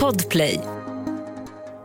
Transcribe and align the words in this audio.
Podplay. 0.00 0.60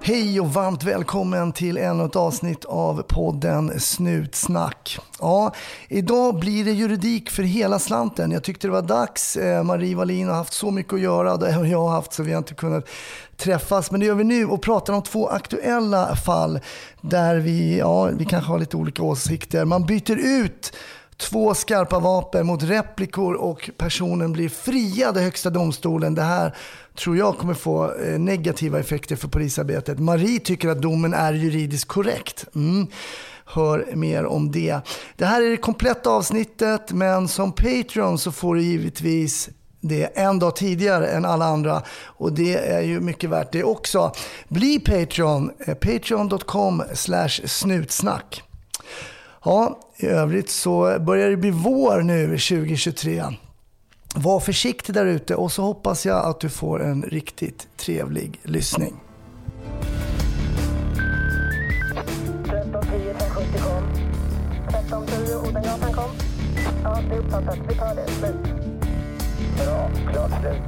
Hej 0.02 0.40
och 0.40 0.54
varmt 0.54 0.84
välkommen 0.84 1.52
till 1.52 1.78
ännu 1.78 2.06
ett 2.06 2.16
avsnitt 2.16 2.66
av 2.66 3.02
podden 3.02 3.80
Snutsnack. 3.80 4.98
Ja, 5.20 5.54
idag 5.88 6.40
blir 6.40 6.66
det 6.66 6.72
juridik 6.72 7.30
för 7.30 7.44
hela 7.44 7.80
slanten. 7.80 8.32
Jag 8.32 8.44
tyckte 8.44 8.68
det 8.68 8.72
var 8.72 8.82
dags. 8.82 9.38
Eh, 9.38 9.64
Marie 9.64 9.96
Wallin 9.96 10.28
har 10.28 10.36
haft 10.36 10.54
så 10.54 10.72
mycket 10.72 10.94
att 10.94 11.00
göra, 11.00 11.38
det 11.38 11.52
har 11.52 11.66
jag 11.66 11.88
haft 11.88 12.14
så 12.14 12.24
vi 12.24 12.32
har 12.32 12.38
inte 12.38 12.54
kunnat 12.54 12.86
träffas. 13.38 13.92
Men 13.92 14.00
det 14.00 14.06
gör 14.06 14.16
vi 14.16 14.24
nu 14.24 14.46
och 14.46 14.62
pratar 14.62 14.94
om 14.94 15.02
två 15.02 15.28
aktuella 15.28 16.16
fall 16.16 16.60
där 17.02 17.36
vi, 17.36 17.80
ja, 17.80 18.06
vi 18.06 18.26
kanske 18.26 18.52
har 18.52 18.60
lite 18.60 18.78
olika 18.78 19.04
åsikter. 19.04 19.66
Man 19.66 19.86
byter 19.86 20.42
ut 20.42 20.74
två 21.20 21.54
skarpa 21.54 22.00
vapen 22.00 22.46
mot 22.46 22.64
replikor 22.64 23.34
och 23.34 23.70
personen 23.78 24.34
blir 24.34 24.50
friad 24.50 25.18
i 25.18 25.22
Högsta 25.22 25.50
domstolen. 25.50 26.16
Det 26.16 26.22
här 26.22 26.56
tror 26.98 27.18
jag 27.18 27.38
kommer 27.38 27.54
få 27.54 27.94
eh, 27.94 28.20
negativa 28.20 28.80
effekter 28.80 29.16
för 29.16 29.28
polisarbetet. 29.28 30.00
Marie 30.00 30.40
tycker 30.40 30.70
att 30.70 30.82
domen 30.82 31.14
är 31.14 31.34
juridiskt 31.34 31.88
korrekt. 31.88 32.46
Mm. 32.56 32.88
Hör 33.46 33.96
mer 33.96 34.26
om 34.26 34.52
det. 34.52 34.80
Det 35.16 35.26
här 35.26 35.42
är 35.42 35.50
det 35.50 35.58
kompletta 35.58 36.10
avsnittet 36.10 36.92
men 36.92 37.28
som 37.28 37.52
Patreon 37.52 38.18
så 38.18 38.32
får 38.32 38.56
du 38.56 38.62
givetvis 38.62 39.50
det 39.82 40.04
en 40.04 40.40
dag 40.40 40.56
tidigare 40.56 41.08
än 41.08 41.26
alla 41.26 41.46
andra 41.46 41.82
och 42.06 42.34
det 42.34 42.56
är 42.56 42.82
ju 42.82 43.00
mycket 43.00 43.30
värt 43.30 43.52
det 43.52 43.64
också. 43.64 44.12
Bli 44.48 44.80
Patreon, 44.80 45.52
eh, 45.68 45.76
patreon.com 45.76 46.84
snutsnack. 47.46 48.49
Ja, 49.46 49.80
i 49.98 50.06
övrigt 50.06 50.50
så 50.50 51.00
börjar 51.00 51.30
det 51.30 51.38
bli 51.38 51.52
vår 51.52 52.02
nu 52.02 52.28
2023. 52.28 53.24
Var 54.16 54.40
försiktig 54.40 54.96
där 54.96 55.06
ute 55.06 55.36
och 55.36 55.52
så 55.52 55.64
hoppas 55.64 56.06
jag 56.06 56.26
att 56.26 56.40
du 56.40 56.50
får 56.50 56.84
en 56.84 57.04
riktigt 57.04 57.68
trevlig 57.78 58.40
lyssning. 58.44 58.96
1310 62.46 63.10
1070 63.10 63.62
kom. 63.64 63.84
1310 64.68 65.36
Odengatan 65.50 65.94
kom. 65.94 66.10
Ja, 66.84 67.00
det 67.10 67.16
är 67.16 67.20
uppfattat. 67.20 67.58
Vi 67.70 67.76
tar 67.76 67.96
det. 67.96 68.08
Slut. 68.12 68.36
Bra. 69.58 69.90
Klart 70.12 70.32
slut. 70.42 70.62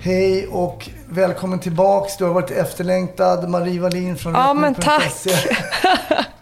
Hej 0.00 0.46
och 0.46 0.90
välkommen 1.08 1.58
tillbaks. 1.58 2.16
Du 2.16 2.24
har 2.24 2.32
varit 2.32 2.50
efterlängtad. 2.50 3.48
Marie 3.48 3.80
Wallin 3.80 4.16
från 4.16 4.32
Ja, 4.34 4.54
men 4.54 4.74
tack. 4.74 5.12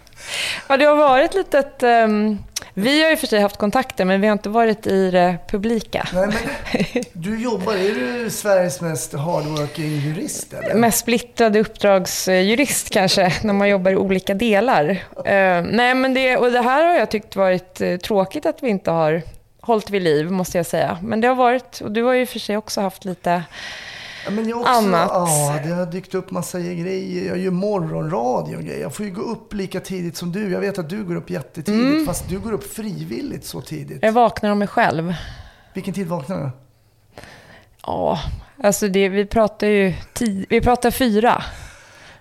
Ja, 0.69 0.77
det 0.77 0.85
har 0.85 0.97
varit 0.97 1.35
lite 1.35 1.59
ett... 1.59 1.83
ehm, 1.83 2.39
vi 2.77 3.03
har 3.03 3.11
ju 3.11 3.17
för 3.17 3.27
sig 3.27 3.41
haft 3.41 3.57
kontakter, 3.57 4.05
men 4.05 4.21
vi 4.21 4.27
har 4.27 4.33
inte 4.33 4.49
varit 4.49 4.87
i 4.87 5.11
det 5.11 5.37
publika. 5.49 6.09
Nej, 6.15 6.27
men 6.27 7.03
du 7.13 7.43
jobbar, 7.43 7.73
är 7.73 7.95
du 7.95 8.31
Sveriges 8.31 8.81
mest 8.81 9.13
hardworking 9.15 9.99
jurist 9.99 10.53
eller? 10.53 10.75
Mest 10.75 10.99
splittrade 10.99 11.61
uppdragsjurist 11.61 12.91
kanske, 12.91 13.33
när 13.43 13.53
man 13.53 13.69
jobbar 13.69 13.91
i 13.91 13.97
olika 13.97 14.35
delar. 14.35 14.91
Eh, 15.25 15.63
nej, 15.63 15.95
men 15.95 16.15
det, 16.15 16.37
och 16.37 16.53
det 16.53 16.61
här 16.63 16.85
har 16.85 16.95
jag 16.95 17.11
tyckt 17.11 17.37
varit 17.37 17.81
eh, 17.81 17.97
tråkigt 17.97 18.47
att 18.47 18.63
vi 18.63 18.69
inte 18.69 18.91
har 18.91 19.23
hållit 19.61 19.91
vid 19.91 20.03
liv, 20.03 20.31
måste 20.31 20.59
jag 20.59 20.67
säga. 20.67 20.99
Men 21.03 21.21
det 21.21 21.29
har 21.29 21.35
varit, 21.35 21.81
och 21.81 21.93
du 21.93 22.03
har 22.03 22.15
ju 22.15 22.27
för 22.27 22.39
sig 22.39 22.57
också 22.57 22.81
haft 22.81 23.05
lite... 23.05 23.43
Ja, 24.25 24.31
men 24.31 24.49
jag 24.49 24.61
också, 24.61 24.73
annat. 24.73 25.11
Ja, 25.13 25.59
det 25.65 25.71
har 25.75 25.87
dykt 25.87 26.15
upp 26.15 26.31
massa 26.31 26.61
grejer. 26.61 27.29
Jag 27.29 27.39
gör 27.39 27.51
morgonradio 27.51 28.57
och 28.57 28.63
grejer. 28.63 28.81
Jag 28.81 28.95
får 28.95 29.07
ju 29.07 29.13
gå 29.13 29.23
upp 29.23 29.55
lika 29.55 29.81
tidigt 29.81 30.17
som 30.17 30.33
du. 30.33 30.53
Jag 30.53 30.61
vet 30.61 30.79
att 30.79 30.89
du 30.89 31.05
går 31.05 31.17
upp 31.17 31.31
jättetidigt, 31.31 31.69
Mm. 31.93 32.07
fast 32.07 32.29
du 32.29 32.39
går 32.39 32.53
upp 32.53 32.73
frivilligt 32.75 33.45
så 33.47 33.61
tidigt. 33.61 33.99
Jag 34.03 34.13
vaknar 34.13 34.51
av 34.51 34.57
mig 34.57 34.69
själv. 34.69 35.15
Vilken 35.75 35.95
tid 35.95 36.07
vaknar 36.07 36.39
du? 36.39 36.51
Ja, 37.87 38.19
alltså 38.63 38.89
det, 38.89 39.09
vi 39.09 39.27
pratar 39.27 39.67
ju 39.67 39.95
tio, 40.13 40.47
vi 40.49 40.61
pratar 40.61 40.91
fyra. 40.91 41.43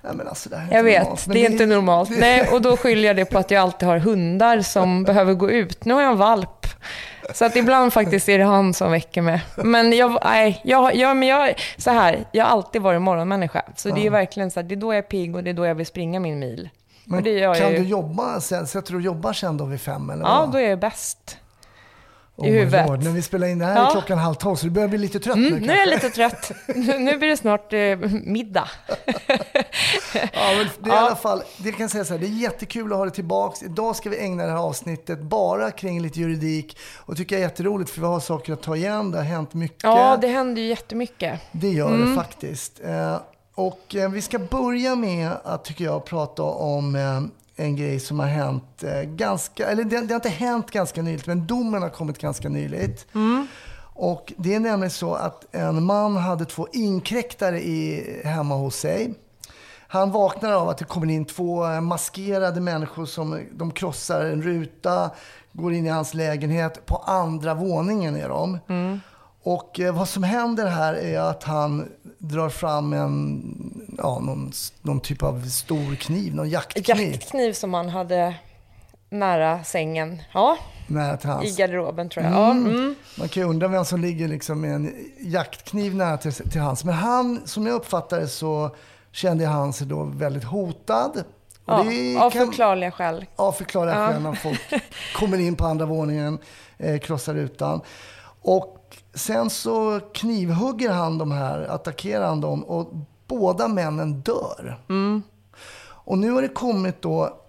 Nej, 0.02 0.12
men 0.16 0.28
alltså, 0.28 0.50
det 0.50 0.56
är 0.56 0.67
Jag 0.76 0.84
vet, 0.84 1.02
normalt. 1.04 1.26
Det 1.34 1.45
är 1.45 1.50
inte 1.52 1.66
normalt. 1.66 2.10
det- 2.10 2.20
Nej, 2.20 2.48
och 2.52 2.62
då 2.62 2.78
skyller 2.78 3.08
jag 3.08 3.16
det 3.16 3.26
på 3.26 3.38
att 3.39 3.52
jag 3.52 3.61
alltid 3.61 3.88
har 3.88 3.98
hundar 3.98 4.61
som 4.61 5.04
behöver 5.08 5.33
gå 5.33 5.52
ut. 5.52 5.86
Nu 5.86 5.94
har 5.94 6.02
jag 6.02 6.11
en 6.11 6.17
valp. 6.17 6.67
Så 7.34 7.45
att 7.45 7.56
ibland 7.56 7.94
faktiskt 7.94 8.30
är 8.30 8.38
det 8.38 8.44
han 8.44 8.73
som 8.73 8.92
väcker 8.92 9.22
mig. 9.22 9.44
Men 9.56 9.94
jag, 9.94 10.20
nej, 10.23 10.61
jag, 10.64 10.95
jag, 10.95 11.17
men 11.17 11.28
jag, 11.28 11.54
så 11.78 11.92
här, 11.92 12.26
jag 12.32 12.45
har 12.45 12.52
alltid 12.52 12.82
varit 12.82 13.02
morgonmänniska. 13.02 13.61
Så 13.76 13.89
det 13.89 14.06
är 14.06 14.10
verkligen 14.10 14.52
så 14.52 14.60
här, 14.60 14.67
det 14.67 14.76
är 14.76 14.78
då 14.78 14.94
jag 14.94 14.98
är 14.98 15.02
pigg 15.02 15.36
och 15.36 15.44
det 15.44 15.50
är 15.50 15.54
då 15.54 15.66
jag 15.66 15.76
vill 15.76 15.86
springa 15.86 16.20
min 16.20 16.39
mil. 16.39 16.70
Men 17.06 17.23
kan 17.23 17.72
ju. 17.72 17.78
du 17.78 17.83
jobba 17.83 18.42
sen? 18.42 18.67
Sätter 18.67 18.92
du 18.92 18.98
och 18.98 19.02
jobbar 19.02 19.33
sen 19.33 19.58
då 19.58 19.66
vid 19.66 19.82
fem? 19.82 20.10
Eller 20.10 20.23
Ja, 20.23 20.39
vad? 20.39 20.52
då 20.52 20.58
är 20.58 20.70
jag 20.70 20.80
bäst. 20.80 21.38
Oh 22.36 22.48
i 22.48 22.52
huvudet. 22.52 22.88
Lord, 22.89 23.04
När 23.04 23.11
vi 23.11 23.21
spelar 23.21 23.48
in 23.48 23.60
det 23.60 23.66
här 23.66 23.76
Ja. 23.76 23.88
är 23.88 23.92
klockan 23.92 24.17
halv 24.17 24.33
tolv, 24.36 24.55
så 24.55 24.66
du 24.66 24.71
börjar 24.71 24.88
bli 24.88 24.98
lite 24.98 25.20
trött 25.20 25.36
Mm, 25.36 25.54
nu 25.54 25.60
nu 25.60 25.71
är 25.73 25.77
jag 25.77 25.89
kanske? 26.02 26.08
lite 26.08 26.16
trött. 26.16 26.52
Nu 26.76 26.99
nu 26.99 27.17
blir 27.17 27.30
det 27.30 27.38
snart 27.38 27.73
eh, 27.73 27.98
middag. 28.23 28.70
Ja, 30.14 30.54
men 30.58 30.67
det 30.82 30.89
är 30.89 30.94
i 30.94 30.95
Ja. 30.95 31.05
alla 31.08 31.16
fall, 31.16 31.44
det 31.58 31.71
kan 31.71 31.89
säga 31.89 32.05
så 32.05 32.14
här, 32.14 32.20
det 32.20 32.26
är 32.26 32.42
jättekul 32.42 32.92
att 32.92 32.98
ha 32.98 33.05
det 33.05 33.11
tillbaks. 33.11 33.64
Idag 33.64 33.95
ska 33.95 34.10
vi 34.10 34.20
ägna 34.20 34.44
det 34.45 34.49
här 34.52 34.58
avsnittet 34.58 35.20
bara 35.21 35.71
kring 35.71 36.02
lite 36.02 36.20
juridik 36.20 36.77
och 37.05 37.17
tycker 37.17 37.36
jag 37.36 37.44
är 37.44 37.48
jätteroligt 37.49 37.89
för 37.92 38.02
vi 38.02 38.08
har 38.08 38.20
saker 38.20 38.54
att 38.54 38.61
ta 38.61 38.76
igen. 38.76 39.11
Det 39.11 39.17
har 39.17 39.26
hänt 39.26 39.54
mycket. 39.54 39.83
Ja, 39.83 40.17
det 40.21 40.27
händer 40.27 40.61
ju 40.61 40.67
jättemycket. 40.67 41.39
Det 41.52 41.70
gör 41.70 41.98
det 41.98 42.15
faktiskt. 42.15 42.82
Eh, 42.86 43.17
och 43.55 43.95
eh, 43.95 44.10
vi 44.10 44.21
ska 44.21 44.39
börja 44.39 44.95
med 44.95 45.32
att, 45.44 45.65
tycker 45.65 45.86
jag, 45.86 46.05
prata 46.05 46.44
om 46.44 46.95
eh, 46.95 47.21
en 47.55 47.75
grej 47.75 47.99
som 47.99 48.19
har 48.19 48.27
hänt 48.27 48.83
eh, 48.83 49.02
ganska, 49.02 49.67
eller 49.67 49.83
det, 49.83 50.02
det 50.02 50.14
har 50.14 50.15
inte 50.15 50.30
hänt 50.30 50.71
ganska 50.71 51.02
nyligt, 51.02 51.27
men 51.27 51.47
domen 51.47 51.81
har 51.81 51.89
kommit 51.89 52.17
ganska 52.17 52.49
nyligt. 52.49 53.08
Och 53.95 54.33
det 54.37 54.55
är 54.55 54.59
nämligen 54.59 54.91
så 54.91 55.14
att 55.14 55.55
en 55.55 55.83
man 55.83 56.17
hade 56.17 56.45
två 56.45 56.67
inkräktare 56.73 57.59
i, 57.61 58.21
hemma 58.25 58.55
hos 58.55 58.75
sig. 58.75 59.14
Han 59.87 60.11
vaknar 60.11 60.52
av 60.52 60.69
att 60.69 60.77
det 60.77 60.86
kommer 60.86 61.09
in 61.09 61.25
två 61.25 61.65
eh, 61.65 61.81
maskerade 61.81 62.61
människor 62.61 63.05
som 63.05 63.41
de 63.52 63.71
krossar 63.71 64.25
en 64.25 64.41
ruta, 64.41 65.11
går 65.52 65.73
in 65.73 65.85
i 65.85 65.89
hans 65.89 66.14
lägenhet. 66.14 66.85
På 66.85 66.97
andra 66.97 67.53
våningen 67.53 68.15
är 68.15 68.30
de. 68.30 68.59
Och 69.43 69.80
eh, 69.80 69.95
vad 69.95 70.09
som 70.09 70.23
händer 70.23 70.65
här 70.67 70.93
är 70.93 71.20
att 71.20 71.43
han 71.43 71.92
drar 72.17 72.49
fram 72.49 72.93
en, 72.93 73.43
ja, 73.98 74.20
någon, 74.20 74.52
någon 74.81 74.99
typ 74.99 75.23
av 75.23 75.45
stor 75.48 75.95
kniv, 75.95 76.36
någon 76.36 76.49
jaktkniv. 76.49 77.11
Jaktkniv 77.11 77.53
som 77.53 77.70
man 77.70 77.89
hade 77.89 78.36
nära 79.09 79.64
sängen. 79.64 80.21
Ja, 80.33 80.58
nära 80.87 81.17
till 81.17 81.30
hans. 81.30 81.45
i 81.45 81.61
garderoben 81.61 82.09
tror 82.09 82.26
jag. 82.26 82.33
Ja, 82.33 82.52
mm. 82.52 82.95
Man 83.20 83.27
kan 83.30 83.43
ju 83.43 83.49
undra 83.49 83.67
vem 83.67 83.86
som 83.86 84.02
ligger 84.02 84.27
liksom 84.27 84.61
med 84.61 84.76
en 84.76 84.95
jaktkniv 85.20 85.95
nära 85.95 86.17
till, 86.17 86.33
till 86.33 86.61
hans. 86.61 86.83
Men 86.83 86.93
han, 86.93 87.42
som 87.45 87.67
jag 87.67 87.73
uppfattar 87.76 88.20
det 88.20 88.27
så 88.27 88.76
kände 89.11 89.45
han 89.45 89.73
sig 89.73 89.87
då 89.87 90.03
väldigt 90.03 90.43
hotad. 90.43 91.23
Ja, 91.65 91.83
det 91.83 92.17
av 92.17 92.32
kan- 92.32 92.45
förklarliga 92.48 92.92
skäl. 92.92 93.26
Av 93.36 93.52
förklarliga 93.52 93.95
Ja. 93.99 94.08
skäl 94.08 94.21
när 94.21 94.33
folk 94.33 94.61
kommer 95.15 95.37
in 95.39 95.55
på 95.55 95.65
andra 95.65 95.86
våningen, 95.86 96.39
eh, 96.77 96.99
krossar 96.99 97.33
rutan. 97.33 97.82
Och 98.42 98.83
sen 99.14 99.50
så 99.50 100.00
knivhugger 100.14 100.92
han 100.92 101.18
de 101.18 101.32
här, 101.32 101.62
attackerar 101.62 102.28
han 102.28 102.42
dem 102.42 102.64
och 102.64 102.94
båda 103.28 103.68
männen 103.68 104.22
dör. 104.22 104.80
Mm. 104.90 105.24
Och 106.06 106.18
nu 106.18 106.32
har 106.32 106.42
det 106.42 106.48
kommit 106.48 107.02
då 107.02 107.40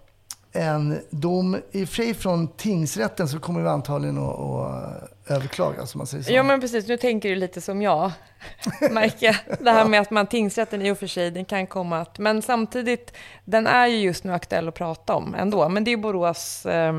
en 0.51 0.99
dom, 1.09 1.57
i 1.71 1.83
och 1.83 1.89
för 1.89 1.95
sig 1.95 2.13
från 2.13 2.47
tingsrätten 2.47 3.27
så 3.27 3.39
kommer 3.39 3.61
vi 3.61 3.67
antagligen 3.67 4.17
att, 4.17 4.39
att 4.39 5.11
överklaga, 5.27 5.85
som 5.85 5.97
man 5.97 6.07
säger 6.07 6.23
så. 6.23 6.33
Ja 6.33 6.43
men 6.43 6.61
precis, 6.61 6.87
nu 6.87 6.97
tänker 6.97 7.29
du 7.29 7.35
lite 7.35 7.61
som 7.61 7.81
jag. 7.81 8.11
Märker. 8.91 9.41
Det 9.63 9.71
här 9.71 9.85
med 9.85 10.01
att 10.01 10.11
man 10.11 10.27
tingsrätten 10.27 10.81
i 10.81 10.91
och 10.91 10.97
för 10.97 11.07
sig, 11.07 11.31
den 11.31 11.45
kan 11.45 11.67
komma 11.67 12.01
att... 12.01 12.19
Men 12.19 12.41
samtidigt, 12.41 13.13
den 13.45 13.67
är 13.67 13.87
ju 13.87 13.97
just 13.97 14.23
nu 14.23 14.33
aktuell 14.33 14.67
att 14.67 14.75
prata 14.75 15.15
om 15.15 15.35
ändå. 15.35 15.69
Men 15.69 15.83
det 15.83 15.91
är 15.91 15.97
Borås 15.97 16.65
eh, 16.65 16.93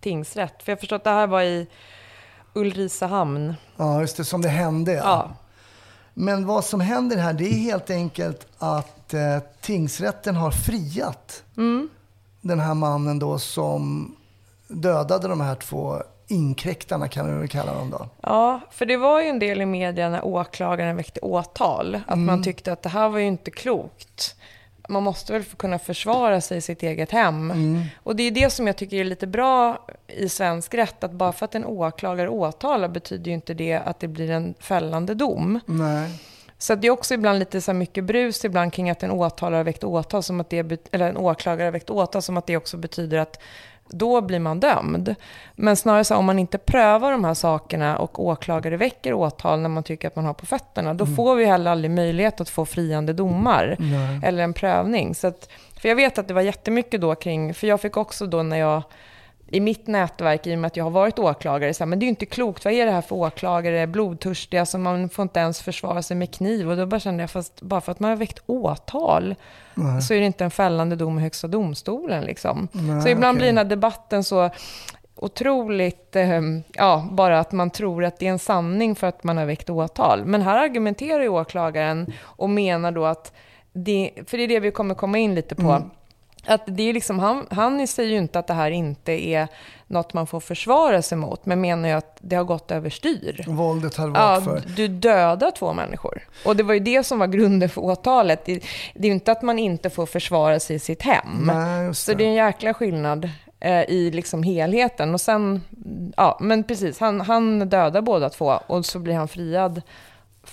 tingsrätt. 0.00 0.62
För 0.62 0.72
jag 0.72 0.80
förstår 0.80 0.96
att 0.96 1.04
det 1.04 1.10
här 1.10 1.26
var 1.26 1.42
i 1.42 1.66
Ulricehamn. 2.54 3.54
Ja, 3.76 4.00
just 4.00 4.16
det, 4.16 4.24
som 4.24 4.42
det 4.42 4.48
hände. 4.48 4.92
Ja. 4.92 5.30
Men 6.14 6.46
vad 6.46 6.64
som 6.64 6.80
händer 6.80 7.16
här, 7.16 7.32
det 7.32 7.44
är 7.44 7.54
helt 7.58 7.90
enkelt 7.90 8.46
att 8.58 9.14
eh, 9.14 9.38
tingsrätten 9.60 10.36
har 10.36 10.50
friat 10.50 11.42
Mm. 11.56 11.88
den 12.40 12.60
här 12.60 12.74
mannen 12.74 13.18
då 13.18 13.38
som 13.38 14.14
dödade 14.68 15.28
de 15.28 15.40
här 15.40 15.54
två 15.54 16.02
inkräktarna 16.28 17.08
kan 17.08 17.26
vi 17.32 17.38
väl 17.38 17.48
kalla 17.48 17.74
dem 17.74 17.90
då. 17.90 18.08
Ja, 18.20 18.60
för 18.70 18.86
det 18.86 18.96
var 18.96 19.20
ju 19.20 19.28
en 19.28 19.38
del 19.38 19.60
i 19.60 19.66
media 19.66 20.08
när 20.08 20.24
åklagaren 20.24 20.96
väckte 20.96 21.20
åtal. 21.20 22.00
Att 22.06 22.18
man 22.18 22.42
tyckte 22.42 22.72
att 22.72 22.82
det 22.82 22.88
här 22.88 23.08
var 23.08 23.18
ju 23.18 23.26
inte 23.26 23.50
klokt. 23.50 24.36
Man 24.88 25.02
måste 25.02 25.32
väl 25.32 25.44
kunna 25.44 25.78
försvara 25.78 26.40
sig 26.40 26.58
i 26.58 26.60
sitt 26.60 26.82
eget 26.82 27.10
hem. 27.10 27.52
Och 28.02 28.16
det 28.16 28.22
är 28.22 28.30
det 28.30 28.50
som 28.50 28.66
jag 28.66 28.76
tycker 28.76 28.96
är 28.96 29.04
lite 29.04 29.26
bra 29.26 29.86
i 30.06 30.28
svensk 30.28 30.74
rätt. 30.74 31.04
Att 31.04 31.12
bara 31.12 31.32
för 31.32 31.44
att 31.44 31.54
en 31.54 31.64
åklagare 31.64 32.28
åtalar 32.28 32.88
betyder 32.88 33.24
ju 33.30 33.34
inte 33.34 33.54
det 33.54 33.74
att 33.74 34.00
det 34.00 34.08
blir 34.08 34.30
en 34.30 34.54
fällande 34.60 35.14
dom. 35.14 35.60
Nej. 35.66 36.10
Så 36.58 36.74
det 36.74 36.86
är 36.86 36.90
också 36.90 37.14
ibland 37.14 37.38
lite 37.38 37.60
så 37.60 37.72
mycket 37.72 38.04
brus 38.04 38.44
ibland 38.44 38.72
kring 38.72 38.90
att 38.90 39.02
en 39.02 39.10
åtalare 39.10 39.56
har 39.56 39.64
väckt 39.64 39.84
åtal 39.84 40.22
som 40.22 40.40
att 40.40 40.50
det, 40.50 40.62
bet- 40.62 40.88
eller 40.92 41.08
en 41.08 41.16
åklagare 41.16 41.66
har 41.66 41.72
väckt 41.72 41.90
åtal 41.90 42.22
som 42.22 42.36
att 42.36 42.46
det 42.46 42.56
också 42.56 42.76
betyder 42.76 43.18
att 43.18 43.40
då 43.92 44.20
blir 44.20 44.38
man 44.38 44.60
dömd. 44.60 45.14
Men 45.54 45.76
snarare 45.76 46.04
så 46.04 46.16
om 46.16 46.24
man 46.24 46.38
inte 46.38 46.58
prövar 46.58 47.12
de 47.12 47.24
här 47.24 47.34
sakerna 47.34 47.98
och 47.98 48.24
åklagare 48.24 48.76
väcker 48.76 49.12
åtal 49.12 49.60
när 49.60 49.68
man 49.68 49.82
tycker 49.82 50.08
att 50.08 50.16
man 50.16 50.24
har 50.24 50.34
på 50.34 50.46
fötterna, 50.46 50.94
då 50.94 51.06
får 51.06 51.34
vi 51.34 51.44
heller 51.44 51.70
aldrig 51.70 51.90
möjlighet 51.90 52.40
att 52.40 52.48
få 52.48 52.64
friande 52.64 53.12
domar 53.12 53.76
Nej. 53.78 54.20
eller 54.22 54.42
en 54.42 54.52
prövning. 54.52 55.14
Så 55.14 55.26
att, 55.26 55.48
för 55.80 55.88
jag 55.88 55.96
vet 55.96 56.18
att 56.18 56.28
det 56.28 56.34
var 56.34 56.42
jättemycket 56.42 57.00
då 57.00 57.14
kring, 57.14 57.54
för 57.54 57.66
jag 57.66 57.80
fick 57.80 57.96
också 57.96 58.26
då 58.26 58.42
när 58.42 58.56
jag 58.56 58.82
i 59.52 59.60
mitt 59.60 59.86
nätverk, 59.86 60.46
i 60.46 60.54
och 60.54 60.58
med 60.58 60.66
att 60.66 60.76
jag 60.76 60.84
har 60.84 60.90
varit 60.90 61.18
åklagare, 61.18 61.74
så 61.74 61.84
här, 61.84 61.88
men 61.88 61.98
det 61.98 62.02
är 62.04 62.06
ju 62.06 62.10
inte 62.10 62.26
klokt. 62.26 62.64
Vad 62.64 62.74
är 62.74 62.86
det 62.86 62.92
här 62.92 63.00
för 63.00 63.16
åklagare? 63.16 63.86
Blodtörstiga, 63.86 64.60
alltså 64.60 64.78
man 64.78 65.08
får 65.08 65.22
inte 65.22 65.40
ens 65.40 65.62
försvara 65.62 66.02
sig 66.02 66.16
med 66.16 66.34
kniv. 66.34 66.70
Och 66.70 66.76
då 66.76 66.86
bara 66.86 67.00
kände 67.00 67.22
jag, 67.22 67.30
fast 67.30 67.62
bara 67.62 67.80
för 67.80 67.92
att 67.92 68.00
man 68.00 68.10
har 68.10 68.16
väckt 68.16 68.42
åtal, 68.46 69.34
Nej. 69.74 70.02
så 70.02 70.14
är 70.14 70.20
det 70.20 70.26
inte 70.26 70.44
en 70.44 70.50
fällande 70.50 70.96
dom 70.96 71.18
i 71.18 71.22
Högsta 71.22 71.48
domstolen. 71.48 72.24
Liksom. 72.24 72.68
Nej, 72.72 73.02
så 73.02 73.08
ibland 73.08 73.34
okej. 73.34 73.38
blir 73.38 73.46
den 73.46 73.58
här 73.58 73.64
debatten 73.64 74.24
så 74.24 74.50
otroligt, 75.16 76.16
eh, 76.16 76.40
ja, 76.72 77.08
bara 77.10 77.40
att 77.40 77.52
man 77.52 77.70
tror 77.70 78.04
att 78.04 78.18
det 78.18 78.26
är 78.26 78.30
en 78.30 78.38
sanning 78.38 78.94
för 78.94 79.06
att 79.06 79.24
man 79.24 79.36
har 79.36 79.44
väckt 79.44 79.70
åtal. 79.70 80.24
Men 80.24 80.42
här 80.42 80.58
argumenterar 80.58 81.22
ju 81.22 81.28
åklagaren 81.28 82.12
och 82.22 82.50
menar 82.50 82.92
då 82.92 83.04
att, 83.04 83.32
det, 83.72 84.10
för 84.26 84.38
det 84.38 84.44
är 84.44 84.48
det 84.48 84.60
vi 84.60 84.70
kommer 84.70 84.94
komma 84.94 85.18
in 85.18 85.34
lite 85.34 85.54
på, 85.54 85.70
Mm. 85.70 85.90
Att 86.46 86.62
det 86.66 86.82
är 86.82 86.92
liksom, 86.92 87.18
han, 87.18 87.46
han 87.50 87.86
säger 87.86 88.10
ju 88.10 88.18
inte 88.18 88.38
att 88.38 88.46
det 88.46 88.54
här 88.54 88.70
inte 88.70 89.12
är 89.12 89.48
något 89.86 90.14
man 90.14 90.26
får 90.26 90.40
försvara 90.40 91.02
sig 91.02 91.18
mot, 91.18 91.46
men 91.46 91.60
menar 91.60 91.88
ju 91.88 91.94
att 91.94 92.18
det 92.20 92.36
har 92.36 92.44
gått 92.44 92.70
överstyr. 92.70 93.44
Våldet 93.48 93.96
har 93.96 94.08
varit 94.08 94.46
Ja, 94.46 94.72
du 94.76 94.88
dödar 94.88 95.50
två 95.50 95.72
människor. 95.72 96.28
Och 96.44 96.56
det 96.56 96.62
var 96.62 96.74
ju 96.74 96.80
det 96.80 97.04
som 97.04 97.18
var 97.18 97.26
grunden 97.26 97.68
för 97.68 97.80
åtalet. 97.80 98.44
Det, 98.44 98.54
det 98.94 99.06
är 99.06 99.06
ju 99.06 99.12
inte 99.12 99.32
att 99.32 99.42
man 99.42 99.58
inte 99.58 99.90
får 99.90 100.06
försvara 100.06 100.60
sig 100.60 100.76
i 100.76 100.78
sitt 100.78 101.02
hem. 101.02 101.42
Nej, 101.46 101.86
just 101.86 102.04
Så 102.04 102.14
det 102.14 102.24
är 102.24 102.28
en 102.28 102.34
jäkla 102.34 102.74
skillnad 102.74 103.30
eh, 103.60 103.82
i 103.82 104.10
liksom 104.10 104.42
helheten. 104.42 105.14
Och 105.14 105.20
sen, 105.20 105.62
ja 106.16 106.38
men 106.40 106.64
precis, 106.64 107.00
han, 107.00 107.20
han 107.20 107.68
dödar 107.68 108.02
båda 108.02 108.30
två 108.30 108.58
och 108.66 108.86
så 108.86 108.98
blir 108.98 109.14
han 109.14 109.28
friad 109.28 109.82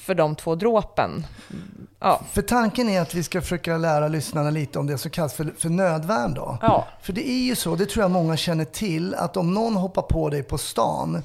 för 0.09 0.15
de 0.15 0.35
två 0.35 0.55
dråpen. 0.55 1.25
Ja, 1.99 2.21
För 2.31 2.41
tanken 2.41 2.89
är 2.89 3.01
att 3.01 3.13
vi 3.15 3.23
ska 3.23 3.41
försöka 3.41 3.77
lära 3.77 4.07
lyssnarna 4.07 4.49
lite 4.49 4.79
om 4.79 4.87
det 4.87 4.97
som 4.97 5.11
kallas 5.11 5.33
för, 5.33 5.53
för 5.57 5.69
nödvärn 5.69 6.33
då. 6.33 6.57
ja. 6.61 6.87
För 7.01 7.13
det 7.13 7.29
är 7.29 7.43
ju 7.43 7.55
så, 7.55 7.75
det 7.75 7.85
tror 7.85 8.03
jag 8.03 8.11
många 8.11 8.37
känner 8.37 8.65
till, 8.65 9.15
att 9.15 9.37
om 9.37 9.53
någon 9.53 9.75
hoppar 9.75 10.01
på 10.01 10.29
dig 10.29 10.43
på 10.43 10.57
stan 10.57 11.23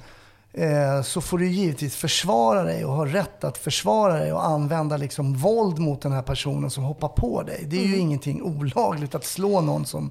eh, 0.53 1.03
så 1.03 1.21
får 1.21 1.39
du 1.39 1.49
givetvis 1.49 1.97
försvara 1.97 2.63
dig 2.63 2.85
och 2.85 2.93
ha 2.93 3.07
rätt 3.07 3.45
att 3.45 3.59
försvara 3.59 4.15
dig 4.15 4.33
och 4.33 4.45
använda 4.45 4.97
liksom 4.97 5.35
våld 5.35 5.79
mot 5.79 6.03
den 6.03 6.13
här 6.13 6.23
personen 6.23 6.71
som 6.71 6.85
hoppar 6.85 7.09
på 7.09 7.43
dig. 7.43 7.65
Det 7.67 7.77
är 7.77 7.87
ju 7.87 7.97
ingenting 7.97 8.43
olagligt 8.43 9.15
att 9.15 9.25
slå 9.25 9.61
någon 9.61 9.87
som... 9.87 10.11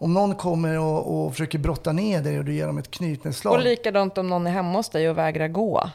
Om 0.00 0.14
någon 0.14 0.34
kommer 0.34 0.78
och, 0.78 1.24
och 1.24 1.32
försöker 1.32 1.58
brotta 1.58 1.92
ner 1.92 2.22
dig 2.22 2.38
och 2.38 2.44
du 2.44 2.54
ger 2.54 2.66
dem 2.66 2.78
ett 2.78 2.90
knytnävsslag. 2.90 3.54
Och 3.54 3.60
likadant 3.60 4.18
om 4.18 4.28
någon 4.28 4.46
är 4.46 4.50
hemma 4.50 4.78
hos 4.78 4.88
dig 4.88 5.10
och 5.10 5.18
vägrar 5.18 5.48
gå. 5.48 5.90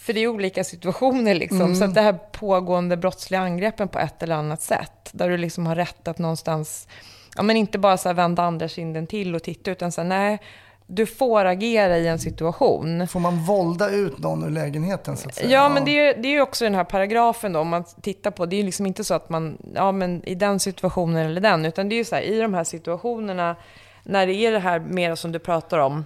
För 0.00 0.12
det 0.12 0.20
är 0.20 0.28
olika 0.28 0.64
situationer 0.64 1.34
liksom. 1.34 1.74
Så 1.74 1.84
att 1.84 1.94
det 1.94 2.00
här 2.00 2.18
pågående 2.32 2.96
brottsliga 2.96 3.40
angreppen 3.40 3.88
på 3.88 3.98
ett 3.98 4.22
eller 4.22 4.34
annat 4.34 4.62
sätt. 4.62 5.10
Där 5.12 5.28
du 5.28 5.36
liksom 5.36 5.66
har 5.66 5.74
rätt 5.74 6.08
att 6.08 6.18
någonstans, 6.18 6.88
ja 7.36 7.42
men 7.42 7.56
inte 7.56 7.78
bara 7.78 7.96
så 7.96 8.08
här 8.08 8.14
vända 8.14 8.42
andra 8.42 8.68
kinden 8.68 9.06
till 9.06 9.34
och 9.34 9.42
titta, 9.42 9.70
utan 9.70 9.92
så 9.92 10.00
här, 10.00 10.08
nej, 10.08 10.38
du 10.86 11.06
får 11.06 11.44
agera 11.44 11.98
i 11.98 12.08
en 12.08 12.18
situation. 12.18 13.08
Får 13.08 13.20
man 13.20 13.44
vålda 13.44 13.90
ut 13.90 14.18
någon 14.18 14.44
ur 14.44 14.50
lägenheten 14.50 15.16
så 15.16 15.28
att 15.28 15.34
säga? 15.34 15.50
Ja, 15.50 15.68
men 15.68 15.84
det 15.84 15.98
är, 15.98 16.22
det 16.22 16.28
är 16.28 16.40
också 16.40 16.64
den 16.64 16.74
här 16.74 16.84
paragrafen 16.84 17.52
då, 17.52 17.60
om 17.60 17.68
man 17.68 17.84
tittar 18.02 18.30
på, 18.30 18.46
det 18.46 18.56
är 18.56 18.64
liksom 18.64 18.86
inte 18.86 19.04
så 19.04 19.14
att 19.14 19.28
man, 19.28 19.58
ja 19.74 19.92
men 19.92 20.24
i 20.24 20.34
den 20.34 20.60
situationen 20.60 21.26
eller 21.26 21.40
den, 21.40 21.64
utan 21.64 21.88
det 21.88 21.94
är 21.94 21.96
ju 21.96 22.04
så 22.04 22.14
här, 22.14 22.22
i 22.22 22.40
de 22.40 22.54
här 22.54 22.64
situationerna, 22.64 23.56
när 24.02 24.26
det 24.26 24.34
är 24.34 24.52
det 24.52 24.58
här 24.58 24.80
mer 24.80 25.14
som 25.14 25.32
du 25.32 25.38
pratar 25.38 25.78
om, 25.78 26.04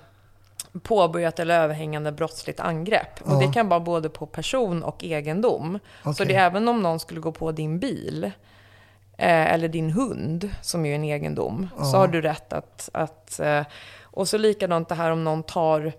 påbörjat 0.83 1.39
eller 1.39 1.61
överhängande 1.61 2.13
brottsligt 2.13 2.61
angrepp. 2.61 3.21
Och 3.23 3.33
Ja. 3.43 3.47
det 3.47 3.53
kan 3.53 3.69
vara 3.69 3.81
både 3.81 4.09
på 4.09 4.27
person 4.27 4.83
och 4.83 5.05
egendom. 5.05 5.79
Så 6.05 6.11
Okej. 6.11 6.27
det 6.27 6.35
är 6.35 6.47
även 6.47 6.69
om 6.69 6.83
någon 6.83 7.01
skulle 7.01 7.21
gå 7.21 7.33
på 7.33 7.53
din 7.53 7.79
bil, 7.79 8.25
eh, 9.19 9.53
eller 9.55 9.69
din 9.69 9.91
hund, 9.91 10.51
som 10.63 10.85
är 10.85 10.89
ju 10.89 10.95
en 10.95 11.05
egendom, 11.05 11.69
så 11.77 11.97
har 11.97 12.09
du 12.09 12.21
rätt 12.21 12.53
att... 12.53 12.89
att 12.93 13.41
eh, 13.41 13.63
och 14.13 14.29
så 14.29 14.39
likadant 14.39 14.89
det 14.89 14.95
här 14.95 15.11
om 15.11 15.25
någon 15.25 15.43
tar... 15.43 15.93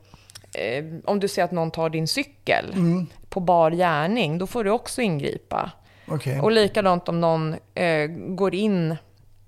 Eh, 0.54 0.86
om 1.06 1.20
du 1.20 1.28
ser 1.28 1.44
att 1.44 1.52
någon 1.52 1.72
tar 1.72 1.90
din 1.90 2.08
cykel 2.08 2.66
Mm. 2.74 3.08
på 3.30 3.40
bar 3.40 3.72
gärning, 3.72 4.38
då 4.38 4.48
får 4.48 4.64
du 4.64 4.72
också 4.72 5.02
ingripa. 5.02 5.72
Okej. 6.08 6.40
Och 6.40 6.52
likadant 6.52 7.10
om 7.10 7.22
någon 7.22 7.56
eh, 7.76 8.08
går 8.10 8.56
in 8.56 8.96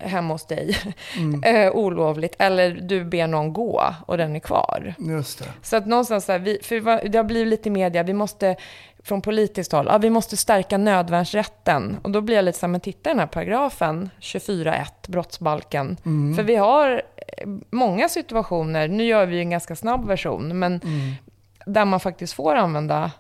hemma 0.04 0.34
hos 0.34 0.46
dig 0.46 0.78
eh, 1.44 1.76
olovligt, 1.76 2.36
eller 2.40 2.72
du 2.72 3.06
ber 3.06 3.28
någon 3.28 3.54
gå 3.54 3.94
och 4.06 4.18
den 4.18 4.36
är 4.36 4.40
kvar. 4.40 4.96
Just 4.98 5.40
det. 5.40 5.46
Så 5.62 5.76
att 5.76 5.86
någonstans, 5.86 6.26
så 6.26 6.32
här, 6.32 6.40
vi, 6.40 6.60
för 6.64 7.10
det 7.10 7.18
har 7.18 7.24
blivit 7.24 7.48
lite 7.48 7.70
i 7.70 7.72
media, 7.72 8.04
vi 8.04 8.14
måste 8.14 8.56
från 9.04 9.22
politiskt 9.22 9.72
håll, 9.72 9.86
ja, 9.90 9.98
vi 9.98 10.10
måste 10.10 10.38
stärka 10.38 10.78
nödvärnsrätten. 10.78 11.98
Och 12.02 12.12
då 12.12 12.22
blir 12.22 12.36
jag 12.36 12.46
lite 12.46 12.60
så 12.60 12.66
här, 12.66 12.72
men 12.72 12.82
titta 12.82 13.10
i 13.10 13.14
den 13.14 13.20
här 13.20 13.28
paragrafen, 13.28 14.10
24.1, 14.20 14.86
brottsbalken. 15.08 15.98
För 16.36 16.44
vi 16.44 16.56
har 16.56 17.02
eh, 17.16 17.48
många 17.70 18.10
situationer, 18.10 18.88
nu 18.88 19.04
gör 19.04 19.26
vi 19.26 19.40
en 19.40 19.50
ganska 19.50 19.76
snabb 19.76 20.08
version, 20.08 20.60
men 20.60 20.82
där 21.66 21.86
man 21.86 22.00
faktiskt 22.00 22.34
får 22.34 22.56
använda 22.56 23.12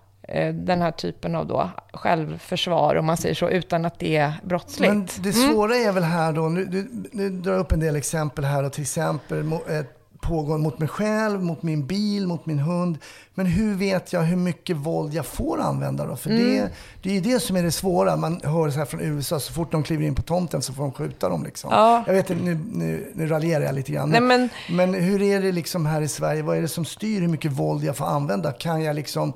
den 0.53 0.81
här 0.81 0.91
typen 0.91 1.35
av 1.35 1.47
då 1.47 1.69
självförsvar, 1.93 2.95
om 2.95 3.05
man 3.05 3.17
säger 3.17 3.35
så, 3.35 3.49
utan 3.49 3.85
att 3.85 3.99
det 3.99 4.15
är 4.17 4.33
brottsligt. 4.43 4.91
Men 4.93 5.07
det 5.19 5.33
svåra 5.33 5.75
är 5.75 5.91
väl 5.91 6.03
här 6.03 6.33
då, 6.33 6.41
nu, 6.41 6.65
du, 6.65 6.87
du 7.11 7.29
drar 7.29 7.57
upp 7.59 7.71
en 7.71 7.79
del 7.79 7.95
exempel 7.95 8.45
här, 8.45 8.63
och 8.63 8.73
till 8.73 8.81
exempel 8.81 9.51
ett 9.69 9.99
pågår 10.21 10.57
mot 10.57 10.79
mig 10.79 10.87
själv, 10.87 11.43
mot 11.43 11.63
min 11.63 11.87
bil, 11.87 12.27
mot 12.27 12.45
min 12.45 12.59
hund. 12.59 12.97
Men 13.33 13.45
hur 13.45 13.75
vet 13.75 14.13
jag 14.13 14.21
hur 14.21 14.35
mycket 14.37 14.77
våld 14.77 15.13
jag 15.13 15.25
får 15.25 15.59
använda 15.61 16.05
då? 16.05 16.15
För 16.15 16.29
Mm. 16.29 16.45
det, 16.45 16.69
det 17.01 17.09
är 17.09 17.13
ju 17.13 17.21
det 17.21 17.39
som 17.39 17.55
är 17.57 17.63
det 17.63 17.71
svåra. 17.71 18.15
Man 18.15 18.41
hör 18.43 18.69
så 18.69 18.77
här 18.77 18.85
från 18.85 19.01
USA, 19.01 19.39
så 19.39 19.53
fort 19.53 19.71
de 19.71 19.83
kliver 19.83 20.05
in 20.05 20.15
på 20.15 20.21
tomten 20.21 20.61
så 20.61 20.73
får 20.73 20.83
de 20.83 20.91
skjuta 20.91 21.29
dem. 21.29 21.43
Liksom. 21.43 21.69
Ja. 21.73 22.03
Jag 22.07 22.13
vet, 22.13 22.29
nu, 22.29 22.59
nu, 22.71 23.11
nu 23.15 23.27
raljerar 23.27 23.65
jag 23.65 23.75
lite 23.75 23.91
grann. 23.91 24.09
Nej, 24.09 24.21
men- 24.21 24.49
men 24.71 24.93
hur 24.93 25.21
är 25.21 25.41
det 25.41 25.51
liksom 25.51 25.85
här 25.85 26.01
i 26.01 26.07
Sverige? 26.07 26.41
Vad 26.41 26.57
är 26.57 26.61
det 26.61 26.67
som 26.67 26.85
styr 26.85 27.21
hur 27.21 27.27
mycket 27.27 27.51
våld 27.51 27.83
jag 27.83 27.97
får 27.97 28.05
använda? 28.05 28.51
Kan 28.51 28.81
jag 28.83 28.95
liksom 28.95 29.33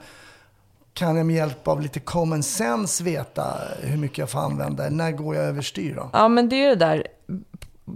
kan 0.97 1.15
jag 1.15 1.25
med 1.25 1.35
hjälp 1.35 1.67
av 1.67 1.81
lite 1.81 1.99
common 1.99 2.43
sense 2.43 3.03
veta 3.03 3.57
hur 3.81 3.97
mycket 3.97 4.17
jag 4.17 4.29
får 4.29 4.39
använda? 4.39 4.89
När 4.89 5.11
går 5.11 5.35
jag 5.35 5.45
överstyr 5.45 5.95
då? 5.95 6.09
Ja, 6.13 6.27
men 6.27 6.49
det 6.49 6.55
är 6.65 6.69
det 6.69 6.75
där, 6.75 7.07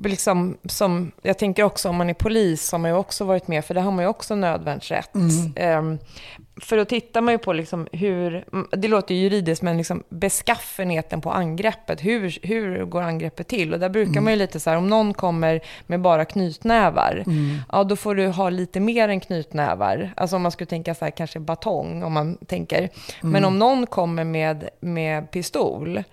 liksom, 0.04 0.58
som 0.66 1.12
jag 1.22 1.38
tänker 1.38 1.64
också 1.64 1.90
om 1.90 1.96
man 1.96 2.10
är 2.10 2.14
polis 2.14 2.72
har 2.72 2.80
man 2.80 2.92
ju 2.92 2.98
också 2.98 3.26
varit 3.26 3.48
med, 3.48 3.66
för 3.66 3.74
det 3.74 3.82
har 3.82 3.92
man 3.92 4.06
ju 4.06 4.10
också 4.10 4.36
nödvärnsrätt. 4.36 5.16
Ehm, 5.56 5.98
för 6.62 6.78
då 6.78 6.86
tittar 6.86 7.22
man 7.22 7.34
ju 7.34 7.38
på 7.38 7.54
liksom 7.54 7.88
hur, 7.92 8.46
det 8.72 8.88
låter 8.88 9.16
ju 9.16 9.22
juridiskt, 9.22 9.62
men 9.62 9.78
liksom 9.78 10.04
beskaffenheten 10.10 11.22
på 11.22 11.32
angreppet. 11.32 12.04
Hur, 12.04 12.40
hur 12.42 12.86
går 12.86 13.02
angreppet 13.02 13.48
till? 13.48 13.74
Och 13.74 13.80
där 13.80 13.90
brukar 13.90 14.22
man 14.22 14.34
ju 14.34 14.40
lite 14.40 14.60
så 14.60 14.70
här, 14.70 14.78
om 14.78 14.88
någon 14.88 15.14
kommer 15.14 15.62
med 15.88 16.02
bara 16.02 16.26
knytnävar, 16.26 17.24
ja 17.72 17.84
då 17.84 17.96
får 17.96 18.16
du 18.16 18.28
ha 18.28 18.50
lite 18.50 18.80
mer 18.80 19.10
än 19.10 19.20
knytnävar. 19.20 20.14
Alltså 20.18 20.36
om 20.36 20.42
man 20.42 20.52
skulle 20.52 20.68
tänka 20.68 20.96
så 20.96 21.06
här, 21.06 21.12
kanske 21.12 21.40
batong, 21.40 22.04
om 22.04 22.14
man 22.14 22.38
tänker. 22.38 22.90
Men 23.22 23.46
om 23.46 23.60
någon 23.60 23.88
kommer 23.88 24.24
med, 24.24 24.70
med 24.80 25.32
pistol, 25.32 26.04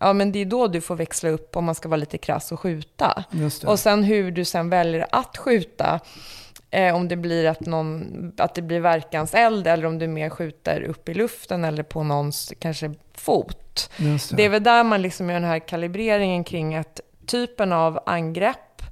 Ja, 0.00 0.12
men 0.12 0.32
det 0.32 0.38
är 0.38 0.44
då 0.44 0.66
du 0.66 0.80
får 0.80 0.96
växla 0.96 1.30
upp 1.30 1.56
om 1.56 1.64
man 1.64 1.74
ska 1.74 1.88
vara 1.88 1.96
lite 1.96 2.18
krass 2.18 2.52
och 2.52 2.60
skjuta. 2.60 3.24
Och 3.70 3.78
sen 3.78 4.02
hur 4.04 4.30
du 4.30 4.44
sen 4.44 4.70
väljer 4.70 5.06
att 5.12 5.36
skjuta. 5.36 6.00
Eh, 6.76 6.94
om 6.94 7.08
det 7.08 7.16
blir 7.16 7.46
att, 7.46 7.60
någon, 7.60 8.32
att 8.38 8.54
det 8.54 8.62
blir 8.62 8.80
verkanseld 8.80 9.66
eller 9.66 9.86
om 9.86 9.98
du 9.98 10.06
mer 10.06 10.30
skjuter 10.30 10.82
upp 10.82 11.08
i 11.08 11.14
luften 11.14 11.64
eller 11.64 11.82
på 11.82 12.02
någons 12.02 12.52
kanske 12.58 12.94
fot. 13.14 13.90
Det. 13.96 14.36
Det 14.36 14.44
är 14.44 14.48
väl 14.48 14.62
där 14.62 14.84
man 14.84 15.02
liksom 15.02 15.30
gör 15.30 15.40
den 15.40 15.48
här 15.48 15.58
kalibreringen 15.58 16.44
kring 16.44 16.74
att 16.74 17.00
typen 17.26 17.72
av 17.72 18.00
angrepp 18.06 18.82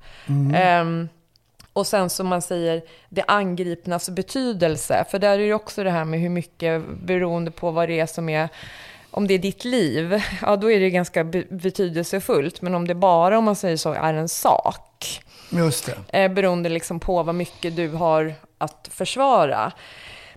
ehm, 0.54 1.08
och 1.72 1.86
sen 1.86 2.10
som 2.10 2.26
man 2.26 2.42
säger, 2.42 2.82
det 3.08 3.24
angripnas 3.28 4.10
betydelse. 4.10 5.04
För 5.10 5.18
där 5.18 5.38
är 5.38 5.46
det 5.46 5.54
också 5.54 5.84
det 5.84 5.90
här 5.90 6.04
med 6.04 6.20
hur 6.20 6.28
mycket, 6.28 6.82
beroende 7.02 7.50
på 7.50 7.70
vad 7.70 7.88
det 7.88 8.00
är 8.00 8.06
som 8.06 8.28
är, 8.28 8.48
om 9.10 9.26
det 9.26 9.34
är 9.34 9.38
ditt 9.38 9.64
liv, 9.64 10.22
ja 10.42 10.56
då 10.56 10.70
är 10.70 10.80
det 10.80 10.90
ganska 10.90 11.24
be- 11.24 11.46
betydelsefullt. 11.50 12.62
Men 12.62 12.74
om 12.74 12.86
det 12.86 12.94
bara, 12.94 13.38
om 13.38 13.44
man 13.44 13.56
säger 13.56 13.76
så, 13.76 13.92
är 13.92 14.14
en 14.14 14.28
sak, 14.28 15.20
Just 15.50 15.90
det. 16.10 16.24
eh, 16.24 16.32
beroende 16.32 16.68
liksom 16.68 17.00
på 17.00 17.22
vad 17.22 17.34
mycket 17.34 17.76
du 17.76 17.88
har 17.88 18.34
att 18.58 18.88
försvara. 18.92 19.72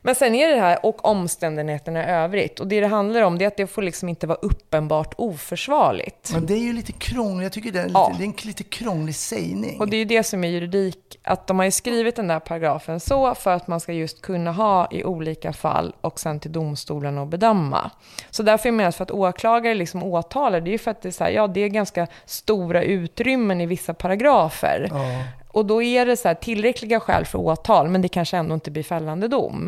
Men 0.08 0.16
sen 0.16 0.36
är 0.36 0.48
det 0.48 0.62
här, 0.62 0.86
och 0.86 1.06
omständigheterna 1.06 2.04
i 2.04 2.12
övrigt. 2.12 2.60
Och 2.60 2.68
det 2.68 2.82
det 2.82 2.88
handlar 2.88 3.22
om, 3.22 3.38
det 3.38 3.46
är 3.46 3.48
att 3.48 3.58
det 3.58 3.68
får 3.68 3.82
liksom 3.82 4.10
inte 4.10 4.28
vara 4.28 4.38
uppenbart 4.42 5.14
oförsvarligt. 5.18 6.30
Men 6.34 6.46
det 6.46 6.54
är 6.54 6.60
ju 6.60 6.74
lite 6.74 6.92
krångligt. 6.92 7.44
Jag 7.44 7.52
tycker 7.52 7.72
det 7.72 7.80
är, 7.80 7.84
lite, 7.84 8.00
Ja. 8.00 8.16
det 8.18 8.24
är 8.24 8.28
en 8.28 8.34
lite 8.44 8.64
krånglig 8.64 9.16
sägning. 9.16 9.80
Och 9.80 9.88
det 9.90 9.96
är 9.96 10.00
ju 10.00 10.06
det 10.06 10.24
som 10.24 10.44
är 10.44 10.48
juridik, 10.48 11.20
att 11.24 11.48
de 11.48 11.60
har 11.60 11.66
ju 11.66 11.72
skrivit 11.72 12.16
den 12.16 12.28
där 12.28 12.40
paragrafen 12.40 13.00
så 13.00 13.36
för 13.36 13.52
att 13.52 13.68
man 13.68 13.80
ska 13.80 13.94
just 13.94 14.22
kunna 14.22 14.52
ha 14.52 14.88
i 14.92 15.04
olika 15.04 15.54
fall 15.54 15.96
och 16.02 16.20
sen 16.20 16.40
till 16.40 16.52
domstolen 16.52 17.18
och 17.18 17.28
bedöma. 17.28 17.92
Så 18.30 18.44
därför 18.44 18.72
menar 18.72 18.84
jag 18.84 18.96
för 18.96 19.04
att 19.04 19.12
åklagare 19.12 19.74
liksom 19.76 20.04
åtalar, 20.04 20.62
det 20.62 20.70
är 20.70 20.72
ju 20.72 20.78
för 20.78 20.92
att 20.92 21.02
det 21.02 21.10
är 21.10 21.12
så 21.12 21.24
här, 21.24 21.32
ja 21.32 21.48
det 21.48 21.62
är 21.62 21.68
ganska 21.68 22.08
stora 22.26 22.84
utrymmen 22.84 23.62
i 23.62 23.66
vissa 23.66 23.94
paragrafer. 23.94 24.88
Ja. 24.92 25.24
Och 25.58 25.66
då 25.66 25.82
är 25.82 26.06
det 26.06 26.18
så 26.18 26.28
här, 26.28 26.36
tillräckliga 26.36 27.00
skäl 27.00 27.26
för 27.26 27.40
åtal, 27.40 27.88
men 27.88 28.02
det 28.02 28.08
kanske 28.08 28.38
ändå 28.38 28.54
inte 28.54 28.72
blir 28.72 28.84
fällande 28.84 29.28
dom. 29.28 29.68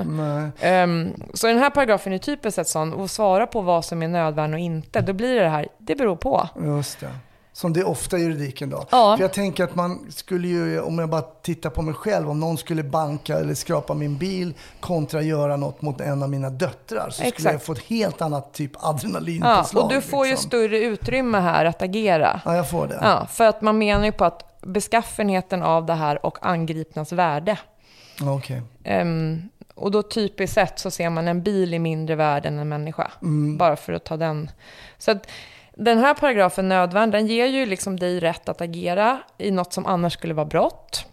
Um, 0.63 1.13
så 1.33 1.47
den 1.47 1.57
här 1.57 1.69
paragrafen 1.69 2.13
är 2.13 2.17
typiskt 2.17 2.55
sett 2.55 2.67
sån, 2.67 3.01
att 3.01 3.11
svara 3.11 3.47
på 3.47 3.61
vad 3.61 3.85
som 3.85 4.03
är 4.03 4.07
nödvärn 4.07 4.53
och 4.53 4.59
inte, 4.59 5.01
då 5.01 5.13
blir 5.13 5.41
det 5.41 5.49
här, 5.49 5.67
det 5.77 5.95
beror 5.95 6.15
på. 6.15 6.49
Just 6.63 6.99
det. 6.99 7.09
Som 7.53 7.73
det 7.73 7.79
är 7.79 7.87
ofta 7.87 8.17
i 8.17 8.21
juridiken 8.21 8.69
då. 8.69 8.85
Ja. 8.89 9.17
För 9.17 9.23
jag 9.23 9.33
tänker 9.33 9.63
att 9.63 9.75
man 9.75 10.05
skulle 10.09 10.47
ju, 10.47 10.81
om 10.81 10.99
jag 10.99 11.09
bara 11.09 11.21
tittar 11.21 11.69
på 11.69 11.81
mig 11.81 11.93
själv, 11.93 12.29
om 12.29 12.39
någon 12.39 12.57
skulle 12.57 12.83
banka 12.83 13.37
eller 13.37 13.53
skrapa 13.53 13.93
min 13.93 14.17
bil 14.17 14.53
kontra 14.79 15.21
göra 15.21 15.57
något 15.57 15.81
mot 15.81 16.01
en 16.01 16.23
av 16.23 16.29
mina 16.29 16.49
döttrar 16.49 17.05
så 17.05 17.11
skulle 17.11 17.27
Exakt. 17.27 17.53
jag 17.53 17.63
få 17.63 17.71
ett 17.71 17.83
helt 17.83 18.21
annat 18.21 18.53
typ 18.53 18.71
Ja, 18.73 18.89
adrenalinpåslag. 18.89 19.83
och 19.83 19.89
du 19.89 20.01
får 20.01 20.25
ju 20.25 20.31
liksom. 20.31 20.47
större 20.47 20.79
utrymme 20.79 21.39
här 21.39 21.65
att 21.65 21.81
agera. 21.81 22.41
Ja, 22.45 22.55
jag 22.55 22.69
får 22.69 22.87
det. 22.87 22.99
Ja, 23.01 23.27
för 23.31 23.45
att 23.45 23.61
man 23.61 23.77
menar 23.77 24.05
ju 24.05 24.11
på 24.11 24.25
att 24.25 24.48
beskaffenheten 24.61 25.63
av 25.63 25.85
det 25.85 25.93
här 25.93 26.25
och 26.25 26.37
angripnas 26.41 27.11
värde. 27.11 27.57
Ja, 28.19 28.33
Okej. 28.33 28.61
Ehm, 28.83 29.49
och 29.75 29.91
då 29.91 30.03
typiskt 30.03 30.53
sett 30.53 30.79
så 30.79 30.91
ser 30.91 31.09
man 31.09 31.27
en 31.27 31.43
bil 31.43 31.73
i 31.73 31.79
mindre 31.79 32.15
värde 32.15 32.47
än 32.47 32.59
en 32.59 32.69
människa. 32.69 33.11
Bara 33.57 33.75
för 33.75 33.93
att 33.93 34.03
ta 34.05 34.17
den. 34.17 34.51
Så 34.97 35.11
att 35.11 35.27
den 35.75 35.97
här 35.97 36.13
paragrafen 36.13 36.69
nödvärn, 36.69 37.11
den 37.11 37.27
ger 37.27 37.45
ju 37.45 37.65
liksom 37.65 37.99
dig 37.99 38.19
rätt 38.19 38.49
att 38.49 38.61
agera 38.61 39.19
i 39.37 39.51
något 39.51 39.73
som 39.73 39.85
annars 39.85 40.13
skulle 40.13 40.33
vara 40.33 40.45
brott. 40.45 41.05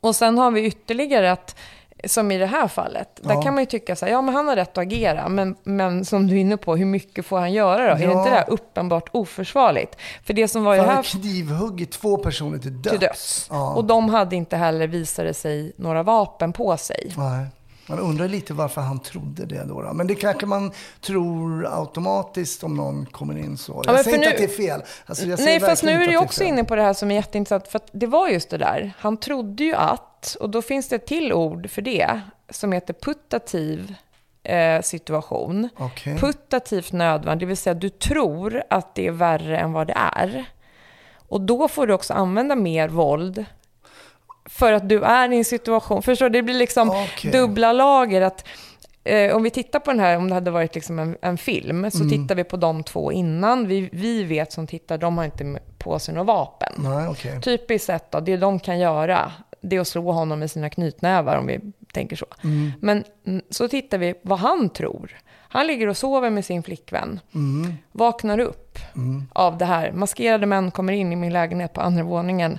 Och 0.00 0.16
sen 0.16 0.38
har 0.38 0.50
vi 0.50 0.64
ytterligare 0.64 1.32
att 1.32 1.56
som 2.04 2.30
i 2.30 2.38
det 2.38 2.46
här 2.46 2.68
fallet, 2.68 3.08
där 3.22 3.34
Ja. 3.34 3.42
kan 3.42 3.54
man 3.54 3.62
ju 3.62 3.66
tycka 3.66 3.96
så 3.96 4.04
här, 4.06 4.12
ja 4.12 4.22
men 4.22 4.34
han 4.34 4.48
har 4.48 4.56
rätt 4.56 4.70
att 4.70 4.78
agera, 4.78 5.28
men, 5.28 5.56
men 5.62 6.04
som 6.04 6.26
du 6.26 6.34
är 6.36 6.38
inne 6.40 6.56
på, 6.56 6.76
hur 6.76 6.84
mycket 6.86 7.26
får 7.26 7.38
han 7.38 7.52
göra 7.52 7.84
då? 7.84 7.90
Är 7.94 7.98
det 7.98 8.04
Ja. 8.04 8.18
inte 8.18 8.30
det 8.30 8.36
här 8.36 8.50
uppenbart 8.50 9.08
oförsvarligt? 9.12 9.96
För 10.24 10.34
det 10.34 10.48
som 10.48 10.64
var 10.64 10.74
i 10.74 10.76
det 10.76 10.82
Han 10.82 10.88
här 10.88 10.96
har 10.96 11.02
knivhuggit 11.02 11.90
två 11.92 12.16
personer 12.16 12.58
till 12.58 12.82
döds. 12.82 12.90
till 12.90 13.00
döds. 13.00 13.46
Ja. 13.50 13.74
Och 13.74 13.84
de 13.84 14.08
hade 14.08 14.36
inte 14.36 14.56
heller, 14.56 14.86
visade 14.86 15.34
sig, 15.34 15.72
några 15.76 16.02
vapen 16.02 16.52
på 16.52 16.76
sig. 16.76 17.12
Nej. 17.16 17.46
Man 17.86 17.98
undrar 17.98 18.28
lite 18.28 18.52
varför 18.54 18.80
han 18.80 18.98
trodde 18.98 19.44
det 19.46 19.64
då. 19.64 19.82
då. 19.82 19.92
Men 19.92 20.06
det 20.06 20.14
kanske 20.14 20.46
man 20.46 20.72
tror 21.00 21.66
automatiskt 21.80 22.64
om 22.64 22.74
någon 22.76 23.06
kommer 23.06 23.38
in 23.38 23.56
så. 23.56 23.82
Jag 23.86 23.94
men 23.94 24.04
säger 24.04 24.16
inte 24.16 24.28
nu- 24.28 24.32
att 24.34 24.38
det 24.38 24.44
är 24.44 24.66
fel. 24.66 24.82
Alltså, 25.06 25.26
Nej, 25.26 25.60
fast 25.60 25.82
nu 25.82 26.02
är 26.04 26.08
du 26.08 26.16
också 26.16 26.38
fel. 26.40 26.48
inne 26.48 26.64
på 26.64 26.76
det 26.76 26.82
här 26.82 26.92
som 26.92 27.10
är 27.10 27.14
jätteintressant. 27.14 27.68
För 27.68 27.76
att 27.76 27.88
det 27.92 28.06
var 28.06 28.28
just 28.28 28.50
det 28.50 28.58
där. 28.58 28.92
Han 28.98 29.16
trodde 29.16 29.64
ju 29.64 29.74
att, 29.74 30.09
och 30.40 30.50
då 30.50 30.62
finns 30.62 30.88
det 30.88 30.96
ett 30.96 31.06
till 31.06 31.32
ord 31.32 31.70
för 31.70 31.82
det, 31.82 32.20
som 32.50 32.72
heter 32.72 32.94
putativ 32.94 33.94
eh, 34.42 34.82
situation. 34.82 35.68
Okej. 35.76 36.18
Putativt 36.18 36.92
nödvärn, 36.92 37.38
det 37.38 37.46
vill 37.46 37.56
säga 37.56 37.74
du 37.74 37.88
tror 37.88 38.62
att 38.70 38.94
det 38.94 39.06
är 39.06 39.10
värre 39.10 39.58
än 39.58 39.72
vad 39.72 39.86
det 39.86 39.96
är. 39.96 40.44
Och 41.28 41.40
då 41.40 41.68
får 41.68 41.86
du 41.86 41.94
också 41.94 42.14
använda 42.14 42.56
mer 42.56 42.88
våld 42.88 43.44
för 44.44 44.72
att 44.72 44.88
du 44.88 45.02
är 45.02 45.32
i 45.32 45.36
en 45.36 45.44
situation. 45.44 46.02
Förstår 46.02 46.28
du? 46.28 46.38
Det 46.38 46.42
blir 46.42 46.54
liksom 46.54 46.90
Okej. 46.90 47.30
dubbla 47.30 47.72
lager. 47.72 48.20
Att, 48.20 48.44
eh, 49.04 49.36
om 49.36 49.42
vi 49.42 49.50
tittar 49.50 49.80
på 49.80 49.90
den 49.90 50.00
här, 50.00 50.16
om 50.16 50.28
det 50.28 50.34
hade 50.34 50.50
varit 50.50 50.74
liksom 50.74 50.98
en, 50.98 51.16
en 51.22 51.38
film, 51.38 51.90
så 51.90 52.08
tittar 52.08 52.34
vi 52.34 52.44
på 52.44 52.56
de 52.56 52.84
två 52.84 53.12
innan. 53.12 53.66
Vi, 53.66 53.88
vi 53.92 54.24
vet 54.24 54.52
som 54.52 54.66
tittar, 54.66 54.98
de 54.98 55.18
har 55.18 55.24
inte 55.24 55.58
på 55.78 55.98
sig 55.98 56.14
några 56.14 56.24
vapen. 56.24 56.72
Nej, 56.76 57.08
okej. 57.08 57.40
Typiskt 57.40 57.86
sett 57.86 58.10
då, 58.10 58.20
det 58.20 58.36
de 58.36 58.60
kan 58.60 58.78
göra, 58.78 59.32
det 59.60 59.76
är 59.76 59.80
att 59.80 59.88
slå 59.88 60.12
honom 60.12 60.38
med 60.38 60.50
sina 60.50 60.70
knytnävar 60.70 61.36
om 61.36 61.46
vi 61.46 61.60
tänker 61.92 62.16
så. 62.16 62.26
Men 62.80 63.04
mm, 63.26 63.42
så 63.50 63.68
tittar 63.68 63.98
vi 63.98 64.14
vad 64.22 64.38
han 64.38 64.70
tror. 64.70 65.16
Han 65.52 65.66
ligger 65.66 65.86
och 65.86 65.96
sover 65.96 66.30
med 66.30 66.44
sin 66.44 66.62
flickvän. 66.62 67.20
Vaknar 67.92 68.38
upp 68.38 68.78
av 69.32 69.58
det 69.58 69.64
här. 69.64 69.92
Maskerade 69.92 70.46
män 70.46 70.70
kommer 70.70 70.92
in 70.92 71.12
i 71.12 71.16
min 71.16 71.32
lägenhet 71.32 71.72
på 71.72 71.80
andra 71.80 72.02
våningen. 72.02 72.58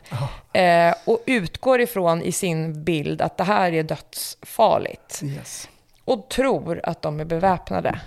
Eh, 0.54 0.94
och 1.06 1.24
utgår 1.26 1.82
ifrån 1.82 2.22
i 2.22 2.32
sin 2.32 2.84
bild 2.84 3.22
att 3.22 3.38
det 3.38 3.44
här 3.44 3.74
är 3.74 3.84
dödsfarligt. 3.84 5.24
Yes. 5.24 5.70
Och 6.06 6.30
tror 6.30 6.82
att 6.84 7.02
de 7.02 7.20
är 7.20 7.26
beväpnade. 7.26 8.00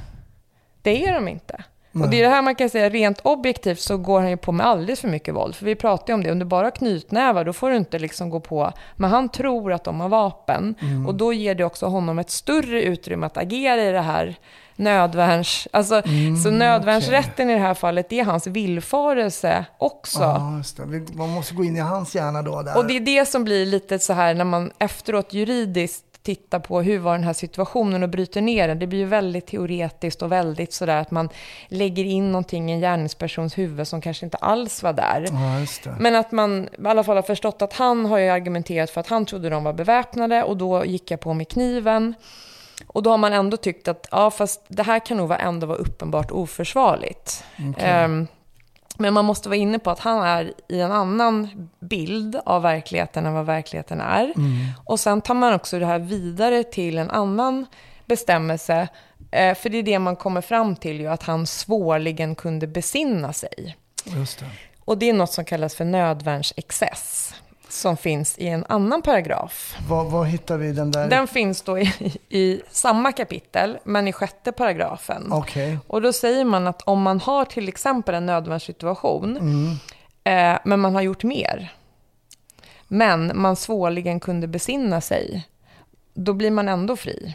Det 0.83 1.05
är 1.05 1.15
de 1.15 1.29
inte. 1.29 1.65
Och 2.03 2.09
det 2.09 2.19
är 2.19 2.23
det 2.23 2.29
här 2.29 2.43
man 2.43 2.55
kan 2.55 2.71
säga, 2.71 2.89
rent 2.89 3.21
objektivt 3.23 3.81
så 3.81 3.97
går 3.97 4.21
han 4.21 4.31
ju 4.31 4.37
på 4.37 4.53
med 4.53 4.67
alldeles 4.67 5.01
för 5.01 5.09
mycket 5.09 5.35
våld. 5.35 5.55
För 5.55 5.67
vi 5.67 5.75
pratar 5.75 6.09
ju 6.09 6.15
om 6.15 6.23
det, 6.23 6.33
om 6.33 6.39
du 6.39 6.45
bara 6.45 6.67
har 6.67 6.71
knytnävar 6.71 7.45
då 7.45 7.53
får 7.53 7.71
du 7.71 7.77
inte 7.77 7.99
liksom 7.99 8.31
gå 8.31 8.41
på. 8.41 8.73
Men 8.97 9.11
han 9.11 9.29
tror 9.29 9.73
att 9.73 9.85
de 9.85 10.01
har 10.01 10.09
vapen. 10.09 10.75
Och 11.07 11.15
då 11.15 11.33
ger 11.33 11.55
det 11.55 11.65
också 11.65 11.87
honom 11.87 12.19
ett 12.19 12.31
större 12.31 12.83
utrymme 12.83 13.27
att 13.27 13.37
agera 13.37 13.83
i 13.83 13.93
det 13.93 14.01
här 14.01 14.37
nödvärns... 14.77 15.69
Alltså, 15.71 16.03
så 16.43 16.51
nödvärnsrätten 16.51 17.51
i 17.51 17.55
det 17.55 17.61
här 17.61 17.75
fallet, 17.75 18.09
det 18.09 18.21
är 18.21 18.25
hans 18.25 18.47
villfarelse 18.47 19.65
också. 19.79 20.21
Ja, 20.21 20.63
Man 21.13 21.29
måste 21.31 21.55
gå 21.55 21.65
in 21.65 21.77
i 21.77 21.81
hans 21.81 22.15
hjärna 22.15 22.43
då. 22.43 22.63
Där. 22.63 22.79
Och 22.79 22.87
det 22.87 22.97
är 22.97 23.01
det 23.01 23.29
som 23.29 23.45
blir 23.45 23.67
lite 23.67 23.99
så 23.99 24.13
här 24.13 24.35
när 24.35 24.45
man 24.45 24.73
efteråt 24.79 25.33
juridiskt 25.33 26.05
tittar 26.25 26.59
på 26.59 26.83
hur 26.83 26.99
var 26.99 27.13
den 27.13 27.25
här 27.25 27.33
situationen 27.33 28.03
och 28.03 28.09
bryter 28.09 28.43
ner 28.43 28.69
den. 28.69 28.79
Det 28.79 28.87
blir 28.87 28.99
ju 28.99 29.05
väldigt 29.05 29.47
teoretiskt 29.47 30.23
och 30.23 30.33
väldigt 30.33 30.73
sådär 30.73 30.97
att 30.97 31.11
man 31.11 31.29
lägger 31.69 32.05
in 32.05 32.33
någonting 32.33 32.71
i 32.71 32.73
en 32.73 32.81
gärningspersons 32.81 33.59
huvud 33.59 33.89
som 33.89 34.01
kanske 34.01 34.27
inte 34.27 34.37
alls 34.37 34.83
var 34.83 34.93
där. 34.93 35.27
Ja. 35.85 35.91
Men 35.99 36.17
att 36.17 36.33
man 36.33 36.69
i 36.85 36.87
alla 36.87 37.05
fall 37.05 37.17
har 37.17 37.23
förstått 37.23 37.63
att 37.63 37.73
han 37.73 38.07
har 38.07 38.19
ju 38.19 38.29
argumenterat 38.29 38.91
för 38.91 39.01
att 39.01 39.09
han 39.09 39.27
trodde 39.27 39.51
de 39.51 39.65
var 39.65 39.73
beväpnade 39.73 40.43
och 40.43 40.57
då 40.57 40.85
gick 40.85 41.11
jag 41.11 41.21
på 41.21 41.35
med 41.35 41.49
kniven. 41.49 42.15
Och 42.87 43.03
då 43.03 43.11
har 43.11 43.19
man 43.19 43.33
ändå 43.33 43.57
tyckt 43.57 43.89
att 43.89 44.09
ja, 44.11 44.31
fast 44.31 44.65
det 44.69 44.83
här 44.83 45.07
kan 45.07 45.17
nog 45.17 45.33
ändå 45.39 45.67
vara 45.67 45.79
uppenbart 45.79 46.31
oförsvarligt. 46.31 47.45
Ehm, 47.79 48.27
men 48.99 49.15
man 49.15 49.25
måste 49.25 49.49
vara 49.49 49.57
inne 49.57 49.79
på 49.79 49.91
att 49.91 49.99
han 49.99 50.23
är 50.23 50.53
i 50.69 50.81
en 50.81 50.93
annan 50.93 51.49
bild 51.81 52.37
av 52.47 52.63
verkligheten 52.63 53.27
än 53.27 53.35
vad 53.35 53.47
verkligheten 53.47 54.01
är. 54.01 54.33
Och 54.85 55.01
sen 55.01 55.21
tar 55.21 55.35
man 55.35 55.55
också 55.55 55.79
det 55.79 55.87
här 55.87 55.99
vidare 55.99 56.65
till 56.65 56.99
en 56.99 57.11
annan 57.11 57.67
bestämmelse. 58.07 58.89
Eh, 59.31 59.55
för 59.55 59.69
det 59.69 59.79
är 59.79 59.83
det 59.83 59.99
man 59.99 60.17
kommer 60.17 60.41
fram 60.41 60.77
till 60.77 61.01
ju, 61.01 61.07
att 61.07 61.23
han 61.23 61.47
svårligen 61.47 62.35
kunde 62.35 62.67
besinna 62.67 63.33
sig. 63.33 63.77
Just 64.05 64.39
det. 64.39 64.47
Och 64.85 64.99
det 64.99 65.09
är 65.09 65.13
något 65.13 65.33
som 65.33 65.45
kallas 65.45 65.75
för 65.75 65.85
nödvärnsexcess. 65.85 67.35
Som 67.75 67.97
finns 67.97 68.39
i 68.39 68.49
en 68.49 68.65
annan 68.69 69.03
paragraf. 69.03 69.77
Var, 69.89 70.05
var 70.05 70.25
hittar 70.25 70.57
vi 70.57 70.73
den 70.73 70.91
där? 70.91 71.09
Den 71.09 71.27
finns 71.27 71.63
då 71.63 71.79
i, 71.79 71.93
i 72.29 72.63
samma 72.71 73.13
kapitel, 73.13 73.79
men 73.85 74.09
i 74.09 74.13
sjätte 74.13 74.53
paragrafen. 74.53 75.33
Okej. 75.33 75.79
Och 75.87 76.03
då 76.03 76.13
säger 76.13 76.45
man 76.45 76.67
att 76.67 76.83
om 76.83 77.03
man 77.03 77.21
har 77.21 77.45
till 77.45 77.69
exempel 77.69 78.15
en 78.15 78.27
nödvärnssituation, 78.27 79.37
eh, 80.25 80.59
men 80.65 80.81
man 80.81 80.95
har 80.95 81.03
gjort 81.03 81.25
mer, 81.25 81.73
men 82.89 83.33
man 83.35 83.57
svårligen 83.57 84.21
kunde 84.21 84.47
besinna 84.47 85.01
sig, 85.01 85.47
då 86.15 86.33
blir 86.33 86.51
man 86.51 86.69
ändå 86.69 86.97
fri. 86.97 87.35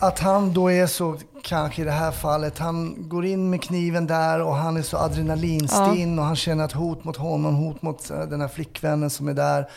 Att 0.00 0.18
han 0.18 0.52
då 0.52 0.70
är 0.70 0.86
så, 0.86 1.16
kanske 1.42 1.82
i 1.82 1.84
det 1.84 1.90
här 1.90 2.10
fallet, 2.10 2.58
han 2.58 3.08
går 3.08 3.26
in 3.26 3.50
med 3.50 3.62
kniven 3.62 4.06
där 4.06 4.42
och 4.42 4.54
han 4.54 4.76
är 4.76 4.82
så 4.82 4.96
adrenalinstinn 4.96 6.18
och 6.18 6.24
han 6.24 6.36
känner 6.36 6.64
ett 6.64 6.72
hot 6.72 7.04
mot 7.04 7.16
honom, 7.16 7.54
hot 7.54 7.82
mot 7.82 8.10
eh, 8.10 8.20
den 8.20 8.40
här 8.40 8.48
flickvännen 8.48 9.10
som 9.10 9.28
är 9.28 9.34
där. 9.34 9.68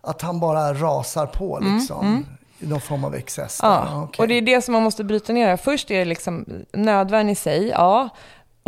Att 0.00 0.22
han 0.22 0.40
bara 0.40 0.74
rasar 0.74 1.26
på 1.26 1.58
liksom. 1.62 2.24
I 2.60 2.66
någon 2.66 2.80
form 2.80 3.04
av 3.04 3.14
excess. 3.14 3.58
Ja, 3.62 3.86
Ja, 3.90 4.02
okej. 4.02 4.22
och 4.22 4.28
det 4.28 4.34
är 4.34 4.42
det 4.42 4.62
som 4.62 4.72
man 4.72 4.82
måste 4.82 5.04
bryta 5.04 5.32
ner. 5.32 5.56
Först 5.56 5.90
är 5.90 5.98
det 5.98 6.04
liksom 6.04 6.44
nödvärn 6.72 7.28
i 7.28 7.34
sig, 7.34 7.68
ja. 7.68 8.08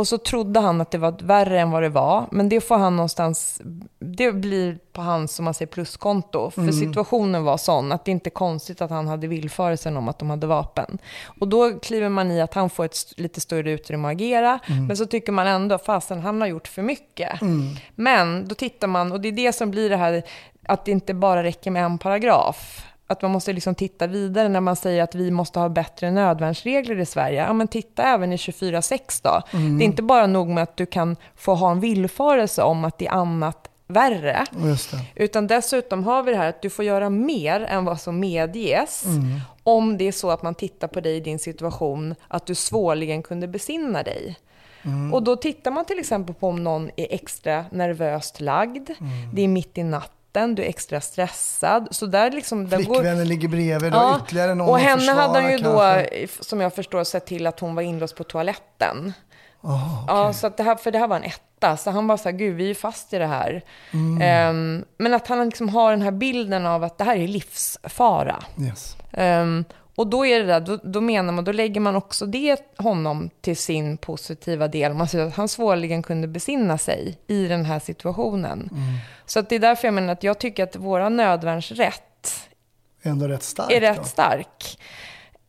Och 0.01 0.09
så 0.09 0.19
trodde 0.19 0.61
han 0.61 0.81
att 0.81 0.91
det 0.91 0.99
var 0.99 1.15
värre 1.23 1.61
än 1.61 1.71
vad 1.71 1.83
det 1.83 1.89
var. 1.89 2.27
Men 2.31 2.49
det 2.49 2.61
får 2.61 2.79
han 2.79 2.97
någonstans, 2.97 3.61
det 3.99 4.33
blir 4.33 4.79
på 4.93 5.03
hans, 5.03 5.35
som 5.35 5.45
man 5.45 5.55
säger, 5.55 5.73
pluskonto. 5.73 6.51
För 6.51 6.73
situationen 6.73 7.45
var 7.45 7.57
sån 7.57 7.93
att 7.93 8.05
det 8.05 8.11
inte 8.11 8.29
är 8.29 8.31
konstigt 8.31 8.83
att 8.83 8.91
han 8.91 9.09
hade 9.09 9.27
villfarelsen 9.27 9.97
om 9.97 10.09
att 10.09 10.19
de 10.19 10.31
hade 10.31 10.47
vapen. 10.47 10.99
Och 11.41 11.49
då 11.49 11.79
kliver 11.79 12.09
man 12.09 12.31
i 12.31 12.41
att 12.41 12.55
han 12.55 12.71
får 12.71 12.85
ett 12.85 12.97
lite 13.17 13.41
större 13.41 13.71
utrymme 13.71 14.09
att 14.09 14.13
agera. 14.13 14.59
Men 14.89 14.97
så 14.97 15.07
tycker 15.07 15.33
man 15.33 15.47
ändå, 15.47 15.79
fasen 15.79 16.21
han 16.21 16.41
har 16.41 16.49
gjort 16.49 16.69
för 16.69 16.83
mycket. 16.83 17.41
Men 17.95 18.49
då 18.49 18.55
tittar 18.55 18.87
man, 18.87 19.13
och 19.13 19.21
det 19.21 19.29
är 19.29 19.33
det 19.33 19.53
som 19.53 19.71
blir 19.71 19.91
det 19.91 19.97
här, 19.97 20.23
att 20.67 20.85
det 20.85 20.91
inte 20.91 21.15
bara 21.15 21.43
räcker 21.43 21.71
med 21.71 21.85
en 21.85 21.99
paragraf. 21.99 22.87
Att 23.11 23.23
man 23.23 23.31
måste 23.31 23.53
liksom 23.53 23.75
titta 23.75 24.07
vidare 24.07 24.49
när 24.49 24.61
man 24.61 24.77
säger 24.77 25.03
att 25.03 25.15
vi 25.15 25.31
måste 25.31 25.59
ha 25.59 25.69
bättre 25.69 26.11
nödvärnsregler 26.11 27.01
i 27.01 27.07
Sverige. 27.07 27.43
Ja, 27.43 27.53
men 27.53 27.69
titta 27.69 28.03
även 28.03 28.33
i 28.33 28.37
24.6 28.37 29.21
då. 29.23 29.43
Det 29.79 29.85
är 29.85 29.87
inte 29.87 30.03
bara 30.03 30.27
nog 30.27 30.49
med 30.49 30.63
att 30.63 30.77
du 30.77 30.87
kan 30.87 31.17
få 31.37 31.55
ha 31.55 31.71
en 31.71 31.81
villfarelse 31.81 32.63
om 32.63 32.85
att 32.85 32.99
det 32.99 33.07
är 33.07 33.13
annat 33.13 33.71
värre. 33.87 34.45
Utan 35.15 35.47
dessutom 35.47 36.05
har 36.05 36.23
vi 36.23 36.33
det 36.33 36.39
här 36.39 36.49
att 36.49 36.63
du 36.63 36.71
får 36.71 36.85
göra 36.85 37.11
mer 37.11 37.61
än 37.61 37.85
vad 37.85 38.01
som 38.01 38.21
medges. 38.21 39.05
Om 39.63 39.99
det 39.99 40.09
är 40.09 40.13
så 40.13 40.31
att 40.31 40.43
man 40.43 40.55
tittar 40.55 40.89
på 40.89 41.01
dig 41.01 41.17
i 41.17 41.21
din 41.21 41.39
situation, 41.39 42.15
att 42.29 42.47
du 42.47 42.55
svårligen 42.55 43.23
kunde 43.23 43.49
besinna 43.49 44.03
dig. 44.03 44.37
Och 45.13 45.23
då 45.23 45.37
tittar 45.37 45.71
man 45.71 45.85
till 45.85 45.99
exempel 45.99 46.35
på 46.35 46.49
om 46.49 46.65
någon 46.65 46.91
är 46.97 47.07
extra 47.11 47.65
nervöst 47.71 48.41
lagd, 48.41 48.91
det 49.33 49.43
är 49.43 49.49
mitt 49.49 49.79
i 49.79 49.83
natten, 49.83 50.15
du 50.33 50.63
är 50.63 50.69
extra 50.69 51.01
stressad. 51.01 51.89
Så 51.91 52.07
där 52.07 52.31
liksom, 52.31 52.69
går- 52.69 52.77
Flickvännen 52.77 53.29
ligger 53.29 53.49
bredvid, 53.49 53.93
du 53.93 53.99
har 53.99 54.19
ytterligare 54.19 54.55
någon 54.55 54.69
och 54.69 54.79
henne 54.79 55.13
hade 55.13 55.41
han 55.41 55.51
ju 55.51 55.59
försvara 55.59 55.97
då, 56.03 56.07
kanske. 56.11 56.45
som 56.45 56.61
jag 56.61 56.75
förstår, 56.75 57.05
sett 57.05 57.27
till 57.27 57.47
att 57.47 57.61
hon 57.61 57.75
var 57.75 57.83
inlåst 57.83 58.17
på 58.17 58.25
toaletten. 58.25 59.13
Ja, 60.09 60.33
så 60.35 60.47
att 60.47 60.57
det 60.57 60.63
här, 60.63 60.77
för 60.77 60.91
det 60.91 60.99
här 60.99 61.09
var 61.09 61.17
en 61.17 61.23
etta. 61.25 61.77
Så 61.77 61.91
han 61.91 62.07
var 62.07 62.17
så 62.17 62.25
här, 62.29 62.37
gud, 62.37 62.57
vi 62.57 62.65
är 62.65 62.69
ju 62.69 62.75
fast 62.75 63.13
i 63.13 63.19
det 63.19 63.27
här. 63.27 63.63
Mm. 63.93 64.23
Ehm, 64.23 64.85
men 64.99 65.15
att 65.15 65.27
han 65.29 65.45
liksom 65.47 65.69
har 65.69 65.91
den 65.91 66.03
här 66.03 66.11
bilden 66.11 66.67
av 66.67 66.85
att 66.85 66.99
det 66.99 67.05
här 67.05 67.17
är 67.17 67.29
livsfara. 67.29 68.37
Yes. 68.61 68.97
Ehm, 69.13 69.65
och 70.01 70.07
då 70.07 70.27
är 70.27 70.41
det 70.41 70.47
där, 70.47 70.61
då, 70.61 70.79
då 70.83 71.01
menar 71.01 71.33
man, 71.33 71.45
då 71.45 71.53
lägger 71.53 71.81
man 71.81 71.97
också 71.97 72.27
det 72.27 72.63
honom 72.77 73.31
till 73.41 73.57
sin 73.57 73.97
positiva 73.97 74.69
del. 74.69 74.95
Man 74.95 75.09
säger 75.09 75.27
att 75.27 75.35
han 75.35 75.49
svårligen 75.49 76.03
kunde 76.03 76.29
besinna 76.29 76.79
sig 76.79 77.19
i 77.27 77.47
den 77.47 77.65
här 77.65 77.79
situationen. 77.79 78.69
Mm. 78.73 78.83
Så 79.27 79.39
att 79.39 79.49
det 79.49 79.55
är 79.55 79.59
därför 79.61 79.89
jag 79.89 79.95
menar 79.95 80.13
att 80.13 80.23
jag 80.23 80.39
tycker 80.39 80.65
att 80.65 80.77
våra 80.77 81.09
nödvärnsrätt 81.09 82.49
Ändå 83.03 83.29
rätt 83.29 83.43
starkt. 83.43 83.73
är 83.73 83.81
då. 83.81 83.87
rätt 83.87 84.07
stark. 84.07 84.79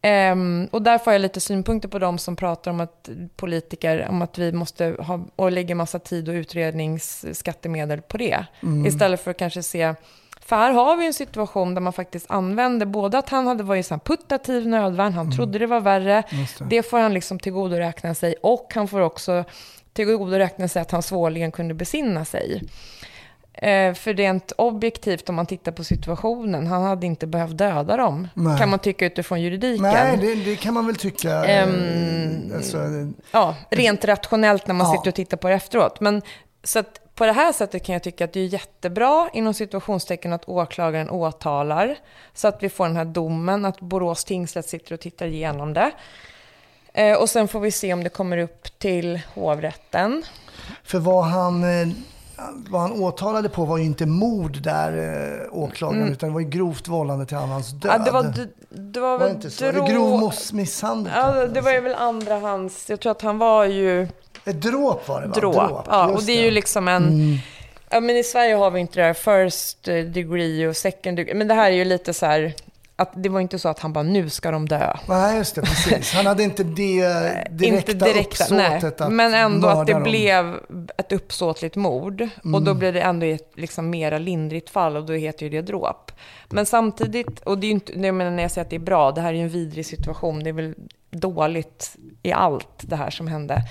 Ehm, 0.02 0.68
och 0.72 0.82
därför 0.82 1.06
har 1.06 1.12
jag 1.14 1.22
lite 1.22 1.40
synpunkter 1.40 1.90
på 1.90 2.00
de 2.00 2.18
som 2.18 2.36
pratar 2.36 2.72
om 2.72 2.80
att 2.80 3.10
politiker, 3.36 4.08
om 4.10 4.22
att 4.22 4.38
vi 4.38 4.52
måste 4.52 4.96
ha, 5.00 5.26
och 5.36 5.52
lägga 5.52 5.76
massa 5.76 6.00
tid 6.00 6.30
och 6.30 6.34
utredningsskattemedel 6.34 8.02
på 8.02 8.18
det. 8.18 8.46
Mm. 8.64 8.86
Istället 8.86 9.24
för 9.24 9.32
att 9.32 9.38
kanske 9.38 9.64
se, 9.64 9.96
för 10.52 10.56
här 10.56 10.72
har 10.72 10.98
vi 10.98 11.06
en 11.08 11.14
situation 11.14 11.74
där 11.74 11.82
man 11.82 11.94
faktiskt 11.94 12.26
använder 12.32 12.86
både 12.86 13.18
att 13.18 13.30
han 13.30 13.48
hade 13.48 13.64
varit 13.64 13.92
i 13.92 14.00
puttativ 14.04 14.68
nödvärn, 14.68 15.14
han 15.14 15.32
trodde 15.32 15.60
det 15.60 15.68
var 15.68 15.80
värre, 15.80 16.24
Mm. 16.32 16.46
Det. 16.60 16.66
det 16.76 16.84
får 16.84 17.00
han 17.00 17.14
liksom 17.14 17.40
tillgodoräkna 17.40 18.14
sig 18.14 18.36
och 18.44 18.72
han 18.76 18.88
får 18.88 19.00
också 19.02 19.44
tillgodoräkna 19.94 20.68
sig 20.68 20.82
att 20.82 20.92
han 20.92 21.04
svårligen 21.04 21.52
kunde 21.52 21.74
besinna 21.74 22.26
sig. 22.26 22.62
Eh, 23.54 23.94
för 23.94 24.14
rent 24.14 24.52
objektivt, 24.58 25.30
om 25.30 25.36
man 25.36 25.46
tittar 25.46 25.72
på 25.72 25.84
situationen, 25.84 26.68
han 26.68 26.84
hade 26.84 27.06
inte 27.06 27.28
behövt 27.28 27.58
döda 27.58 27.98
dem, 27.98 28.28
Nej. 28.34 28.58
kan 28.60 28.70
man 28.70 28.80
tycka 28.80 29.06
utifrån 29.06 29.42
juridiken. 29.42 29.84
Nej, 29.84 30.18
det, 30.22 30.36
det 30.36 30.56
kan 30.56 30.74
man 30.74 30.86
väl 30.88 30.96
tycka. 30.96 31.46
eh, 31.46 31.64
Ehm, 31.64 32.52
alltså, 32.56 32.78
Ja, 33.32 33.56
rent 33.70 34.06
rationellt 34.06 34.68
när 34.68 34.76
man 34.76 34.88
Ja. 34.88 34.94
sitter 34.98 35.10
och 35.12 35.16
tittar 35.16 35.38
på 35.38 35.48
det 35.48 35.54
efteråt. 35.54 36.00
Men, 36.00 36.22
så 36.64 36.80
att 36.80 37.00
på 37.22 37.26
det 37.26 37.34
här 37.34 37.52
sättet 37.54 37.84
kan 37.86 37.94
jag 37.94 38.04
tycka 38.04 38.26
att 38.26 38.34
det 38.34 38.40
är 38.40 38.46
jättebra, 38.46 39.30
inom 39.34 39.54
situationstecken, 39.54 40.34
att 40.34 40.50
åklagaren 40.50 41.10
åtalar. 41.10 41.96
Så 42.34 42.48
att 42.48 42.64
vi 42.64 42.70
får 42.70 42.88
den 42.88 42.96
här 42.96 43.06
domen, 43.06 43.66
att 43.66 43.80
Borås 43.80 44.24
tingsrätt 44.26 44.66
sitter 44.70 44.94
och 44.94 45.00
tittar 45.00 45.26
igenom 45.26 45.74
det. 45.74 45.92
Eh, 46.94 47.18
och 47.18 47.30
sen 47.30 47.48
får 47.48 47.60
vi 47.60 47.72
se 47.72 47.94
om 47.94 48.04
det 48.04 48.10
kommer 48.10 48.38
upp 48.38 48.80
till 48.80 49.22
hovrätten. 49.36 50.24
För 50.84 51.00
vad 51.00 51.24
han, 51.24 51.64
eh, 51.64 51.88
vad 52.70 52.82
han 52.82 52.92
åtalade 52.92 53.50
på 53.50 53.66
var 53.66 53.78
ju 53.78 53.84
inte 53.84 54.06
mord 54.06 54.62
där, 54.62 54.92
eh, 55.44 55.58
åklagaren, 55.58 56.12
utan 56.12 56.30
det 56.30 56.34
var 56.34 56.42
ju 56.42 56.50
grovt 56.50 56.88
vållande 56.88 57.26
till 57.26 57.38
annans 57.38 57.70
död. 57.72 57.92
Mm. 57.92 58.06
Ja, 58.06 58.06
det 58.06 58.12
var, 58.12 58.24
d- 58.24 58.52
det 58.70 59.00
var 59.00 59.18
väl 59.18 59.28
det 59.30 59.36
inte 59.36 59.50
så? 59.50 59.66
drå- 59.72 59.88
Grov 59.88 60.34
misshandel. 60.54 61.14
Ja, 61.16 61.48
det 61.48 61.62
var 61.62 61.72
ju 61.72 61.80
väl 61.80 61.96
andra 61.96 62.40
hans... 62.40 62.90
Jag 62.90 63.00
tror 63.00 63.12
att 63.12 63.22
han 63.22 63.38
var 63.38 63.66
ju 63.66 64.08
Ett 64.46 64.62
dråp 64.62 65.08
var 65.08 65.22
det 65.22 65.28
va? 65.28 65.34
dråp. 65.36 65.86
Ja, 65.90 66.06
och 66.08 66.14
just 66.14 66.28
det 66.28 66.34
är 66.34 66.42
ju 66.44 66.52
liksom 66.52 66.88
en... 66.88 67.08
Mm. 67.08 67.38
Ja, 67.90 68.00
men 68.00 68.18
i 68.18 68.24
Sverige 68.24 68.56
har 68.56 68.72
vi 68.72 68.80
inte 68.80 69.00
det 69.00 69.06
här 69.06 69.14
first 69.14 69.84
degree 70.14 70.68
och 70.68 70.76
second 70.78 71.18
degree. 71.18 71.34
Men 71.36 71.48
det 71.48 71.54
här 71.54 71.72
är 71.72 71.76
ju 71.76 71.86
lite 71.86 72.14
så 72.14 72.26
här... 72.26 72.54
Att 72.96 73.12
det 73.16 73.30
var 73.30 73.40
inte 73.40 73.60
så 73.60 73.70
att 73.70 73.80
han 73.80 73.94
bara, 73.94 74.04
nu 74.04 74.30
ska 74.30 74.52
de 74.52 74.68
dö. 74.70 74.94
Nej, 75.08 75.38
just 75.38 75.56
det, 75.56 75.62
precis. 75.62 76.14
Han 76.14 76.26
hade 76.26 76.44
inte 76.44 76.64
det 76.64 76.74
direkta, 77.52 77.92
inte 77.92 77.94
direkta, 77.94 78.46
nej. 78.56 78.76
uppsåtet 78.76 79.02
att 79.02 79.12
Men 79.12 79.34
ändå 79.34 79.68
att 79.68 79.88
det 79.88 79.94
dem. 79.94 80.04
blev 80.04 80.58
ett 80.98 81.12
uppsåtligt 81.12 81.76
mord. 81.76 82.22
Och 82.40 82.46
Mm. 82.46 82.64
då 82.64 82.74
blir 82.74 82.92
det 82.94 83.02
ändå 83.02 83.26
ett 83.26 83.52
liksom 83.56 83.90
mera 83.90 84.18
lindrigt 84.18 84.70
fall 84.70 84.98
och 84.98 85.06
då 85.06 85.14
heter 85.14 85.44
ju 85.46 85.50
det 85.50 85.62
dråp. 85.62 86.12
Men 86.50 86.66
samtidigt, 86.66 87.40
och 87.40 87.58
det 87.58 87.66
är 87.66 87.70
ju 87.70 87.74
inte, 87.74 87.94
jag 88.00 88.16
menar 88.16 88.32
när 88.32 88.42
jag 88.44 88.52
säger 88.52 88.66
att 88.66 88.70
det 88.70 88.76
är 88.76 88.80
bra, 88.80 89.12
det 89.12 89.22
här 89.22 89.30
är 89.30 89.34
ju 89.38 89.42
en 89.44 89.50
vidrig 89.50 89.86
situation. 89.86 90.44
Det 90.44 90.50
är 90.50 90.54
väl 90.54 90.74
dåligt 91.12 91.96
i 92.24 92.32
allt 92.32 92.70
det 92.82 92.96
här 92.96 93.10
som 93.10 93.28
hände. 93.28 93.62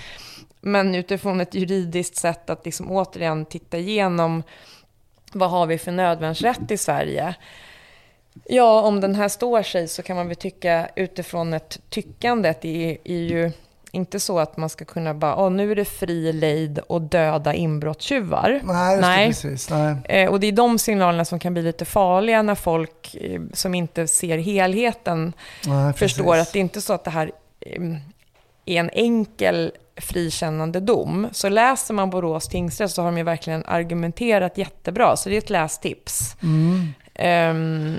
Men 0.61 0.95
utifrån 0.95 1.41
ett 1.41 1.53
juridiskt 1.53 2.15
sätt 2.15 2.49
att 2.49 2.65
liksom 2.65 2.91
återigen 2.91 3.45
titta 3.45 3.77
igenom 3.77 4.43
vad 5.33 5.49
har 5.49 5.65
vi 5.65 5.77
för 5.77 5.91
nödvärnsrätt 5.91 6.71
i 6.71 6.77
Sverige? 6.77 7.35
Ja, 8.45 8.81
om 8.81 9.01
den 9.01 9.15
här 9.15 9.27
står 9.27 9.63
sig 9.63 9.87
så 9.87 10.03
kan 10.03 10.15
man 10.15 10.27
väl 10.27 10.35
tycka 10.35 10.89
utifrån 10.95 11.53
ett 11.53 11.79
tyckande 11.89 12.49
att 12.49 12.61
det 12.61 12.91
är, 12.91 12.97
är 13.03 13.21
ju 13.21 13.51
inte 13.91 14.19
så 14.19 14.39
att 14.39 14.57
man 14.57 14.69
ska 14.69 14.85
kunna 14.85 15.13
bara, 15.13 15.35
åh 15.35 15.51
nu 15.51 15.71
är 15.71 15.75
det 15.75 15.85
fri 15.85 16.33
lejd 16.33 16.79
och 16.79 17.01
döda 17.01 17.53
inbrottstjuvar. 17.53 18.61
Nej, 18.63 18.95
just 18.95 19.01
Nej. 19.01 19.27
det, 19.27 19.33
precis. 19.33 19.69
Nej. 19.69 19.95
Eh, 20.03 20.29
och 20.29 20.39
det 20.39 20.47
är 20.47 20.51
de 20.51 20.79
signalerna 20.79 21.25
som 21.25 21.39
kan 21.39 21.53
bli 21.53 21.63
lite 21.63 21.85
farliga 21.85 22.41
när 22.41 22.55
folk 22.55 23.15
eh, 23.15 23.41
som 23.53 23.75
inte 23.75 24.07
ser 24.07 24.37
helheten 24.37 25.33
Nej, 25.65 25.93
förstår 25.93 26.37
att 26.37 26.53
det 26.53 26.59
är 26.59 26.61
inte 26.61 26.81
så 26.81 26.93
att 26.93 27.03
det 27.03 27.11
här 27.11 27.31
eh, 27.59 27.81
är 28.65 28.79
en 28.79 28.89
enkel 28.89 29.71
frikännande 30.01 30.79
dom. 30.79 31.27
Så 31.31 31.49
läser 31.49 31.93
man 31.93 32.09
Borås 32.09 32.47
tingsrätt 32.47 32.91
så 32.91 33.01
har 33.01 33.11
de 33.11 33.17
ju 33.17 33.23
verkligen 33.23 33.65
argumenterat 33.65 34.57
jättebra. 34.57 35.17
Så 35.17 35.29
det 35.29 35.35
är 35.35 35.37
ett 35.37 35.49
lästips. 35.49 36.35
Mm. 36.43 36.87
Ehm, 37.15 37.95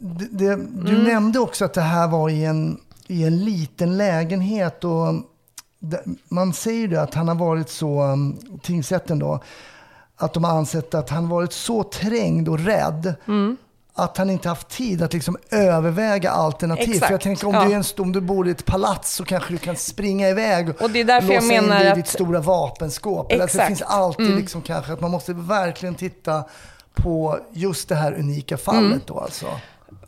Det, 0.00 0.26
det, 0.30 0.56
du 0.56 0.90
Mm. 0.94 1.04
nämnde 1.04 1.38
också 1.38 1.64
att 1.64 1.74
det 1.74 1.80
här 1.80 2.08
var 2.08 2.28
i 2.30 2.44
en, 2.44 2.80
i 3.06 3.24
en 3.24 3.44
liten 3.44 3.96
lägenhet. 3.96 4.84
Och 4.84 5.14
man 6.28 6.52
säger 6.52 6.88
ju 6.88 6.96
att 6.96 7.14
han 7.14 7.28
har 7.28 7.34
varit 7.34 7.68
så, 7.70 8.02
um, 8.02 8.38
tingsrätten 8.62 9.18
då, 9.18 9.40
att 10.16 10.34
de 10.34 10.44
har 10.44 10.58
ansett 10.58 10.94
att 10.94 11.10
han 11.10 11.28
varit 11.28 11.52
så 11.52 11.82
trängd 11.82 12.48
och 12.48 12.58
rädd 12.58 13.14
Mm. 13.28 13.56
Att 13.96 14.16
han 14.16 14.30
inte 14.30 14.48
haft 14.48 14.68
tid 14.68 15.02
att 15.02 15.12
liksom 15.12 15.36
överväga 15.50 16.30
alternativ. 16.30 16.88
Exakt, 16.90 17.06
För 17.06 17.12
jag 17.14 17.20
tänker 17.20 17.46
om, 17.46 17.54
ja. 17.54 17.64
du 17.64 17.72
är 17.72 17.76
en, 17.76 17.84
om 17.98 18.12
du 18.12 18.20
bor 18.20 18.48
i 18.48 18.50
ett 18.50 18.64
palats 18.64 19.14
så 19.14 19.24
kanske 19.24 19.52
du 19.52 19.58
kan 19.58 19.76
springa 19.76 20.28
iväg 20.28 20.82
Och 20.82 20.90
det 20.90 21.00
är 21.00 21.04
därför 21.04 21.32
jag 21.32 21.42
låsa 21.42 21.54
in 21.54 21.62
menar 21.64 21.78
dig 21.78 21.86
i 21.86 21.90
att- 21.90 21.94
ditt 21.96 22.06
stora 22.08 22.40
vapenskåp. 22.40 23.32
Eller 23.32 23.44
att 23.44 23.50
det 23.52 23.54
Exakt. 23.58 23.66
finns 23.68 23.82
alltid 23.82 24.26
Mm. 24.26 24.38
liksom 24.38 24.62
kanske 24.62 24.92
att 24.92 25.00
man 25.00 25.10
måste 25.10 25.32
verkligen 25.32 25.94
titta 25.94 26.44
på 26.94 27.38
just 27.52 27.88
det 27.88 27.94
här 27.94 28.12
unika 28.14 28.56
fallet 28.56 28.82
Mm. 28.84 29.00
då 29.06 29.18
alltså. 29.20 29.46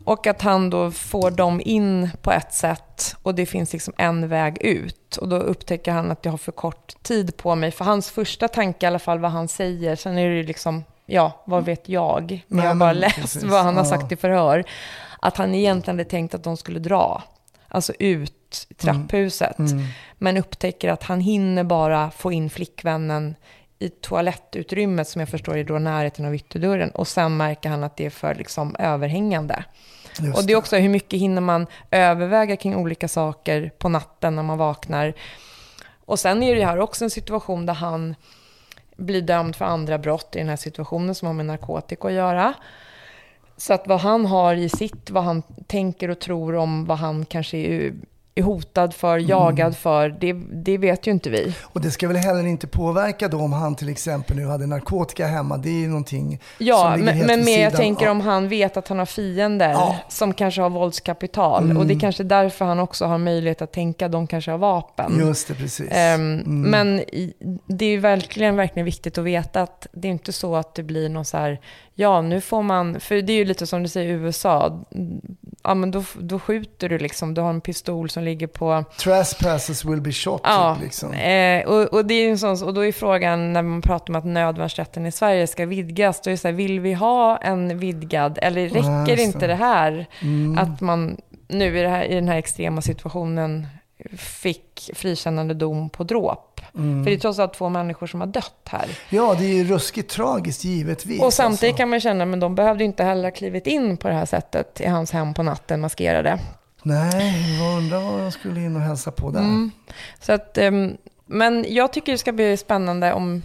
Och 0.05 0.27
att 0.27 0.43
han 0.43 0.71
då 0.71 0.91
får 0.91 1.31
dem 1.31 1.61
in 1.65 2.11
på 2.23 2.33
ett 2.33 2.55
sätt 2.55 3.17
och 3.23 3.35
det 3.35 3.47
finns 3.47 3.73
liksom 3.73 3.95
en 3.97 4.29
väg 4.29 4.59
ut. 4.63 5.17
Och 5.17 5.29
då 5.29 5.37
upptäcker 5.37 5.93
han 5.93 6.11
att 6.11 6.25
jag 6.25 6.33
har 6.33 6.39
för 6.39 6.53
kort 6.53 7.03
tid 7.03 7.37
på 7.37 7.55
mig. 7.55 7.71
För 7.71 7.85
hans 7.85 8.11
första 8.11 8.49
tanke 8.49 8.87
i 8.87 8.89
alla 8.89 8.99
fall 8.99 9.19
vad 9.19 9.31
han 9.31 9.49
säger, 9.49 9.97
sen 9.97 10.19
är 10.19 10.29
det 10.29 10.37
ju 10.37 10.43
liksom, 10.43 10.85
ja, 11.07 11.43
vad 11.47 11.65
vet 11.65 11.89
jag? 11.89 12.45
Men 12.49 12.65
jag 12.65 12.71
har 12.71 12.75
bara 12.75 12.93
läst 12.93 13.17
precis. 13.17 13.45
vad 13.45 13.65
han 13.65 13.77
har 13.77 13.85
sagt 13.85 14.13
i 14.13 14.17
förhör. 14.17 14.65
Att 15.21 15.37
han 15.37 15.55
egentligen 15.55 15.99
hade 15.99 16.11
tänkt 16.11 16.35
att 16.35 16.45
de 16.45 16.57
skulle 16.57 16.79
dra, 16.79 17.23
alltså 17.69 17.93
ut 17.99 18.67
i 18.69 18.75
trapphuset. 18.75 19.59
Mm. 19.59 19.85
Men 20.19 20.37
upptäcker 20.37 20.89
att 20.89 21.03
han 21.03 21.21
hinner 21.21 21.65
bara 21.65 22.11
få 22.11 22.33
in 22.33 22.51
flickvännen 22.51 23.35
i 23.79 23.89
toalettutrymmet 23.89 25.09
som 25.09 25.21
jag 25.21 25.29
förstår 25.29 25.57
är 25.57 25.65
då 25.65 25.79
närheten 25.79 26.25
av 26.25 26.35
ytterdörren. 26.35 26.91
Och 26.91 27.09
sen 27.09 27.37
märker 27.37 27.69
han 27.69 27.85
att 27.85 27.97
det 27.97 28.07
är 28.07 28.11
för 28.11 28.35
liksom 28.35 28.77
överhängande. 28.79 29.65
Just 30.21 30.39
Och 30.39 30.45
det 30.45 30.53
är 30.53 30.57
också 30.57 30.77
hur 30.77 30.89
mycket 30.89 31.21
hinner 31.21 31.41
man 31.41 31.67
överväga 31.91 32.57
kring 32.57 32.77
olika 32.77 33.09
saker 33.09 33.73
på 33.79 33.89
natten 33.89 34.37
när 34.37 34.43
man 34.43 34.59
vaknar. 34.59 35.15
Och 36.05 36.19
sen 36.19 36.43
är 36.43 36.55
det 36.55 36.65
här 36.65 36.79
också 36.79 37.05
en 37.05 37.11
situation 37.11 37.67
där 37.67 37.75
han 37.75 38.15
blir 38.97 39.23
dömd 39.23 39.57
för 39.57 39.65
andra 39.65 39.99
brott 39.99 40.37
i 40.37 40.39
den 40.39 40.49
här 40.49 40.57
situationen 40.57 41.15
som 41.15 41.27
har 41.27 41.35
med 41.35 41.47
narkotika 41.47 42.09
att 42.09 42.15
göra. 42.15 42.55
Så 43.57 43.75
att 43.75 43.87
vad 43.87 44.01
han 44.01 44.27
har 44.27 44.55
i 44.55 44.69
sitt, 44.69 45.11
vad 45.11 45.25
han 45.25 45.43
tänker 45.67 46.09
och 46.09 46.19
tror 46.19 46.55
om 46.55 46.85
vad 46.85 46.99
han 46.99 47.25
kanske 47.25 47.57
är, 47.57 47.95
är 48.39 48.43
hotad 48.43 48.95
för, 48.95 49.17
Mm. 49.19 49.29
jagad 49.29 49.77
för, 49.77 50.09
det, 50.09 50.33
det 50.65 50.79
vet 50.79 51.07
ju 51.07 51.11
inte 51.11 51.31
vi. 51.31 51.55
Och 51.63 51.81
det 51.81 51.91
ska 51.91 52.09
väl 52.09 52.17
heller 52.17 52.47
inte 52.47 52.67
påverka 52.67 53.29
då 53.29 53.39
om 53.41 53.53
han 53.53 53.75
till 53.75 53.89
exempel 53.89 54.37
nu 54.37 54.47
hade 54.47 54.67
narkotika 54.67 55.27
hemma. 55.27 55.57
Det 55.57 55.69
är 55.69 55.81
ju 55.81 55.89
någonting 55.89 56.41
Ja, 56.59 56.77
som 56.83 56.93
ligger 56.93 57.05
men, 57.05 57.15
helt 57.17 57.27
men 57.27 57.45
mer 57.45 57.63
jag 57.63 57.77
tänker 57.77 58.09
om 58.11 58.21
han 58.21 58.49
vet 58.49 58.77
att 58.77 58.89
han 58.89 58.99
har 58.99 59.07
fiender 59.07 59.71
Ja. 59.71 59.97
som 60.09 60.35
kanske 60.35 60.61
har 60.63 60.71
våldskapital. 60.71 61.65
Mm. 61.65 61.77
Och 61.77 61.87
det 61.87 61.95
är 61.95 62.01
kanske 62.01 62.23
därför 62.25 62.65
han 62.65 62.79
också 62.81 63.05
har 63.07 63.19
möjlighet 63.19 63.63
att 63.63 63.73
tänka 63.73 64.09
de 64.09 64.27
kanske 64.27 64.51
har 64.51 64.59
vapen. 64.59 65.19
Just 65.19 65.49
det, 65.49 65.55
precis. 65.55 65.89
Ehm, 65.91 66.43
Mm. 66.47 66.61
Men 66.71 67.03
det 67.67 67.85
är 67.87 67.99
verkligen, 67.99 68.57
verkligen 68.57 68.85
viktigt 68.85 69.19
att 69.19 69.25
veta 69.25 69.63
att 69.63 69.87
det 69.93 70.09
är 70.09 70.13
inte 70.13 70.33
så 70.33 70.57
att 70.57 70.75
det 70.75 70.83
blir 70.83 71.09
någon 71.09 71.25
så 71.25 71.37
här 71.37 71.61
ja, 71.99 72.21
nu 72.23 72.41
får 72.41 72.63
man, 72.63 73.01
för 73.01 73.15
det 73.23 73.33
är 73.33 73.37
ju 73.37 73.45
lite 73.45 73.67
som 73.67 73.83
du 73.83 73.89
säger 73.89 74.09
i 74.11 74.13
USA, 74.13 74.85
ja 75.63 75.75
men 75.75 75.91
då, 75.91 76.05
då 76.21 76.39
skjuter 76.39 76.89
du 76.89 76.99
liksom, 76.99 77.35
du 77.35 77.41
har 77.41 77.51
en 77.51 77.61
pistol 77.61 78.11
som 78.11 78.23
ligger 78.25 78.47
på... 78.47 78.85
Trespassers 78.99 79.85
will 79.85 80.01
be 80.01 80.13
shot, 80.13 80.41
Ja, 80.45 80.75
typ, 80.75 80.85
liksom. 80.85 81.13
eh, 81.13 81.65
och, 81.67 81.83
och, 81.85 82.05
det 82.07 82.15
är 82.15 82.31
en 82.31 82.39
sån, 82.39 82.63
och 82.63 82.75
då 82.75 82.85
är 82.85 82.93
frågan 82.93 83.53
när 83.53 83.63
man 83.63 83.83
pratar 83.83 84.13
om 84.13 84.17
att 84.17 84.25
nödvärnsrätten 84.25 85.07
i 85.07 85.13
Sverige 85.13 85.47
ska 85.47 85.67
vidgas, 85.67 86.21
då 86.21 86.31
är 86.31 86.33
det 86.33 86.39
så 86.39 86.49
här, 86.49 86.53
vill 86.53 86.81
vi 86.81 86.93
ha 86.95 87.37
en 87.37 87.79
vidgad, 87.79 88.39
eller 88.43 88.61
Ja, 88.61 88.75
räcker 88.75 89.13
just 89.17 89.35
inte 89.35 89.47
det. 89.47 89.55
här 89.55 90.07
Mm. 90.23 90.59
att 90.59 90.81
man 90.81 91.17
nu 91.49 91.79
i, 91.79 91.87
här, 91.87 92.05
i 92.05 92.15
den 92.15 92.29
här 92.29 92.37
extrema 92.39 92.83
situationen 92.83 93.67
fick 94.17 94.91
frikännande 94.95 95.55
dom 95.55 95.91
på 95.91 96.05
dråp? 96.05 96.56
Mm. 96.77 97.05
För 97.05 97.11
det 97.11 97.17
är 97.17 97.21
trots 97.21 97.39
allt 97.39 97.55
två 97.55 97.69
människor 97.69 98.07
som 98.07 98.21
har 98.21 98.27
dött 98.27 98.69
här. 98.69 98.87
Ja, 99.09 99.35
det 99.39 99.45
är 99.45 99.55
ju 99.55 99.65
ruskigt 99.65 100.11
tragiskt 100.11 100.65
givetvis. 100.65 101.23
Och 101.23 101.33
samtidigt 101.33 101.65
alltså. 101.73 101.77
kan 101.79 101.89
man 101.91 102.01
känna, 102.01 102.25
men 102.25 102.41
de 102.41 102.55
behövde 102.55 102.85
ju 102.85 102.87
inte 102.87 103.05
heller 103.05 103.25
ha 103.25 103.31
klivit 103.31 103.67
in 103.67 103.97
på 103.97 104.09
det 104.09 104.15
här 104.15 104.27
sättet 104.27 104.81
i 104.81 104.87
hans 104.87 105.11
hem 105.13 105.35
på 105.35 105.43
natten 105.43 105.81
maskerade. 105.81 106.39
Nej, 106.83 107.59
jag 107.59 107.77
undrar 107.79 108.01
vad 108.01 108.21
de 108.21 108.33
skulle 108.33 108.61
in 108.61 108.77
och 108.77 108.83
hälsa 108.83 109.11
på 109.11 109.31
där. 109.31 109.41
Mm. 109.41 109.71
Så 110.21 110.33
att, 110.33 110.59
ehm, 110.59 110.97
men 111.27 111.67
jag 111.69 111.93
tycker 111.93 112.13
det 112.13 112.19
ska 112.19 112.33
bli 112.33 112.57
spännande 112.57 113.13
om, 113.13 113.43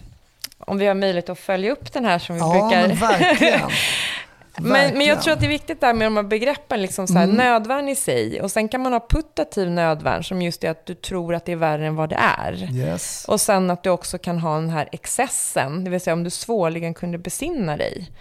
om 0.59 0.77
vi 0.77 0.85
har 0.85 0.95
möjlighet 0.95 1.29
att 1.29 1.39
följa 1.39 1.71
upp 1.71 1.93
den 1.93 2.05
här 2.05 2.19
som 2.19 2.35
vi 2.35 2.41
Ja, 2.41 2.51
brukar. 2.51 2.87
men 2.87 2.97
verkligen. 2.97 3.61
Men, 4.57 4.97
men 4.97 5.07
jag 5.07 5.21
tror 5.21 5.33
att 5.33 5.39
det 5.39 5.45
är 5.45 5.49
viktigt 5.49 5.81
där 5.81 5.93
med 5.93 6.05
de 6.07 6.15
här 6.15 6.23
begreppen, 6.23 6.81
liksom 6.81 7.07
så 7.07 7.13
här, 7.13 7.23
Mm. 7.23 7.35
nödvärn 7.35 7.89
i 7.89 7.95
sig. 7.95 8.41
Och 8.41 8.51
sen 8.51 8.67
kan 8.67 8.81
man 8.81 8.93
ha 8.93 9.07
putativ 9.09 9.69
nödvärn 9.69 10.23
som 10.23 10.41
just 10.41 10.63
är 10.63 10.69
att 10.71 10.85
du 10.85 10.95
tror 10.95 11.35
att 11.35 11.45
det 11.45 11.51
är 11.51 11.55
värre 11.55 11.87
än 11.87 11.95
vad 11.95 12.09
det 12.09 12.19
är. 12.37 12.69
Yes. 12.73 13.25
Och 13.27 13.41
sen 13.41 13.69
att 13.71 13.83
du 13.83 13.89
också 13.89 14.17
kan 14.17 14.39
ha 14.39 14.55
den 14.55 14.69
här 14.69 14.89
excessen, 14.91 15.83
det 15.83 15.89
vill 15.89 16.01
säga 16.01 16.13
om 16.13 16.23
du 16.23 16.29
svårligen 16.29 16.93
kunde 16.93 17.17
besinna 17.17 17.77
dig. 17.77 18.11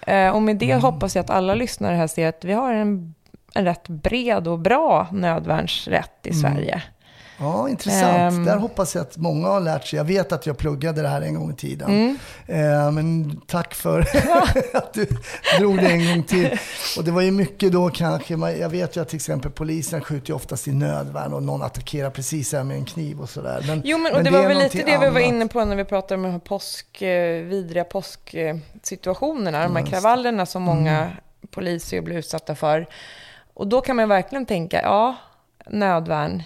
Eh, 0.00 0.28
och 0.28 0.42
med 0.42 0.56
det 0.56 0.70
Mm. 0.70 0.82
hoppas 0.82 1.14
jag 1.16 1.22
att 1.24 1.30
alla 1.30 1.54
lyssnare 1.54 1.96
här 1.96 2.06
ser 2.06 2.28
att 2.28 2.44
vi 2.44 2.52
har 2.52 2.72
en, 2.72 3.14
en 3.54 3.64
rätt 3.64 3.88
bred 3.88 4.48
och 4.48 4.58
bra 4.58 5.08
nödvärnsrätt 5.12 6.26
i 6.26 6.30
Mm. 6.30 6.40
Sverige. 6.40 6.82
Ja, 7.38 7.68
intressant. 7.68 8.32
Ehm. 8.32 8.44
Där 8.44 8.56
hoppas 8.56 8.94
jag 8.94 9.02
att 9.02 9.16
många 9.16 9.48
har 9.48 9.60
lärt 9.60 9.86
sig. 9.86 9.96
Jag 9.96 10.04
vet 10.04 10.32
att 10.32 10.46
jag 10.46 10.58
pluggade 10.58 11.02
det 11.02 11.08
här 11.08 11.22
en 11.22 11.34
gång 11.34 11.50
i 11.50 11.54
tiden. 11.54 11.90
Mm. 11.90 12.18
Eh, 12.46 12.90
men 12.90 13.40
tack 13.46 13.74
för 13.74 14.00
att 14.72 14.94
du 14.94 15.06
drog 15.58 15.76
det 15.76 15.86
en 15.86 16.06
gång 16.06 16.22
till. 16.22 16.58
Och 16.98 17.04
det 17.04 17.10
var 17.10 17.22
ju 17.22 17.30
mycket 17.30 17.72
då 17.72 17.90
kanske, 17.90 18.34
jag 18.34 18.68
vet 18.68 18.96
ju 18.96 19.00
att 19.00 19.08
till 19.08 19.16
exempel 19.16 19.50
polisen 19.50 20.00
skjuter 20.00 20.28
ju 20.28 20.34
oftast 20.34 20.68
i 20.68 20.72
nödvärn 20.72 21.32
och 21.32 21.42
någon 21.42 21.62
attackerar 21.62 22.10
precis 22.10 22.52
här 22.52 22.64
med 22.64 22.76
en 22.76 22.84
kniv 22.84 23.20
och 23.20 23.28
sådär. 23.28 23.64
Men, 23.66 23.82
Jo, 23.84 23.98
men, 23.98 24.12
och 24.12 24.16
men 24.16 24.24
det, 24.24 24.30
var 24.30 24.38
är 24.38 24.48
väl 24.48 24.58
lite 24.58 24.82
det 24.82 24.98
vi 24.98 25.10
var 25.10 25.20
inne 25.20 25.46
på 25.46 25.64
när 25.64 25.76
vi 25.76 25.84
pratade 25.84 26.14
om 26.14 26.22
de 26.22 26.32
här 26.32 26.38
påsk, 26.38 27.02
eh, 27.02 27.44
vidriga 27.44 27.84
påsksituationerna, 27.84 29.62
de 29.62 29.76
här 29.76 29.84
det. 29.84 29.90
kravallerna 29.90 30.46
som 30.46 30.62
många 30.62 31.10
poliser 31.50 32.00
blir 32.00 32.16
utsatta 32.16 32.54
för. 32.54 32.86
Och 33.54 33.66
då 33.66 33.80
kan 33.80 33.96
man 33.96 34.08
verkligen 34.08 34.46
tänka, 34.46 34.82
ja, 34.82 35.16
nödvärn, 35.70 36.42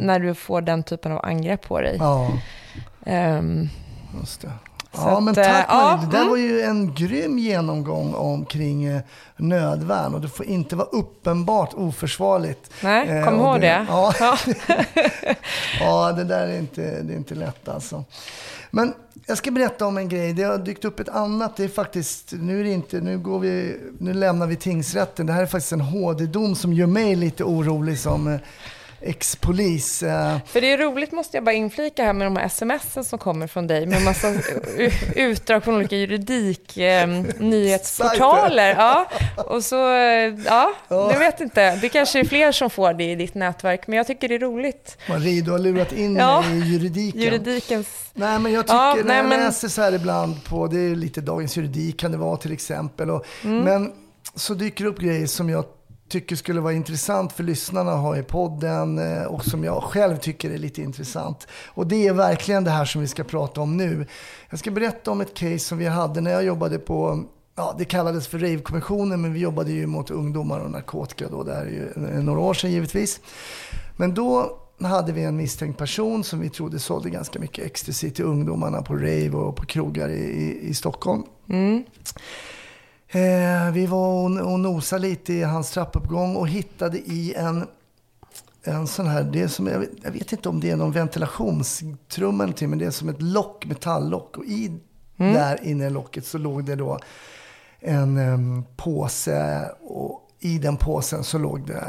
när 0.00 0.18
du 0.20 0.34
får 0.34 0.60
den 0.60 0.82
typen 0.82 1.12
av 1.12 1.24
angrepp 1.24 1.62
på 1.68 1.80
dig. 1.80 1.94
Mm. 1.96 2.06
Ja, 2.06 2.30
Ehm, 3.06 3.68
just 4.20 4.40
det. 4.40 4.52
Ja, 4.92 5.18
att, 5.18 5.22
men 5.22 5.38
eh, 5.38 5.44
tack 5.44 5.66
ja, 5.68 5.74
Marie. 5.74 6.06
Det 6.06 6.10
där 6.10 6.18
mm. 6.18 6.30
var 6.30 6.36
ju 6.36 6.60
en 6.60 6.94
grym 6.94 7.38
genomgång 7.38 8.14
omkring 8.14 8.84
eh, 8.84 9.00
nödvärn 9.36 10.14
och 10.14 10.20
det 10.20 10.28
får 10.28 10.46
inte 10.46 10.76
vara 10.76 10.88
uppenbart 10.88 11.74
oförsvarligt. 11.74 12.70
nej, 12.82 13.08
Eh, 13.08 13.24
kom 13.24 13.34
och 13.34 13.46
ihåg 13.46 13.60
det. 13.60 13.86
Ja, 13.88 14.14
Ja. 14.20 14.36
ja, 15.80 16.12
det 16.12 16.24
där 16.24 16.46
är 16.46 16.58
inte, 16.58 17.02
det 17.02 17.12
är 17.12 17.16
inte 17.16 17.34
lätt 17.34 17.68
alltså. 17.68 18.04
Men 18.70 18.94
jag 19.26 19.38
ska 19.38 19.50
berätta 19.50 19.86
om 19.86 19.98
en 19.98 20.08
grej. 20.08 20.32
Det 20.32 20.42
har 20.42 20.58
dykt 20.58 20.84
upp 20.84 21.00
ett 21.00 21.08
annat. 21.08 21.56
Det 21.56 21.64
är 21.64 21.68
faktiskt, 21.68 22.32
nu 22.32 22.60
är 22.60 22.64
det 22.64 22.70
inte, 22.70 23.00
nu 23.00 23.18
går 23.18 23.38
vi, 23.38 23.80
nu 23.98 24.14
lämnar 24.14 24.46
vi 24.46 24.56
tingsrätten. 24.56 25.26
Det 25.26 25.32
här 25.32 25.42
är 25.42 25.46
faktiskt 25.46 25.72
en 25.72 25.80
HD-dom 25.80 26.54
som 26.54 26.72
gör 26.72 26.86
mig 26.86 27.16
lite 27.16 27.44
orolig 27.44 27.98
som 27.98 28.28
eh, 28.28 28.40
ex-polis. 29.00 30.02
Eh, 30.02 30.36
För 30.46 30.60
det 30.60 30.72
är 30.72 30.78
roligt, 30.78 31.12
måste 31.12 31.36
jag 31.36 31.44
bara 31.44 31.52
inflika 31.54 32.04
här, 32.04 32.12
med 32.12 32.26
de 32.26 32.36
här 32.36 32.46
sms 32.46 33.08
som 33.08 33.18
kommer 33.18 33.46
från 33.46 33.66
dig 33.66 33.86
med 33.86 34.02
massa 34.02 34.28
u- 34.76 34.90
utdrag 35.16 35.64
från 35.64 35.74
olika 35.74 35.96
juridik, 35.96 36.76
eh, 36.76 37.08
nyhetsportaler. 37.38 38.74
Ja. 38.78 39.08
Och 39.36 39.64
så, 39.64 39.92
eh, 39.94 40.34
ja, 40.46 40.72
jag 40.88 41.18
vet 41.18 41.40
inte. 41.40 41.76
Det 41.76 41.88
kanske 41.88 42.20
är 42.20 42.24
fler 42.24 42.52
som 42.52 42.70
får 42.70 42.92
det 42.92 43.04
i 43.04 43.14
ditt 43.14 43.34
nätverk, 43.34 43.86
men 43.86 43.96
jag 43.96 44.06
tycker 44.06 44.28
det 44.28 44.34
är 44.34 44.38
roligt. 44.38 44.98
Marie, 45.08 45.42
du 45.42 45.50
har 45.50 45.58
lurat 45.58 45.92
in 45.92 46.16
Ja, 46.16 46.40
mig 46.42 46.58
i 46.58 46.72
juridiken. 46.72 47.20
Juridikens... 47.20 47.88
Nej, 48.14 48.38
men 48.38 48.52
jag 48.52 48.64
tycker, 48.66 48.74
Ja, 48.76 48.94
när 48.96 49.04
nej, 49.04 49.16
jag 49.16 49.28
men- 49.28 49.40
läser 49.40 49.68
så 49.68 49.82
här 49.82 49.92
ibland 49.94 50.44
på, 50.44 50.66
det 50.66 50.80
är 50.80 50.94
lite 50.94 51.20
Dagens 51.20 51.56
Juridik 51.56 52.00
kan 52.00 52.12
det 52.12 52.18
vara 52.18 52.36
till 52.36 52.52
exempel. 52.52 53.10
Och, 53.10 53.24
Mm. 53.44 53.64
Men 53.64 53.92
så 54.34 54.54
dyker 54.54 54.84
det 54.84 54.90
upp 54.90 54.98
grejer 54.98 55.26
som 55.26 55.50
jag 55.50 55.64
tycker 56.08 56.36
skulle 56.36 56.60
vara 56.60 56.72
intressant 56.72 57.32
för 57.32 57.44
lyssnarna 57.44 57.92
att 57.92 58.00
ha 58.00 58.16
i 58.16 58.22
podden 58.22 58.98
eh, 58.98 59.22
och 59.22 59.44
som 59.44 59.64
jag 59.64 59.82
själv 59.82 60.16
tycker 60.16 60.50
är 60.50 60.58
lite 60.58 60.82
intressant. 60.82 61.46
Och 61.66 61.86
det 61.86 62.06
är 62.06 62.12
verkligen 62.12 62.64
det 62.64 62.70
här 62.70 62.84
som 62.84 63.00
vi 63.00 63.08
ska 63.08 63.24
prata 63.24 63.60
om 63.60 63.76
nu. 63.76 64.06
Jag 64.50 64.58
ska 64.58 64.70
berätta 64.70 65.10
om 65.10 65.20
ett 65.20 65.34
case 65.34 65.58
som 65.58 65.78
vi 65.78 65.86
hade 65.86 66.20
när 66.20 66.30
jag 66.30 66.44
jobbade 66.44 66.78
på 66.78 67.24
Ja, 67.56 67.74
det 67.78 67.84
kallades 67.84 68.28
för 68.28 68.38
Rave-kommissionen, 68.38 69.20
men 69.20 69.32
vi 69.32 69.40
jobbade 69.40 69.72
ju 69.72 69.86
mot 69.86 70.10
ungdomar 70.10 70.60
och 70.60 70.70
narkotika 70.70 71.28
då. 71.28 71.42
Det 71.42 71.54
här 71.54 71.66
är 71.66 71.70
ju 72.16 72.22
några 72.22 72.40
år 72.40 72.54
sedan 72.54 72.70
givetvis. 72.70 73.20
Men 73.96 74.14
då 74.14 74.58
hade 74.80 75.12
vi 75.12 75.24
en 75.24 75.36
misstänkt 75.36 75.78
person 75.78 76.24
som 76.24 76.40
vi 76.40 76.50
trodde 76.50 76.78
sålde 76.78 77.10
ganska 77.10 77.38
mycket 77.38 77.64
ecstasy 77.64 78.10
till 78.10 78.24
ungdomarna 78.24 78.82
på 78.82 78.94
rave 78.94 79.30
och 79.30 79.56
på 79.56 79.66
krogar 79.66 80.08
i, 80.08 80.20
i, 80.20 80.68
i 80.68 80.74
Stockholm. 80.74 81.22
Mm. 81.48 81.84
Eh, 83.10 83.70
vi 83.72 83.86
var 83.86 84.08
och, 84.40 84.52
och 84.52 84.60
nosade 84.60 85.02
lite 85.02 85.32
i 85.32 85.42
hans 85.42 85.70
trappuppgång 85.70 86.36
och 86.36 86.48
hittade 86.48 86.98
i 86.98 87.34
en, 87.36 87.66
en 88.64 88.86
sån 88.86 89.06
här, 89.06 89.22
det 89.22 89.42
är 89.42 89.48
som, 89.48 89.66
jag, 89.66 89.78
vet, 89.78 89.90
jag 90.02 90.10
vet 90.10 90.32
inte 90.32 90.48
om 90.48 90.60
det 90.60 90.70
är 90.70 90.76
någon 90.76 90.92
ventilationstrumma 90.92 92.34
eller 92.34 92.46
någonting, 92.46 92.70
men 92.70 92.78
det 92.78 92.84
är 92.86 92.90
som 92.90 93.08
ett 93.08 93.22
lock, 93.22 93.66
metalllock. 93.66 94.36
Och 94.36 94.44
i, 94.44 94.72
där 95.16 95.64
inne 95.64 95.86
i 95.86 95.90
locket 95.90 96.26
så 96.26 96.38
låg 96.38 96.64
det 96.64 96.74
då 96.76 96.98
en 97.80 98.16
em, 98.18 98.64
påse 98.76 99.68
och 99.82 100.24
i 100.40 100.58
den 100.58 100.76
påsen 100.76 101.24
så 101.24 101.38
låg 101.38 101.66
det 101.66 101.84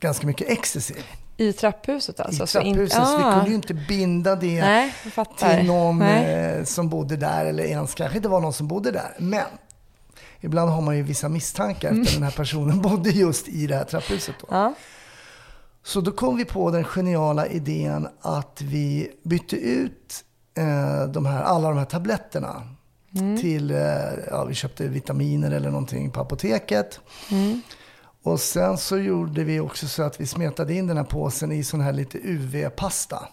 ganska 0.00 0.26
mycket 0.26 0.48
ecstasy 0.48 0.94
I 1.36 1.52
trapphuset 1.52 2.20
alltså? 2.20 2.44
i 2.44 2.46
så 2.46 2.60
in- 2.60 2.74
trapphuset. 2.74 3.06
Så 3.08 3.16
vi 3.18 3.22
Ah. 3.24 3.32
kunde 3.34 3.48
ju 3.48 3.54
inte 3.54 3.74
binda 3.74 4.36
det 4.36 4.60
Nej, 4.60 4.94
till 5.38 5.66
någon 5.66 6.02
eh, 6.02 6.64
som 6.64 6.88
bodde 6.88 7.16
där 7.16 7.44
eller 7.46 7.64
ens 7.64 7.94
kanske 7.94 8.16
inte 8.16 8.28
var 8.28 8.40
någon 8.40 8.52
som 8.52 8.68
bodde 8.68 8.90
där. 8.90 9.14
Men 9.18 9.44
ibland 10.42 10.70
har 10.70 10.80
man 10.80 10.96
ju 10.96 11.02
vissa 11.02 11.28
misstankar 11.28 11.90
Mm. 11.90 12.04
den 12.04 12.22
här 12.22 12.30
personen 12.30 12.80
bodde 12.82 13.10
just 13.10 13.48
i 13.48 13.66
det 13.66 13.76
här 13.76 13.84
trapphuset. 13.84 14.34
Då. 14.40 14.46
Ja. 14.50 14.74
Så 15.84 16.00
då 16.00 16.10
kom 16.12 16.36
vi 16.36 16.44
på 16.44 16.70
den 16.70 16.84
geniala 16.84 17.46
idén 17.46 18.08
att 18.20 18.60
vi 18.62 19.10
bytte 19.22 19.56
ut 19.56 20.24
eh, 20.58 21.04
de 21.12 21.26
här, 21.26 21.42
alla 21.42 21.68
de 21.68 21.78
här 21.78 21.84
tabletterna 21.84 22.62
till, 23.40 23.70
eh, 23.70 23.78
ja 24.30 24.44
vi 24.44 24.54
köpte 24.54 24.88
vitaminer 24.88 25.50
eller 25.50 25.70
någonting 25.70 26.10
på 26.10 26.20
apoteket. 26.20 27.00
Och 28.22 28.40
sen 28.40 28.78
så 28.78 28.98
gjorde 28.98 29.44
vi 29.44 29.60
också 29.60 29.86
så 29.88 30.02
att 30.02 30.20
vi 30.20 30.26
smetade 30.26 30.74
in 30.74 30.86
den 30.86 30.96
här 30.96 31.04
påsen 31.04 31.52
i 31.52 31.64
sån 31.64 31.80
här 31.80 31.92
lite 31.92 32.18
UV-pasta. 32.18 33.28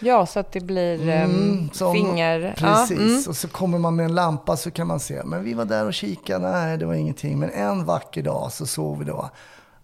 Ja, 0.00 0.26
så 0.26 0.40
att 0.40 0.52
det 0.52 0.60
blir 0.60 1.08
Mm, 1.08 1.70
som- 1.72 1.92
finger... 1.94 2.54
Precis, 2.56 2.98
Ja, 2.98 3.04
mm. 3.04 3.22
och 3.28 3.36
så 3.36 3.48
kommer 3.48 3.78
man 3.78 3.96
med 3.96 4.04
en 4.04 4.14
lampa 4.14 4.56
så 4.56 4.70
kan 4.70 4.86
man 4.86 5.00
se. 5.00 5.22
Men 5.24 5.44
vi 5.44 5.54
var 5.54 5.64
där 5.64 5.86
och 5.86 5.94
kikade, 5.94 6.50
nej 6.50 6.78
det 6.78 6.86
var 6.86 6.94
ingenting. 6.94 7.38
Men 7.38 7.50
en 7.50 7.84
vacker 7.84 8.22
dag 8.22 8.52
så 8.52 8.66
såg 8.66 8.98
vi 8.98 9.04
då 9.04 9.30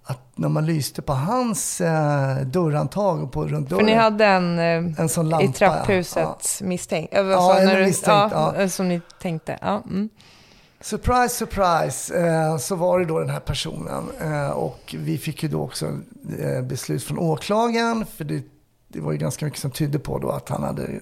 att 0.06 0.20
när 0.34 0.48
man 0.48 0.66
lyste 0.66 1.02
på 1.02 1.12
hans 1.12 1.80
eh, 1.80 2.36
dörrhandtag 2.46 3.22
och 3.22 3.32
på 3.32 3.44
runt 3.46 3.68
För 3.68 3.76
dörren. 3.76 3.86
ni 3.86 3.94
hade 3.94 4.24
en, 4.26 4.58
eh, 4.58 5.00
En 5.00 5.08
sån 5.08 5.28
lampa, 5.28 5.44
i 5.44 5.52
trapphuset 5.52 6.60
misstänkt? 6.62 7.14
Alltså, 7.14 7.30
Ja, 7.32 7.58
en 7.58 7.66
när 7.66 7.78
du- 7.78 7.84
misstänkt, 7.86 8.32
ja, 8.34 8.54
ja. 8.58 8.68
Som 8.68 8.88
ni 8.88 9.00
tänkte? 9.22 9.58
Ja. 9.62 9.82
Mm. 9.86 10.08
Surprise, 10.80 11.28
surprise, 11.28 12.14
eh, 12.26 12.56
så 12.56 12.74
var 12.76 12.98
det 12.98 13.04
då 13.04 13.18
den 13.18 13.30
här 13.30 13.40
personen. 13.40 14.04
Eh, 14.20 14.50
och 14.50 14.94
vi 14.98 15.18
fick 15.18 15.42
ju 15.42 15.48
då 15.48 15.62
också 15.62 15.86
eh, 16.38 16.62
beslut 16.62 17.04
från 17.04 17.18
åklagaren. 17.18 18.06
För 18.16 18.24
det, 18.24 18.42
det 18.94 19.00
var 19.00 19.12
ju 19.12 19.18
ganska 19.18 19.44
mycket 19.44 19.60
som 19.60 19.70
tydde 19.70 19.98
på 19.98 20.18
då 20.18 20.30
att 20.30 20.48
han 20.48 20.62
hade 20.62 21.00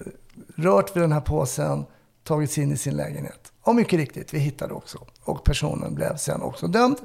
rört 0.55 0.95
vid 0.95 1.03
den 1.03 1.11
här 1.11 1.21
påsen, 1.21 1.85
tagit 2.23 2.51
sig 2.51 2.63
in 2.63 2.71
i 2.71 2.77
sin 2.77 2.95
lägenhet. 2.95 3.51
Och 3.61 3.75
mycket 3.75 3.99
riktigt, 3.99 4.33
vi 4.33 4.39
hittade 4.39 4.73
också. 4.73 4.97
Och 5.23 5.43
personen 5.43 5.95
blev 5.95 6.15
sen 6.15 6.41
också 6.41 6.67
dömd 6.67 6.97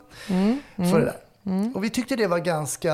för 0.77 0.98
det 0.98 1.05
där. 1.05 1.16
Och 1.74 1.85
vi 1.85 1.90
tyckte 1.90 2.16
det 2.16 2.27
var 2.27 2.38
ganska 2.38 2.88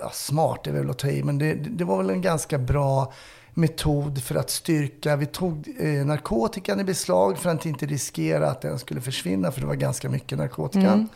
ja, 0.00 0.10
smart, 0.12 0.60
det 0.64 0.70
är 0.70 0.74
väl 0.74 0.90
att 0.90 0.98
ta 0.98 1.08
i, 1.08 1.22
men 1.22 1.38
det, 1.38 1.54
det 1.54 1.84
var 1.84 1.96
väl 1.96 2.10
en 2.10 2.22
ganska 2.22 2.58
bra 2.58 3.12
metod 3.54 4.22
för 4.22 4.34
att 4.34 4.50
styrka. 4.50 5.16
Vi 5.16 5.26
tog 5.26 5.76
eh, 5.78 6.06
narkotikan 6.06 6.80
i 6.80 6.84
beslag 6.84 7.38
för 7.38 7.50
att 7.50 7.66
inte 7.66 7.86
riskera 7.86 8.50
att 8.50 8.60
den 8.60 8.78
skulle 8.78 9.00
försvinna, 9.00 9.52
för 9.52 9.60
det 9.60 9.66
var 9.66 9.74
ganska 9.74 10.08
mycket 10.08 10.38
narkotika. 10.38 11.06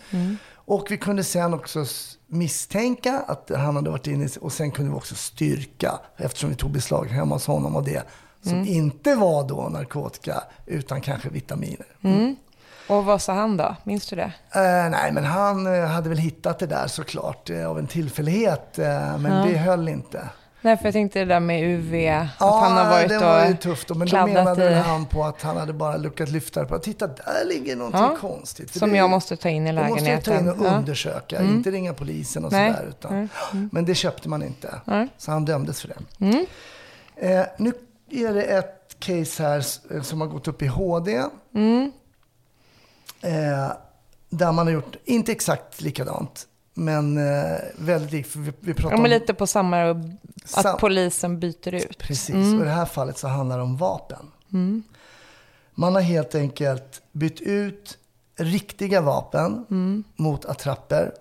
Och 0.71 0.87
vi 0.91 0.97
kunde 0.97 1.25
sen 1.25 1.55
också 1.55 1.85
misstänka 2.27 3.23
att 3.27 3.51
han 3.57 3.77
hade 3.77 3.91
varit 3.91 4.07
inne 4.07 4.29
och 4.41 4.53
sen 4.53 4.71
kunde 4.71 4.91
vi 4.91 4.97
också 4.97 5.15
styrka, 5.15 6.01
eftersom 6.17 6.51
vi 6.51 6.57
tog 6.57 6.71
beslag 6.71 7.05
hemma 7.07 7.35
hos 7.35 7.47
honom 7.47 7.77
och 7.77 7.85
det 7.85 8.03
Som 8.43 8.65
inte 8.65 9.15
var 9.15 9.49
då 9.49 9.69
narkotika 9.69 10.43
utan 10.67 11.01
kanske 11.01 11.29
vitaminer. 11.29 11.87
Och 12.89 13.05
vad 13.05 13.23
sa 13.23 13.33
han 13.33 13.57
då? 13.57 13.77
Minns 13.85 14.07
du 14.07 14.17
det? 14.17 14.33
Eh, 14.55 14.91
nej, 14.91 15.13
men 15.13 15.25
han 15.25 15.67
eh, 15.67 15.87
hade 15.87 16.09
väl 16.09 16.19
hittat 16.19 16.59
det 16.59 16.67
där 16.67 16.87
såklart 16.87 17.51
eh, 17.51 17.71
av 17.71 17.79
en 17.79 17.87
tillfällighet. 17.87 18.79
Eh, 18.79 19.19
men 19.19 19.49
det 19.49 19.57
höll 19.57 19.89
inte. 19.89 20.29
Nej, 20.63 20.77
för 20.77 20.85
jag 20.85 20.93
tänkte 20.93 21.19
det 21.19 21.25
där 21.25 21.41
med 21.41 21.63
UV, 21.65 21.95
att 22.39 22.61
han 22.61 22.73
har 22.73 22.91
varit 22.91 23.09
det 23.09 23.19
var 23.19 23.47
ju 23.47 23.57
tufft. 23.57 23.89
Då, 23.89 23.95
men 23.95 24.09
då 24.09 24.27
menade 24.27 24.71
i, 24.71 24.75
han 24.75 25.07
på 25.07 25.25
att 25.25 25.43
han 25.43 25.57
hade 25.57 25.73
bara 25.73 25.97
lyckats 25.97 26.33
lyfta 26.33 26.61
det 26.61 26.67
på. 26.67 26.79
Titta, 26.79 27.07
där 27.07 27.45
ligger 27.49 27.77
någonting 27.77 28.01
Ja, 28.01 28.17
konstigt. 28.21 28.75
Som 28.79 28.91
det- 28.91 28.97
jag 28.97 29.11
måste 29.11 29.37
ta 29.37 29.49
in 29.49 29.67
i 29.67 29.73
Då 29.73 29.83
måste 29.83 30.05
jag 30.11 30.25
ta 30.25 30.31
lägenheten. 30.31 30.41
in 30.41 30.61
och 30.61 30.67
Ja. 30.73 30.79
undersöka, 30.79 31.43
inte 31.43 31.71
ringa 31.71 31.93
polisen 31.95 32.45
och 32.45 32.51
sådär. 32.51 32.87
Utan, 32.89 33.29
Men 33.73 33.85
det 33.85 33.95
köpte 33.95 34.29
man 34.29 34.43
inte. 34.43 34.81
Nej. 34.85 35.09
Så 35.19 35.31
han 35.31 35.45
dömdes 35.45 35.81
för 35.81 35.89
det. 35.89 36.25
Mm. 36.27 36.47
Eh, 37.17 37.47
nu 37.59 37.73
är 38.11 38.35
det 38.35 38.43
ett 38.43 38.97
case 38.99 39.43
här 39.43 39.65
eh, 39.95 40.03
som 40.03 40.21
har 40.21 40.29
gått 40.29 40.49
upp 40.49 40.63
i 40.63 40.67
HD. 40.67 41.23
Mm. 41.55 41.93
Eh, 43.21 43.73
där 44.31 44.53
man 44.53 44.67
har 44.67 44.75
gjort, 44.75 44.97
inte 45.05 45.33
exakt 45.33 45.81
likadant, 45.81 46.47
men 46.75 47.19
eh, 47.19 47.59
väldigt 47.79 48.13
likt. 48.13 48.37
Vi, 48.37 48.53
vi 48.61 48.75
pratar 48.75 48.97
Ja, 48.97 49.03
om 49.03 49.11
lite 49.11 49.35
på 49.35 49.47
samma, 49.47 49.91
att 49.91 49.97
Sam- 50.45 50.79
polisen 50.81 51.41
byter 51.41 51.75
ut. 51.75 51.99
Precis, 51.99 52.35
Mm. 52.35 52.55
och 52.59 52.63
i 52.63 52.65
det 52.65 52.75
här 52.75 52.85
fallet 52.85 53.19
så 53.19 53.29
handlar 53.29 53.57
det 53.57 53.63
om 53.63 53.77
vapen. 53.77 54.31
Man 55.75 55.95
har 55.95 56.01
helt 56.03 56.35
enkelt 56.35 57.03
bytt 57.13 57.41
ut 57.41 57.99
riktiga 58.37 59.01
vapen 59.01 59.67
Mm. 59.71 60.05
mot 60.17 60.45
attrapper. 60.45 61.13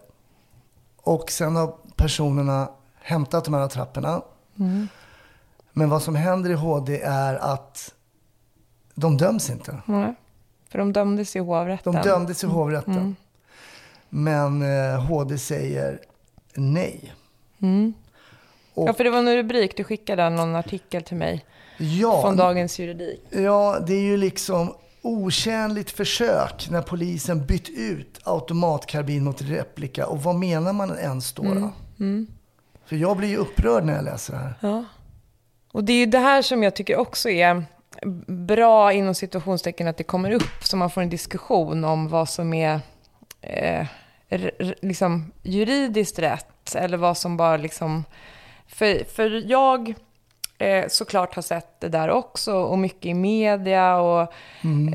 Och 0.97 1.31
sen 1.31 1.55
har 1.55 1.73
personerna 1.95 2.69
hämtat 3.01 3.45
de 3.45 3.53
här 3.53 3.61
attrapperna. 3.61 4.21
Mm. 4.59 4.87
Men 5.71 5.89
vad 5.89 6.01
som 6.03 6.15
händer 6.15 6.49
i 6.49 6.53
HD 6.53 7.01
är 7.01 7.35
att 7.35 7.93
de 8.95 9.17
döms 9.17 9.49
inte. 9.49 9.81
Nej, 9.85 10.15
för 10.69 10.79
de 10.79 10.93
dömdes 10.93 11.35
i 11.35 11.39
hovrätten. 11.39 11.93
De 11.93 12.01
dömdes 12.01 12.43
i 12.43 12.47
hovrätten. 12.47 13.15
Mm. 14.13 14.59
Men 14.59 14.93
eh, 14.93 15.05
HD 15.05 15.37
säger 15.37 15.99
nej. 16.55 17.13
Och, 18.73 18.89
Ja, 18.89 18.93
för 18.93 19.03
det 19.03 19.09
var 19.09 19.19
en 19.19 19.35
rubrik. 19.35 19.77
Du 19.77 19.83
skickade 19.83 20.29
någon 20.29 20.55
artikel 20.55 21.03
till 21.03 21.17
mig 21.17 21.45
ja, 21.77 22.21
från 22.21 22.37
Dagens 22.37 22.79
Juridik. 22.79 23.21
Ja, 23.29 23.79
det 23.87 23.93
är 23.93 24.01
ju 24.01 24.17
liksom 24.17 24.73
otjänligt 25.01 25.91
försök 25.91 26.67
när 26.71 26.81
polisen 26.81 27.45
bytt 27.45 27.69
ut 27.69 28.19
automatkarbin 28.23 29.23
mot 29.23 29.41
replika. 29.41 30.07
Och 30.07 30.23
vad 30.23 30.35
menar 30.35 30.73
man 30.73 30.97
ens 30.97 31.33
då? 31.33 31.43
då? 31.43 31.71
För 32.85 32.95
jag 32.95 33.17
blir 33.17 33.27
ju 33.27 33.37
upprörd 33.37 33.85
när 33.85 33.95
jag 33.95 34.05
läser 34.05 34.33
det 34.33 34.39
här. 34.39 34.53
Ja. 34.61 34.85
Och 35.71 35.83
det 35.83 35.93
är 35.93 35.97
ju 35.97 36.05
det 36.05 36.19
här 36.19 36.41
som 36.41 36.63
jag 36.63 36.75
tycker 36.75 36.97
också 36.97 37.29
är 37.29 37.65
bra 38.27 38.93
inom 38.93 39.15
situationstecken 39.15 39.87
att 39.87 39.97
det 39.97 40.03
kommer 40.03 40.31
upp 40.31 40.63
så 40.63 40.77
man 40.77 40.89
får 40.89 41.01
en 41.01 41.09
diskussion 41.09 41.83
om 41.83 42.07
vad 42.07 42.29
som 42.29 42.53
är 42.53 42.79
eh, 43.41 43.87
liksom 44.81 45.31
juridiskt 45.43 46.19
rätt 46.19 46.75
eller 46.75 46.97
vad 46.97 47.17
som 47.17 47.37
bara 47.37 47.57
liksom... 47.57 48.03
För, 48.67 49.03
för 49.03 49.51
jag 49.51 49.93
eh, 50.57 50.85
såklart 50.89 51.35
har 51.35 51.41
sett 51.41 51.79
det 51.79 51.89
där 51.89 52.09
också 52.09 52.53
och 52.53 52.79
mycket 52.79 53.05
i 53.05 53.13
media 53.13 53.95
och 53.95 54.33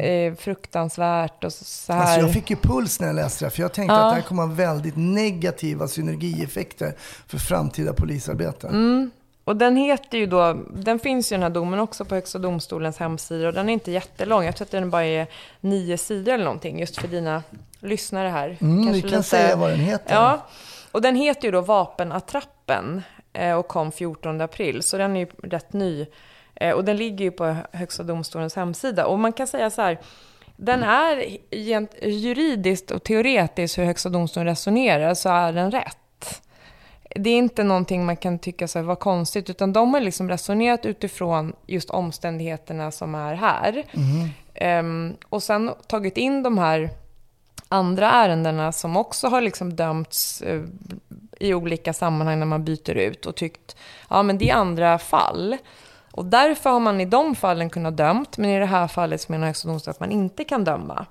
eh, 0.00 0.34
fruktansvärt 0.34 1.44
och 1.44 1.52
så, 1.52 1.92
här. 1.92 2.00
Alltså 2.00 2.20
jag 2.20 2.32
fick 2.32 2.50
ju 2.50 2.56
puls 2.56 3.00
när 3.00 3.06
jag 3.06 3.16
läste 3.16 3.44
det 3.44 3.50
för 3.50 3.62
jag 3.62 3.72
tänkte 3.72 3.94
Ja. 3.94 4.04
att 4.04 4.14
det 4.14 4.20
här 4.20 4.28
kommer 4.28 4.42
ha 4.42 4.54
väldigt 4.54 4.96
negativa 4.96 5.88
synergieffekter 5.88 6.94
för 7.26 7.38
framtida 7.38 7.92
polisarbete. 7.92 8.68
Mm. 8.68 9.10
Och 9.44 9.56
den 9.56 9.76
heter 9.76 10.18
ju 10.18 10.26
då, 10.26 10.52
den 10.74 10.98
finns 10.98 11.32
ju 11.32 11.34
den 11.34 11.42
här 11.42 11.50
domen 11.50 11.80
också 11.80 12.04
på 12.04 12.14
Högsta 12.14 12.38
domstolens 12.38 12.98
hemsida 12.98 13.48
och 13.48 13.54
den 13.54 13.68
är 13.68 13.72
inte 13.72 13.90
jättelång. 13.90 14.44
Jag 14.44 14.56
tror 14.56 14.64
att 14.64 14.70
den 14.70 14.90
bara 14.90 15.04
är 15.04 15.26
nio 15.60 15.98
sidor 15.98 16.34
eller 16.34 16.44
någonting 16.44 16.80
just 16.80 16.96
för 16.96 17.08
dina 17.08 17.42
lyssnare 17.84 18.28
här. 18.28 18.56
Mm, 18.60 18.92
vi 18.92 19.00
kan 19.00 19.10
lite- 19.10 19.22
säga 19.22 19.56
vad 19.56 19.70
den 19.70 19.80
heter. 19.80 20.14
Ja, 20.14 20.46
och 20.92 21.02
den 21.02 21.16
heter 21.16 21.44
ju 21.44 21.50
då 21.50 21.60
Vapenattrappen 21.60 23.02
eh, 23.32 23.52
och 23.54 23.68
kom 23.68 23.92
14 23.92 24.40
april, 24.40 24.82
så 24.82 24.96
den 24.98 25.16
är 25.16 25.20
ju 25.20 25.26
rätt 25.42 25.72
ny. 25.72 26.06
Eh, 26.54 26.70
Och 26.72 26.84
den 26.84 26.96
ligger 26.96 27.24
ju 27.24 27.30
på 27.30 27.56
Högsta 27.72 28.02
domstolens 28.02 28.56
hemsida. 28.56 29.06
Och 29.06 29.18
man 29.18 29.32
kan 29.32 29.46
säga 29.46 29.70
så 29.70 29.82
här, 29.82 29.98
den 30.56 30.82
är 30.82 31.36
gent- 31.50 31.94
juridiskt 32.02 32.90
och 32.90 33.02
teoretiskt 33.04 33.78
hur 33.78 33.84
Högsta 33.84 34.08
domstolen 34.08 34.46
resonerar 34.46 35.14
så 35.14 35.28
är 35.28 35.52
den 35.52 35.70
rätt. 35.70 36.40
Det 37.16 37.30
är 37.30 37.36
inte 37.38 37.62
någonting 37.64 38.06
man 38.06 38.16
kan 38.16 38.38
tycka 38.38 38.68
så 38.68 38.78
här, 38.78 38.86
var 38.86 38.96
konstigt, 38.96 39.50
utan 39.50 39.72
de 39.72 39.94
har 39.94 40.00
liksom 40.00 40.28
resonerat 40.28 40.86
utifrån 40.86 41.52
just 41.66 41.90
omständigheterna 41.90 42.90
som 42.90 43.14
är 43.14 43.34
här. 43.34 43.84
Ehm, 44.54 45.16
och 45.28 45.42
sen 45.42 45.70
tagit 45.86 46.16
in 46.16 46.42
de 46.42 46.58
här 46.58 46.90
andra 47.74 48.10
ärendena 48.10 48.72
som 48.72 48.96
också 48.96 49.28
har 49.28 49.40
liksom 49.40 49.76
dömts 49.76 50.42
eh, 50.42 50.62
i 51.40 51.54
olika 51.54 51.92
sammanhang 51.92 52.38
när 52.38 52.46
man 52.46 52.64
byter 52.64 52.94
ut 52.94 53.26
och 53.26 53.36
tyckt, 53.36 53.76
ja 54.10 54.22
men 54.22 54.38
det 54.38 54.50
är 54.50 54.54
andra 54.54 54.98
fall. 54.98 55.56
Och 56.10 56.24
därför 56.24 56.70
har 56.70 56.80
man 56.80 57.00
i 57.00 57.04
de 57.04 57.34
fallen 57.34 57.70
kunnat 57.70 57.96
dömt, 57.96 58.38
men 58.38 58.50
i 58.50 58.58
det 58.58 58.66
här 58.66 58.88
fallet 58.88 59.20
så 59.20 59.32
menar 59.32 59.46
Högsta 59.46 59.68
domstolen 59.68 59.90
att 59.90 60.00
man 60.00 60.10
inte 60.10 60.44
kan 60.44 60.64
döma. 60.64 61.06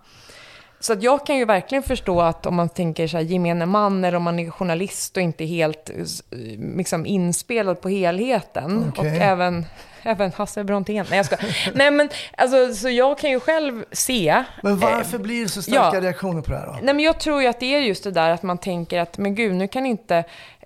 Så 0.84 0.94
att 0.94 1.04
jag 1.04 1.26
kan 1.26 1.38
ju 1.38 1.46
verkligen 1.46 1.84
förstå 1.84 2.22
att 2.22 2.46
om 2.46 2.56
man 2.56 2.70
tänker 2.70 3.08
så 3.08 3.18
här, 3.18 3.24
gemene 3.24 3.66
man 3.66 4.04
eller 4.04 4.18
om 4.18 4.24
man 4.24 4.40
är 4.40 4.50
journalist 4.50 5.18
och 5.18 5.24
inte 5.24 5.46
helt 5.46 5.90
eh, 5.90 6.38
liksom, 6.78 7.06
inspelad 7.06 7.82
på 7.82 7.90
helheten. 7.90 8.94
Okej. 8.98 9.12
Och 9.12 9.18
även, 9.18 9.66
även 10.04 10.32
Hasse 10.32 10.64
Brontén. 10.64 11.06
Nej, 11.10 11.18
jag 11.18 11.26
ska. 11.26 11.36
Nej, 11.74 11.92
men 11.92 12.10
alltså, 12.38 12.74
så 12.74 12.90
jag 12.90 13.18
kan 13.18 13.30
ju 13.30 13.40
själv 13.40 13.86
se. 13.92 14.44
Men 14.64 14.80
varför 14.80 15.18
eh, 15.18 15.22
blir 15.22 15.44
det 15.44 15.50
så 15.50 15.62
starka 15.62 15.96
ja. 15.98 16.02
reaktioner 16.02 16.42
på 16.42 16.52
det 16.52 16.58
här 16.58 16.66
då? 16.66 16.74
Nej, 16.74 16.94
men 16.94 17.00
jag 17.00 17.20
tror 17.20 17.42
ju 17.42 17.48
att 17.48 17.60
det 17.60 17.76
är 17.76 17.80
just 17.80 18.04
det 18.04 18.12
där 18.12 18.30
att 18.30 18.44
man 18.44 18.58
tänker 18.58 19.00
att, 19.00 19.18
men 19.18 19.36
gud, 19.36 19.56
nu 19.56 19.68
kan 19.68 19.86
inte, 19.86 20.24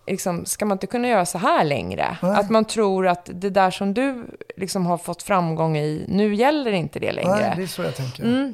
liksom, 0.07 0.45
ska 0.45 0.65
man 0.65 0.75
inte 0.75 0.87
kunna 0.87 1.07
göra 1.07 1.25
så 1.25 1.37
här 1.37 1.63
längre? 1.63 2.17
Nej. 2.21 2.31
Att 2.31 2.49
man 2.49 2.65
tror 2.65 3.07
att 3.07 3.29
det 3.33 3.49
där 3.49 3.71
som 3.71 3.93
du 3.93 4.25
liksom 4.55 4.85
har 4.85 4.97
fått 4.97 5.23
framgång 5.23 5.77
i, 5.77 6.05
nu 6.07 6.35
gäller 6.35 6.71
inte 6.71 6.99
det 6.99 7.11
längre. 7.11 7.35
Nej, 7.35 7.53
det 7.55 7.63
är 7.63 7.67
så 7.67 7.83
jag 7.83 7.95
tänker. 7.95 8.23
Mm. 8.23 8.53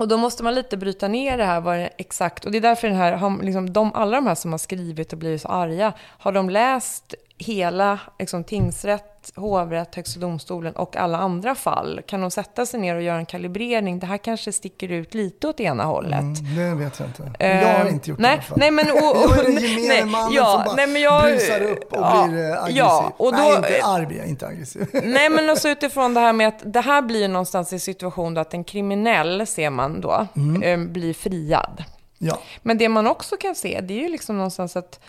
Och 0.00 0.08
då 0.08 0.16
måste 0.16 0.42
man 0.42 0.54
lite 0.54 0.76
bryta 0.76 1.08
ner 1.08 1.38
det 1.38 1.44
här, 1.44 1.60
vad 1.60 1.76
det 1.78 1.90
exakt, 1.98 2.44
och 2.44 2.50
det 2.52 2.58
är 2.58 2.62
därför 2.62 2.88
den 2.88 2.96
här, 2.96 3.12
har- 3.12 3.42
liksom, 3.42 3.72
de, 3.72 3.94
alla 3.94 4.16
de 4.16 4.26
här 4.26 4.34
som 4.34 4.50
har 4.50 4.58
skrivit 4.58 5.12
och 5.12 5.18
blivit 5.18 5.42
så 5.42 5.48
arga, 5.48 5.92
har 6.18 6.32
de 6.32 6.50
läst 6.50 7.14
hela 7.38 7.98
liksom, 8.18 8.44
tingsrätt, 8.44 9.09
hovrätt, 9.36 9.94
högsta 9.94 10.20
domstolen 10.20 10.72
och 10.76 10.96
alla 10.96 11.18
andra 11.18 11.54
fall? 11.54 12.00
Kan 12.06 12.20
de 12.20 12.30
sätta 12.30 12.66
sig 12.66 12.80
ner 12.80 12.94
och 12.94 13.02
göra 13.02 13.18
en 13.18 13.26
kalibrering? 13.26 13.98
Det 13.98 14.06
här 14.06 14.18
kanske 14.18 14.52
sticker 14.52 14.88
ut 14.88 15.14
lite 15.14 15.48
åt 15.48 15.60
ena 15.60 15.84
hållet. 15.84 16.20
Mm, 16.20 16.56
det 16.56 16.84
vet 16.84 16.98
jag 16.98 17.08
inte. 17.08 17.32
Eh, 17.38 17.62
jag 17.62 17.78
har 17.78 17.88
inte 17.88 18.10
gjort 18.10 18.18
det 18.18 18.22
i 18.22 18.26
nej, 18.26 18.32
alla 18.32 18.42
fall. 18.42 18.58
Nej, 18.58 18.70
men... 18.70 18.90
Och, 18.90 18.96
Jag 19.30 19.38
är 19.38 19.44
den 19.44 19.54
nej, 19.54 19.88
gemene 19.88 20.10
mannen 20.10 20.32
ja, 20.32 20.44
som 20.44 20.64
bara 20.64 20.74
nej, 20.74 20.86
men 20.86 21.02
jag, 21.02 21.22
brusar 21.22 21.60
upp 21.62 21.92
och 21.92 21.98
ja, 21.98 22.26
blir 22.28 22.50
eh, 22.50 22.62
aggressiv. 22.62 22.76
Ja, 22.76 23.12
och 23.16 23.32
då, 23.32 23.38
Nej, 23.38 23.56
inte 23.56 23.86
arg 23.86 24.16
jag, 24.16 24.26
inte 24.26 24.46
aggressiv. 24.46 24.86
Nej, 25.04 25.30
men 25.30 25.50
också 25.50 25.68
utifrån 25.68 26.14
det 26.14 26.20
här 26.20 26.32
med 26.32 26.48
att 26.48 26.62
det 26.64 26.80
här 26.80 27.02
blir 27.02 27.28
någonstans 27.28 27.72
i 27.72 27.78
situation 27.78 28.34
då 28.34 28.40
att 28.40 28.54
en 28.54 28.64
kriminell, 28.64 29.46
ser 29.46 29.70
man 29.70 30.00
då, 30.00 30.26
eh, 30.62 30.78
blir 30.78 31.14
friad. 31.14 31.84
ja. 32.18 32.38
Men 32.62 32.78
det 32.78 32.88
man 32.88 33.06
också 33.06 33.36
kan 33.36 33.54
se, 33.54 33.80
det 33.80 33.94
är 33.94 34.02
ju 34.02 34.08
liksom 34.08 34.36
någonstans 34.36 34.76
att 34.76 35.00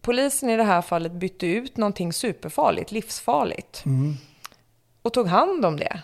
polisen 0.00 0.50
i 0.50 0.56
det 0.56 0.64
här 0.64 0.82
fallet 0.82 1.12
bytte 1.12 1.46
ut 1.46 1.76
någonting 1.76 2.12
superfarligt, 2.12 2.92
livsfarligt. 2.92 3.84
Och 5.02 5.12
tog 5.12 5.26
hand 5.26 5.64
om 5.64 5.76
det. 5.76 6.00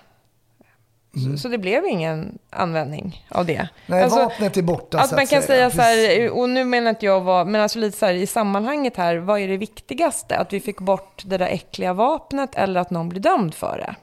Så, 1.14 1.38
så 1.38 1.48
det 1.48 1.58
blev 1.58 1.86
ingen 1.86 2.38
användning 2.50 3.26
av 3.28 3.46
det. 3.46 3.68
Nej, 3.86 4.02
Alltså, 4.02 4.18
vapnet 4.18 4.56
är 4.56 4.62
borta 4.62 5.00
att 5.00 5.08
så 5.08 5.14
man 5.14 5.24
att 5.24 5.30
kan 5.30 5.42
säga 5.42 5.70
så 5.70 5.76
Precis. 5.76 6.08
här, 6.08 6.30
och 6.30 6.48
nu 6.48 6.64
menar 6.64 6.90
inte 6.90 7.06
jag 7.06 7.20
vad, 7.20 7.46
men 7.46 7.60
alltså 7.60 7.78
lite 7.78 7.98
så 7.98 8.06
här 8.06 8.14
i 8.14 8.26
sammanhanget 8.26 8.96
här, 8.96 9.16
vad 9.16 9.40
är 9.40 9.48
det 9.48 9.56
viktigaste? 9.56 10.36
Att 10.36 10.52
vi 10.52 10.60
fick 10.60 10.80
bort 10.80 11.22
det 11.26 11.36
där 11.36 11.46
äckliga 11.46 11.92
vapnet 11.92 12.54
eller 12.54 12.80
att 12.80 12.90
någon 12.90 13.08
blir 13.08 13.20
dömd 13.20 13.54
för 13.54 13.78
det? 13.78 13.94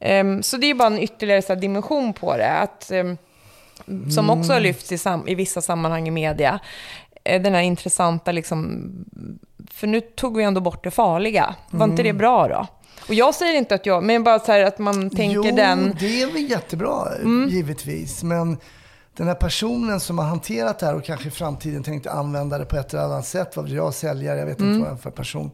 Ehm, 0.00 0.42
så 0.42 0.56
det 0.56 0.66
är 0.66 0.74
bara 0.74 0.86
en 0.86 0.98
ytterligare 0.98 1.42
så 1.42 1.54
här 1.54 1.60
dimension 1.60 2.12
på 2.12 2.36
det, 2.36 2.50
att, 2.50 2.90
ehm, 2.90 3.18
som 4.14 4.30
också 4.30 4.52
har 4.52 4.60
lyfts 4.60 4.92
i, 4.92 4.98
sam, 4.98 5.28
i 5.28 5.34
vissa 5.34 5.60
sammanhang 5.60 6.08
i 6.08 6.10
media. 6.10 6.60
Eh, 7.24 7.42
Den 7.42 7.54
här 7.54 7.62
intressanta, 7.62 8.32
liksom, 8.32 8.90
för 9.70 9.86
nu 9.86 10.00
tog 10.00 10.36
vi 10.36 10.44
ändå 10.44 10.60
bort 10.60 10.84
det 10.84 10.90
farliga. 10.90 11.54
Var 11.70 11.84
inte 11.86 12.02
det 12.02 12.12
bra 12.12 12.48
då? 12.48 12.66
Och 13.08 13.14
jag 13.14 13.34
säger 13.34 13.58
inte 13.58 13.74
att 13.74 13.86
jag, 13.86 14.04
men 14.04 14.24
bara 14.24 14.38
så 14.38 14.52
här 14.52 14.64
att 14.64 14.78
man 14.78 15.10
tänker 15.10 15.34
jo, 15.36 15.42
den... 15.42 15.58
Mm. 15.78 15.96
det 16.00 16.22
är 16.22 16.26
väl 16.32 16.50
jättebra, 16.50 17.08
givetvis. 17.48 18.22
Men 18.22 18.56
den 19.16 19.26
här 19.26 19.34
personen 19.34 20.00
som 20.00 20.18
har 20.18 20.26
hanterat 20.26 20.78
det 20.78 20.86
här 20.86 20.94
och 20.94 21.04
kanske 21.04 21.28
i 21.28 21.30
framtiden 21.30 21.82
tänkte 21.82 22.10
använda 22.10 22.58
det 22.58 22.64
på 22.64 22.76
ett 22.76 22.92
eller 22.94 23.02
annat 23.04 23.26
sätt, 23.26 23.56
vad 23.56 23.64
vet 23.64 23.74
jag, 23.74 23.94
säljare, 23.94 24.38
jag 24.38 24.46
vet 24.46 24.60
Mm. 24.60 24.72
inte 24.72 24.84
vad 24.84 24.90
det 24.96 24.98
är 24.98 25.02
för 25.02 25.10
person, 25.10 25.50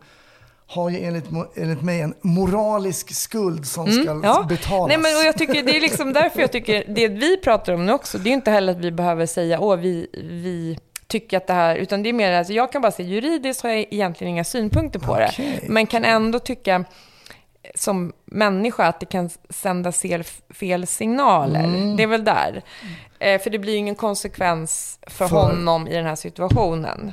har 0.67 0.91
ju 0.91 1.01
enligt, 1.05 1.25
enligt 1.57 1.83
mig 1.83 2.01
en 2.01 2.15
moralisk 2.21 3.15
skuld 3.15 3.67
som 3.67 3.87
ska 3.93 4.11
Mm, 4.11 4.25
Ja. 4.25 4.47
betalas. 4.49 4.89
Nej, 4.89 4.99
men 4.99 5.17
och 5.17 5.25
jag 5.25 5.39
tycker, 5.39 5.63
det 5.63 5.77
är 5.77 5.81
liksom 5.81 6.13
därför 6.13 6.41
jag 6.41 6.53
tycker, 6.53 6.85
det 6.95 7.09
vi 7.09 7.37
pratar 7.37 7.73
om 7.73 7.87
nu 7.87 7.93
också, 7.93 8.19
det 8.19 8.25
är 8.29 8.31
ju 8.31 8.35
inte 8.35 8.51
heller 8.51 8.73
att 8.73 8.79
vi 8.79 8.93
behöver 8.93 9.27
säga, 9.27 9.61
åh, 9.61 9.77
vi, 9.77 10.07
vi 10.15 10.79
tycker 11.09 11.37
att 11.37 11.47
det 11.47 11.53
här, 11.53 11.77
utan 11.77 12.03
det 12.03 12.09
är 12.09 12.13
mer, 12.13 12.33
alltså, 12.33 12.53
jag 12.53 12.73
kan 12.73 12.83
bara 12.83 12.93
säga 12.93 13.09
juridiskt 13.09 13.63
har 13.63 13.71
jag 13.71 13.79
egentligen 13.79 14.31
inga 14.31 14.45
synpunkter 14.45 14.99
på 14.99 15.13
Okej. 15.13 15.59
det, 15.63 15.69
men 15.69 15.87
kan 15.87 16.05
ändå 16.05 16.39
tycka, 16.39 16.85
som 17.75 18.13
människa 18.25 18.87
att 18.87 19.01
det 19.01 19.07
kan 19.07 19.31
sända 19.51 19.93
fel, 19.93 20.25
fel 20.51 20.87
signaler. 20.87 21.65
Mm. 21.65 21.97
Det 21.97 22.03
är 22.03 22.07
väl 22.07 22.25
där. 22.25 22.63
Eh, 23.19 23.41
för 23.41 23.51
det 23.51 23.59
blir 23.59 23.73
ju 23.73 23.79
ingen 23.79 23.95
konsekvens 23.95 24.99
för, 25.07 25.29
För- 25.29 25.37
honom 25.37 25.89
i 25.89 25.95
den 25.95 26.07
här 26.07 26.17
situationen. 26.17 27.13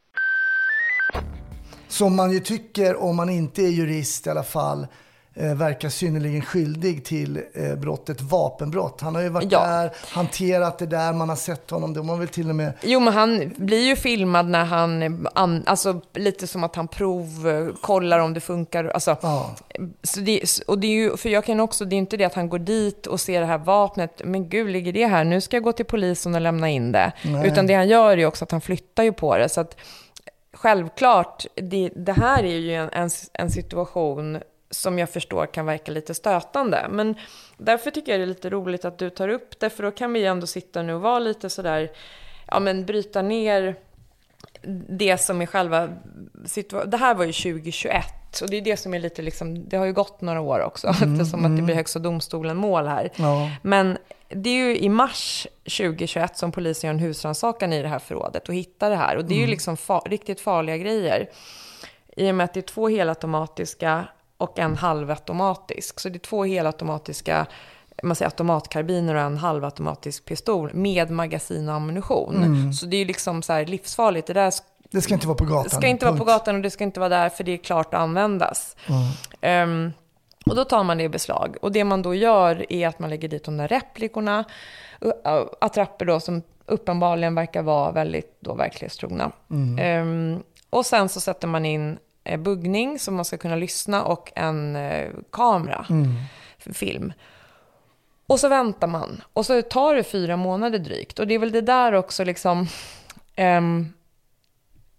Som 1.91 2.15
man 2.15 2.31
ju 2.31 2.39
tycker, 2.39 2.95
om 3.03 3.15
man 3.15 3.29
inte 3.29 3.61
är 3.61 3.67
jurist 3.69 4.27
i 4.27 4.29
alla 4.29 4.43
fall, 4.43 4.87
eh, 5.35 5.53
verkar 5.55 5.89
synnerligen 5.89 6.41
skyldig 6.41 7.05
till 7.05 7.39
eh, 7.53 7.75
brottet 7.75 8.21
vapenbrott. 8.21 9.01
Han 9.01 9.15
har 9.15 9.21
ju 9.21 9.29
varit 9.29 9.51
Ja. 9.51 9.67
där, 9.67 9.91
hanterat 10.11 10.77
det 10.79 10.85
där, 10.85 11.13
man 11.13 11.29
har 11.29 11.35
sett 11.35 11.69
honom. 11.69 11.93
De 11.93 12.09
har 12.09 12.17
väl 12.17 12.27
till 12.27 12.49
och 12.49 12.55
med... 12.55 12.73
Jo, 12.83 12.99
men 12.99 13.13
han 13.13 13.53
blir 13.57 13.85
ju 13.87 13.95
filmad 13.95 14.45
när 14.49 14.65
han, 14.65 15.03
eh, 15.03 15.11
an, 15.35 15.63
alltså 15.65 16.01
lite 16.13 16.47
som 16.47 16.63
att 16.63 16.75
han 16.75 16.87
provkollar 16.87 18.19
om 18.19 18.33
det 18.33 18.39
funkar. 18.39 18.85
Alltså, 18.85 19.17
Ja. 19.21 19.55
så 20.03 20.19
det, 20.19 20.41
och 20.67 20.79
det 20.79 20.87
är 20.87 20.91
ju, 20.91 21.17
för 21.17 21.29
jag 21.29 21.45
kan 21.45 21.59
också, 21.59 21.85
det 21.85 21.95
är 21.95 21.97
inte 21.97 22.17
det 22.17 22.23
att 22.25 22.33
han 22.33 22.49
går 22.49 22.59
dit 22.59 23.07
och 23.07 23.19
ser 23.19 23.39
det 23.41 23.45
här 23.47 23.57
vapnet, 23.57 24.21
men 24.25 24.49
gud, 24.49 24.69
ligger 24.69 24.93
det 24.93 25.05
här? 25.07 25.23
Nu 25.23 25.41
ska 25.41 25.55
jag 25.55 25.63
gå 25.63 25.71
till 25.71 25.85
polisen 25.85 26.35
och 26.35 26.41
lämna 26.41 26.69
in 26.69 26.91
det. 26.91 27.11
Nej. 27.23 27.47
Utan 27.47 27.67
det 27.67 27.73
han 27.73 27.87
gör 27.87 28.11
är 28.11 28.17
ju 28.17 28.25
också 28.25 28.43
att 28.45 28.51
han 28.51 28.61
flyttar 28.61 29.03
ju 29.03 29.13
på 29.13 29.37
det. 29.37 29.49
Så 29.49 29.61
att 29.61 29.75
självklart, 30.61 31.45
det, 31.55 31.89
det 31.95 32.13
här 32.13 32.43
är 32.43 32.57
ju 32.57 32.73
en, 32.75 32.89
en, 32.89 33.09
en 33.33 33.49
situation 33.49 34.39
som 34.69 34.99
jag 34.99 35.09
förstår 35.09 35.45
kan 35.45 35.65
verka 35.65 35.91
lite 35.91 36.13
stötande. 36.13 36.87
Men 36.89 37.15
därför 37.57 37.91
tycker 37.91 38.11
jag 38.11 38.19
det 38.19 38.25
är 38.25 38.27
lite 38.27 38.49
roligt 38.49 38.85
att 38.85 38.97
du 38.97 39.09
tar 39.09 39.27
upp 39.27 39.59
det, 39.59 39.69
för 39.69 39.83
då 39.83 39.91
kan 39.91 40.13
vi 40.13 40.25
ändå 40.25 40.47
sitta 40.47 40.81
nu 40.81 40.93
och 40.93 41.01
vara 41.01 41.19
lite 41.19 41.49
sådär, 41.49 41.91
ja 42.47 42.59
men 42.59 42.85
bryta 42.85 43.21
ner 43.21 43.75
det 44.89 45.17
som 45.17 45.41
är 45.41 45.45
själva 45.45 45.89
situationen. 46.45 46.89
Det 46.89 46.97
här 46.97 47.15
var 47.15 47.25
ju 47.25 47.33
2021 47.33 48.05
och 48.41 48.49
det 48.49 48.57
är 48.57 48.61
det 48.61 48.77
som 48.77 48.93
är 48.93 48.99
lite 48.99 49.21
liksom, 49.21 49.69
det 49.69 49.77
har 49.77 49.85
ju 49.85 49.93
gått 49.93 50.21
några 50.21 50.41
år 50.41 50.59
också 50.59 50.87
eftersom 51.01 51.45
att 51.45 51.57
det 51.57 51.61
blir 51.61 51.75
Högsta 51.75 51.99
domstolen 51.99 52.57
mål 52.57 52.87
här. 52.87 53.09
Ja. 53.15 53.49
Men 53.61 53.97
det 54.29 54.49
är 54.49 54.53
ju 54.65 54.77
i 54.77 54.89
mars 54.89 55.47
2021 55.63 56.37
som 56.37 56.51
polisen 56.51 56.87
gör 56.87 56.93
en 56.93 56.99
husrannsakan 56.99 57.73
i 57.73 57.81
det 57.81 57.87
här 57.87 57.99
förrådet 57.99 58.49
och 58.49 58.55
hittar 58.55 58.89
det 58.89 58.95
här. 58.95 59.17
Och 59.17 59.25
det 59.25 59.35
är 59.35 59.39
ju 59.39 59.47
liksom 59.47 59.75
fa- 59.75 60.09
riktigt 60.09 60.41
farliga 60.41 60.77
grejer. 60.77 61.29
I 62.17 62.31
och 62.31 62.35
med 62.35 62.43
att 62.43 62.53
det 62.53 62.59
är 62.59 62.61
två 62.61 62.87
helautomatiska 62.87 64.07
och 64.37 64.59
en 64.59 64.77
halvautomatisk. 64.77 65.99
Så 65.99 66.09
det 66.09 66.17
är 66.17 66.19
två 66.19 66.43
helautomatiska 66.43 67.45
man 68.03 68.15
säger 68.15 68.29
automatkarbiner 68.29 69.15
och 69.15 69.21
en 69.21 69.37
halvautomatisk 69.37 70.25
pistol 70.25 70.73
med 70.73 71.11
magasin 71.11 71.69
och 71.69 71.75
ammunition. 71.75 72.73
Så 72.73 72.85
det 72.85 72.95
är 72.95 72.99
ju 72.99 73.05
liksom 73.05 73.41
så 73.41 73.63
livsfarligt. 73.63 74.27
Det 74.27 74.33
där 74.33 74.51
Det 74.91 75.01
ska 75.01 75.13
inte 75.13 75.27
vara 75.27 75.37
på 75.37 75.45
gatan. 75.45 75.63
det 75.63 75.69
ska 75.69 75.87
inte 75.87 76.05
vara 76.05 76.17
på 76.17 76.23
gatan 76.23 76.55
och 76.55 76.61
det 76.61 76.69
ska 76.69 76.83
inte 76.83 76.99
vara 76.99 77.09
där 77.09 77.29
för 77.29 77.43
det 77.43 77.51
är 77.51 77.57
klart 77.57 77.93
att 77.93 77.99
användas. 77.99 78.75
Ehm, 79.41 79.91
och 80.45 80.55
då 80.55 80.65
tar 80.65 80.83
man 80.83 80.97
det 80.97 81.03
i 81.03 81.09
beslag. 81.09 81.57
Och 81.61 81.71
det 81.71 81.83
man 81.83 82.01
då 82.01 82.15
gör 82.15 82.65
är 82.73 82.87
att 82.87 82.99
man 82.99 83.09
lägger 83.09 83.27
dit 83.27 83.43
de 83.43 83.57
där 83.57 83.67
replikorna, 83.67 84.43
uh, 85.05 85.11
uh, 85.33 85.45
attrapper 85.61 86.05
då 86.05 86.19
som 86.19 86.41
uppenbarligen 86.65 87.35
verkar 87.35 87.61
vara 87.61 87.91
väldigt 87.91 88.37
då 88.39 88.53
verklighetstrogna. 88.53 89.31
Ehm, 89.79 90.43
och 90.69 90.85
sen 90.85 91.09
så 91.09 91.19
sätter 91.19 91.47
man 91.47 91.65
in 91.65 91.97
eh, 92.23 92.39
buggning 92.39 92.99
som 92.99 93.15
man 93.15 93.25
ska 93.25 93.37
kunna 93.37 93.55
lyssna 93.55 94.03
och 94.03 94.31
en 94.35 94.75
eh, 94.75 95.09
kamera, 95.31 95.85
för 96.57 96.73
film. 96.73 97.13
Och 98.27 98.39
så 98.39 98.49
väntar 98.49 98.87
man. 98.87 99.23
Och 99.33 99.45
så 99.45 99.61
tar 99.61 99.95
det 99.95 100.03
fyra 100.03 100.37
månader 100.37 100.79
drygt. 100.79 101.19
Och 101.19 101.27
det 101.27 101.33
är 101.33 101.39
väl 101.39 101.51
det 101.51 101.61
där 101.61 101.93
också 101.93 102.23
liksom... 102.23 102.67
ehm, 103.35 103.93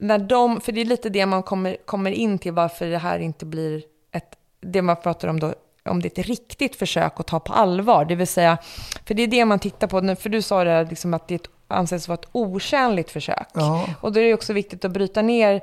när 0.03 0.19
de, 0.19 0.61
för 0.61 0.73
det 0.73 0.81
är 0.81 0.85
lite 0.85 1.09
det 1.09 1.27
man 1.27 1.43
kommer, 1.43 1.77
kommer 1.85 2.11
in 2.11 2.39
till 2.39 2.53
varför 2.53 2.87
det 2.87 2.99
här 2.99 3.19
inte 3.19 3.47
blir 3.47 3.83
ett, 4.13 4.37
det 4.61 4.83
man 4.83 4.97
pratar 4.97 5.29
om 5.29 5.41
då, 5.41 5.55
om 5.85 6.03
det 6.03 6.19
är 6.19 6.21
ett 6.21 6.27
riktigt 6.27 6.77
försök 6.77 7.21
att 7.21 7.27
ta 7.27 7.41
på 7.41 7.53
allvar. 7.53 8.05
Det 8.05 8.15
vill 8.15 8.27
säga, 8.27 8.59
för 9.05 9.15
det 9.15 9.23
är 9.23 9.27
det 9.27 9.45
man 9.45 9.59
tittar 9.59 9.87
på, 9.87 10.17
för 10.17 10.29
du 10.29 10.43
sa 10.43 10.65
det 10.65 10.71
här, 10.71 10.87
liksom 10.87 11.15
att 11.15 11.29
det 11.29 11.35
är 11.35 11.39
ett, 11.39 11.49
anses 11.69 12.09
vara 12.09 12.19
ett 12.19 12.29
otjänligt 12.33 13.11
försök. 13.11 13.47
Ja. 13.55 13.89
Och 14.01 14.13
då 14.13 14.21
är 14.21 14.25
det 14.25 14.35
också 14.35 14.53
viktigt 14.53 14.85
att 14.85 14.91
bryta 14.91 15.23
ner, 15.23 15.61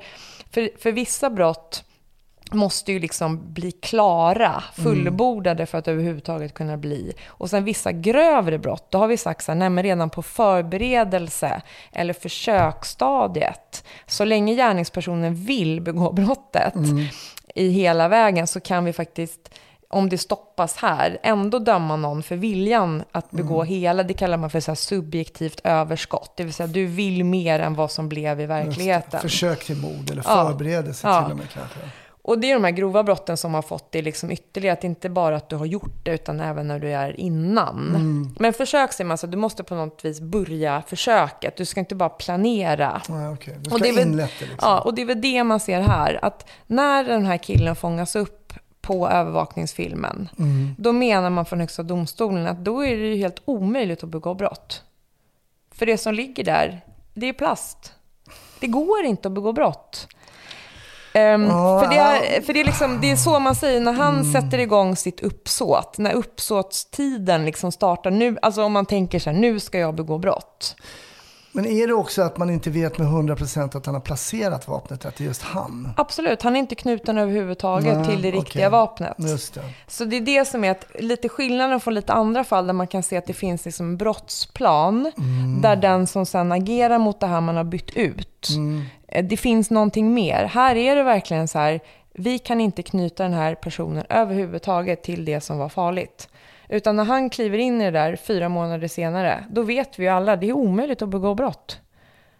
för, 0.52 0.69
för 0.80 0.91
vissa 0.91 1.30
brott 1.30 1.84
måste 2.54 2.92
ju 2.92 3.00
liksom 3.00 3.54
bli 3.54 3.72
klara, 3.72 4.64
fullbordade 4.74 5.66
för 5.66 5.78
att 5.78 5.88
överhuvudtaget 5.88 6.54
kunna 6.54 6.78
bli. 6.78 7.14
Och 7.28 7.50
sen 7.50 7.64
vissa 7.64 7.92
grövre 7.92 8.58
brott, 8.58 8.92
då 8.92 8.98
har 8.98 9.08
vi 9.08 9.18
sagt 9.18 9.46
så 9.46 9.52
här, 9.52 9.60
nej 9.60 9.70
men 9.70 9.84
redan 9.84 10.10
på 10.10 10.22
förberedelse 10.22 11.62
eller 11.92 12.14
försöksstadiet, 12.14 13.84
så 14.08 14.26
länge 14.26 14.56
gärningspersonen 14.56 15.36
vill 15.36 15.82
begå 15.82 16.12
brottet 16.14 16.74
i 17.56 17.70
hela 17.70 18.08
vägen 18.08 18.48
så 18.48 18.60
kan 18.60 18.86
vi 18.86 18.94
faktiskt 18.94 19.50
om 19.92 20.10
det 20.10 20.18
stoppas 20.18 20.78
här, 20.78 21.18
ändå 21.24 21.60
döma 21.60 21.96
någon 21.96 22.24
för 22.24 22.36
viljan 22.36 23.04
att 23.12 23.32
begå 23.32 23.64
hela, 23.64 24.04
det 24.04 24.14
kallar 24.14 24.38
man 24.38 24.50
för 24.50 24.60
så 24.60 24.72
här 24.72 24.76
subjektivt 24.76 25.62
överskott. 25.64 26.34
Det 26.38 26.44
vill 26.44 26.54
säga, 26.54 26.68
du 26.68 26.86
vill 26.86 27.24
mer 27.24 27.60
än 27.60 27.76
vad 27.76 27.92
som 27.92 28.10
blev 28.10 28.42
i 28.42 28.46
verkligheten. 28.46 29.20
Försök 29.20 29.66
till 29.66 29.78
mord 29.78 30.12
eller 30.12 30.22
förberedelse 30.22 31.08
Ja. 31.08 31.24
till 31.24 31.32
och 31.32 31.38
med 31.38 31.50
kanske. 31.50 31.80
Och 32.30 32.39
det 32.39 32.52
är 32.52 32.54
de 32.54 32.63
här 32.63 32.72
grova 32.72 33.04
brotten 33.04 33.38
som 33.38 33.54
har 33.54 33.62
fått 33.62 33.92
det 33.92 34.02
liksom 34.02 34.32
ytterligare, 34.32 34.74
att 34.78 34.84
inte 34.84 35.10
bara 35.10 35.36
att 35.36 35.50
du 35.50 35.56
har 35.56 35.65
gjort 35.65 36.06
det, 36.06 36.12
utan 36.12 36.39
även 36.39 36.68
när 36.68 36.80
du 36.80 36.88
är 36.92 37.20
innan. 37.20 38.34
Men 38.39 38.54
försök 38.54 38.94
säger 38.94 39.06
man, 39.06 39.12
alltså, 39.12 39.28
du 39.28 39.38
måste 39.38 39.63
på 39.63 39.76
något 39.76 40.06
vis 40.06 40.20
börja 40.22 40.84
försöket. 40.88 41.56
Du 41.58 41.65
ska 41.65 41.80
inte 41.80 41.96
bara 41.96 42.10
planera. 42.10 43.02
Ja, 43.08 43.32
okej. 43.32 43.58
Du 43.60 43.70
Och 43.70 43.76
ska 43.76 43.84
det 43.84 43.89
är 43.89 43.94
väl- 44.06 44.18
det 44.18 44.24
liksom. 44.39 44.58
Ja, 44.62 44.80
och 44.80 44.94
det 44.96 45.02
är 45.02 45.06
väl 45.06 45.22
det 45.22 45.44
man 45.44 45.60
ser 45.60 45.82
här, 45.82 46.20
att 46.22 46.50
när 46.68 47.04
den 47.04 47.26
här 47.26 47.38
killen 47.38 47.76
fångas 47.76 48.15
upp 48.15 48.54
på 48.82 49.10
övervakningsfilmen, 49.10 50.30
då 50.78 50.92
menar 50.92 51.30
man 51.30 51.46
från 51.46 51.60
Högsta 51.60 51.84
domstolen 51.84 52.48
att 52.48 52.58
då 52.65 52.86
är 52.86 52.98
det 52.98 53.08
ju 53.08 53.15
helt 53.15 53.42
omöjligt 53.46 54.04
att 54.04 54.10
begå 54.10 54.34
brott. 54.34 54.84
För 55.72 55.86
det 55.86 55.98
som 55.98 56.13
ligger 56.13 56.44
där, 56.44 56.82
det 57.13 57.26
är 57.30 57.34
plast. 57.34 57.94
Det 58.60 58.68
går 58.68 59.04
inte 59.06 59.28
att 59.28 59.34
begå 59.34 59.52
brott. 59.54 60.08
Ehm, 61.20 61.48
Ja, 61.48 61.80
för 61.80 61.90
det 61.90 61.98
är, 61.98 62.42
för 62.42 62.54
det, 62.54 62.60
är 62.60 62.66
liksom, 62.66 63.02
det 63.02 63.12
är 63.12 63.16
så 63.16 63.40
man 63.40 63.56
säger 63.56 63.80
när 63.82 63.94
han 63.94 64.26
sätter 64.26 64.58
igång 64.58 64.96
sitt 64.96 65.20
uppsåt, 65.20 65.98
när 65.98 66.14
uppsåtstiden 66.14 67.46
liksom 67.46 67.72
startar. 67.72 68.12
Nu, 68.12 68.38
alltså 68.42 68.64
om 68.64 68.74
man 68.74 68.86
tänker 68.86 69.20
så 69.20 69.30
här, 69.30 69.38
nu 69.38 69.60
ska 69.60 69.78
jag 69.80 69.96
begå 69.96 70.18
brott. 70.18 70.76
Men 71.62 71.72
är 71.72 71.88
det 71.88 71.93
också 71.93 72.22
att 72.22 72.38
man 72.38 72.50
inte 72.50 72.69
vet 72.69 72.98
med 72.98 73.08
100% 73.08 73.78
att 73.78 73.86
han 73.86 73.95
har 73.95 74.02
placerat 74.02 74.67
vapnet, 74.67 75.06
att 75.06 75.15
det 75.15 75.24
är 75.24 75.26
just 75.26 75.41
han? 75.41 75.89
Absolut, 75.98 76.41
han 76.41 76.56
är 76.56 76.60
inte 76.60 76.76
knuten 76.76 77.17
överhuvudtaget 77.17 77.98
Nej, 77.98 78.06
till 78.06 78.22
det 78.22 78.32
riktiga 78.32 78.69
vapnet. 78.69 79.13
Just 79.17 79.54
det. 79.54 79.62
Så 79.88 80.06
det 80.06 80.15
är 80.17 80.22
det 80.22 80.45
som 80.45 80.63
är 80.63 80.72
att, 80.72 80.86
lite 81.00 81.30
skillnaden 81.30 81.80
från 81.80 81.93
lite 81.93 82.13
andra 82.13 82.43
fall 82.43 82.67
där 82.67 82.74
man 82.74 82.88
kan 82.88 83.04
se 83.04 83.17
att 83.17 83.26
det 83.26 83.34
finns 83.34 83.65
liksom 83.65 83.86
en 83.86 83.98
brottsplan 83.98 85.12
där 85.62 85.76
den 85.76 86.08
som 86.08 86.26
sen 86.26 86.52
agerar 86.52 87.00
mot 87.00 87.19
det 87.19 87.28
här 87.28 87.41
man 87.41 87.56
har 87.58 87.63
bytt 87.63 87.89
ut. 87.95 88.48
eh, 89.08 89.26
Det 89.26 89.38
finns 89.38 89.69
någonting 89.69 90.13
mer. 90.13 90.45
Här 90.45 90.76
är 90.76 90.95
det 90.95 91.04
verkligen 91.04 91.48
så 91.48 91.60
här, 91.60 91.80
vi 92.13 92.39
kan 92.39 92.62
inte 92.62 92.84
knyta 92.84 93.24
den 93.24 93.34
här 93.34 93.56
personen 93.56 94.04
överhuvudtaget 94.10 95.04
till 95.04 95.26
det 95.26 95.41
som 95.41 95.58
var 95.58 95.69
farligt. 95.69 96.29
Utan 96.70 96.96
när 96.96 97.04
han 97.04 97.30
kliver 97.30 97.58
in 97.58 97.82
i 97.82 97.86
det 97.86 97.92
där 97.92 98.16
fyra 98.16 98.50
månader 98.50 98.88
senare, 98.88 99.46
då 99.50 99.62
vet 99.62 100.00
vi 100.00 100.04
ju 100.04 100.10
alla, 100.10 100.36
det 100.36 100.50
är 100.50 100.54
omöjligt 100.54 101.02
att 101.02 101.10
begå 101.10 101.36
brott. 101.36 101.80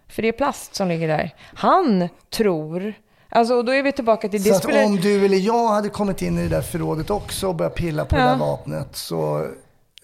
För 0.08 0.22
det 0.22 0.28
är 0.28 0.32
plast 0.32 0.76
som 0.76 0.88
ligger 0.88 1.08
där. 1.08 1.34
Han 1.54 2.10
tror, 2.30 2.94
alltså 3.30 3.54
och 3.56 3.66
då 3.66 3.72
är 3.74 3.84
vi 3.84 3.92
tillbaka 3.92 4.30
till 4.30 4.44
det 4.44 4.50
Så 4.50 4.56
att 4.56 4.64
spelar- 4.64 4.86
om 4.86 4.96
du 4.96 5.26
eller 5.26 5.38
jag 5.38 5.68
hade 5.68 5.90
kommit 5.90 6.22
in 6.22 6.38
i 6.40 6.42
det 6.44 6.50
där 6.50 6.62
förrådet 6.62 7.10
också 7.10 7.48
och 7.48 7.56
börjat 7.56 7.76
pilla 7.76 8.06
på 8.06 8.16
det 8.16 8.22
Ja. 8.22 8.28
där 8.28 8.38
vapnet 8.38 8.96
så, 8.96 9.46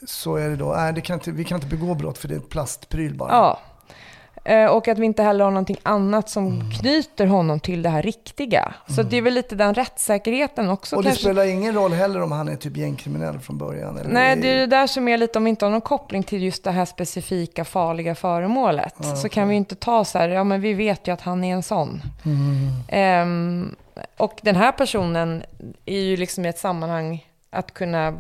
så 0.08 0.36
är 0.36 0.50
det 0.50 0.56
då, 0.56 0.74
nej 0.78 0.94
det 0.94 1.02
kan 1.02 1.14
inte, 1.14 1.32
vi 1.32 1.44
kan 1.44 1.56
inte 1.58 1.68
begå 1.78 1.94
brott 1.94 2.18
för 2.18 2.28
det 2.28 2.34
är 2.36 2.40
ett 2.40 2.50
plastpryl 2.50 3.14
bara. 3.16 3.32
Ja. 3.32 3.60
Eh, 4.46 4.66
Och 4.66 4.88
att 4.88 4.98
vi 5.00 5.06
inte 5.06 5.24
heller 5.24 5.44
har 5.46 5.52
någonting 5.52 5.78
annat 5.84 6.30
som 6.30 6.72
knyter 6.80 7.26
honom 7.28 7.60
till 7.60 7.82
det 7.82 7.90
här 7.90 8.02
riktiga. 8.02 8.74
Så 8.88 9.04
det 9.04 9.18
är 9.18 9.22
väl 9.22 9.34
lite 9.34 9.56
den 9.56 9.74
rättssäkerheten 9.74 10.70
också 10.70 10.96
och 10.96 11.04
det 11.04 11.10
kanske. 11.10 11.24
spelar 11.24 11.46
ingen 11.46 11.74
roll 11.74 11.94
heller 11.94 12.22
om 12.22 12.32
han 12.32 12.48
är 12.48 12.56
typ 12.56 12.78
gängkriminell 12.78 13.40
från 13.40 13.58
början? 13.58 13.98
Eller 13.98 14.10
Nej, 14.10 14.36
det 14.36 14.48
är 14.50 14.58
det 14.58 14.66
där 14.66 14.88
som 14.88 15.08
är 15.08 15.18
lite, 15.18 15.38
om 15.40 15.44
vi 15.44 15.50
inte 15.50 15.66
har 15.66 15.72
någon 15.72 15.82
koppling 15.82 16.24
till 16.24 16.44
just 16.44 16.64
det 16.64 16.72
här 16.72 16.86
specifika 16.86 17.66
farliga 17.66 18.16
föremålet, 18.16 18.96
så 19.22 19.30
kan 19.30 19.48
vi 19.48 19.56
inte 19.56 19.76
ta 19.76 20.06
så 20.06 20.18
här, 20.18 20.30
ja 20.30 20.44
men 20.44 20.62
vi 20.62 20.74
vet 20.74 21.08
ju 21.08 21.12
att 21.14 21.22
han 21.22 21.44
är 21.44 21.54
en 21.54 21.64
sån. 21.64 22.02
Ehm, 22.88 23.76
och 24.18 24.40
den 24.42 24.56
här 24.56 24.72
personen 24.72 25.44
är 25.86 26.00
ju 26.00 26.18
liksom 26.18 26.46
i 26.46 26.50
ett 26.50 26.60
sammanhang 26.60 27.28
att 27.50 27.74
kunna 27.74 28.14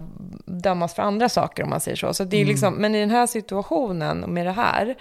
dömas 0.45 0.93
för 0.93 1.03
andra 1.03 1.29
saker 1.29 1.63
om 1.63 1.69
man 1.69 1.79
säger 1.79 1.97
så. 1.97 2.13
så 2.13 2.23
det 2.23 2.41
är 2.41 2.45
liksom, 2.45 2.73
Men 2.73 2.95
i 2.95 2.99
den 2.99 3.09
här 3.11 3.27
situationen 3.27 4.23
och 4.23 4.29
med 4.29 4.45
det 4.45 4.51
här 4.51 4.95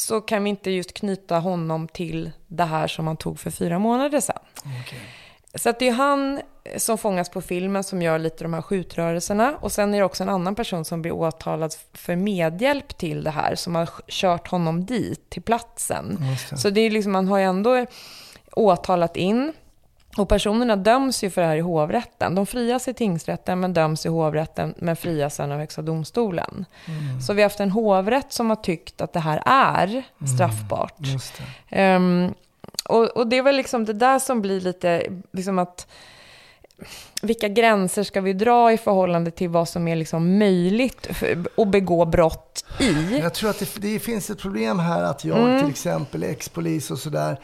så 0.00 0.20
kan 0.20 0.44
vi 0.44 0.50
inte 0.50 0.70
just 0.70 0.92
knyta 0.92 1.38
honom 1.38 1.88
till 1.88 2.30
det 2.46 2.64
här 2.64 2.86
som 2.86 3.06
han 3.06 3.16
tog 3.16 3.40
för 3.40 3.50
fyra 3.50 3.78
månader 3.78 4.20
sedan. 4.20 4.38
Så 5.54 5.70
att 5.70 5.78
det 5.78 5.88
är 5.88 5.92
han 5.92 6.40
som 6.76 6.98
fångas 6.98 7.28
på 7.28 7.40
filmen 7.40 7.84
som 7.84 8.02
gör 8.02 8.18
lite 8.18 8.44
de 8.44 8.54
här 8.54 8.62
skjutrörelserna. 8.62 9.56
Och 9.60 9.72
sen 9.72 9.94
är 9.94 9.98
det 9.98 10.04
också 10.04 10.22
en 10.22 10.28
annan 10.28 10.54
person 10.54 10.84
som 10.84 11.02
blir 11.02 11.12
åtalad 11.12 11.74
för 11.92 12.16
medhjälp 12.16 12.98
till 12.98 13.24
det 13.24 13.30
här, 13.30 13.54
som 13.54 13.74
har 13.74 13.88
kört 14.08 14.48
honom 14.48 14.84
dit, 14.84 15.30
till 15.30 15.42
platsen. 15.42 16.18
Så 16.56 16.70
det 16.70 16.80
är 16.80 16.90
liksom, 16.90 17.12
man 17.12 17.28
har 17.28 17.38
ju 17.38 17.44
ändå 17.44 17.86
åtalat 18.52 19.16
in. 19.16 19.52
Och 20.16 20.28
personerna 20.28 20.76
döms 20.76 21.24
ju 21.24 21.30
för 21.30 21.40
det 21.40 21.46
här 21.46 21.56
i 21.56 21.60
hovrätten. 21.60 22.34
De 22.34 22.46
frias 22.46 22.88
i 22.88 22.94
tingsrätten 22.94 23.60
men 23.60 23.72
döms 23.74 24.06
i 24.06 24.08
hovrätten 24.08 24.74
men 24.78 24.96
frias 24.96 25.34
sen 25.34 25.52
av 25.52 25.58
Högsta 25.58 25.82
domstolen. 25.82 26.64
Så 27.26 27.32
vi 27.32 27.42
har 27.42 27.46
haft 27.48 27.60
en 27.60 27.70
hovrätt 27.70 28.32
som 28.32 28.48
har 28.48 28.56
tyckt 28.56 29.00
att 29.00 29.12
det 29.12 29.20
här 29.20 29.42
är 29.46 30.02
straffbart. 30.34 30.94
Just 30.98 31.34
det. 31.68 31.76
Ehm, 31.76 32.34
och, 32.84 33.04
och 33.04 33.26
det 33.26 33.38
är 33.38 33.42
väl 33.42 33.56
liksom 33.56 33.84
det 33.84 33.92
där 33.92 34.18
som 34.18 34.42
blir 34.42 34.60
lite, 34.60 35.02
liksom 35.32 35.58
att 35.58 35.86
vilka 37.22 37.48
gränser 37.48 38.02
ska 38.02 38.20
vi 38.20 38.32
dra 38.32 38.72
i 38.72 38.78
förhållande 38.78 39.30
till 39.30 39.48
vad 39.48 39.68
som 39.68 39.88
är 39.88 39.96
liksom 39.96 40.38
möjligt 40.38 41.08
att 41.56 41.68
begå 41.68 42.04
brott 42.04 42.64
i? 42.80 43.18
Jag 43.18 43.34
tror 43.34 43.50
att 43.50 43.58
det, 43.58 43.80
det 43.80 43.98
finns 43.98 44.30
ett 44.30 44.38
problem 44.38 44.78
här 44.78 45.02
att 45.02 45.24
jag 45.24 45.38
Mm. 45.38 45.60
till 45.60 45.70
exempel 45.70 46.22
är 46.22 46.28
ex-polis 46.28 46.90
och 46.90 46.98
sådär. 46.98 47.40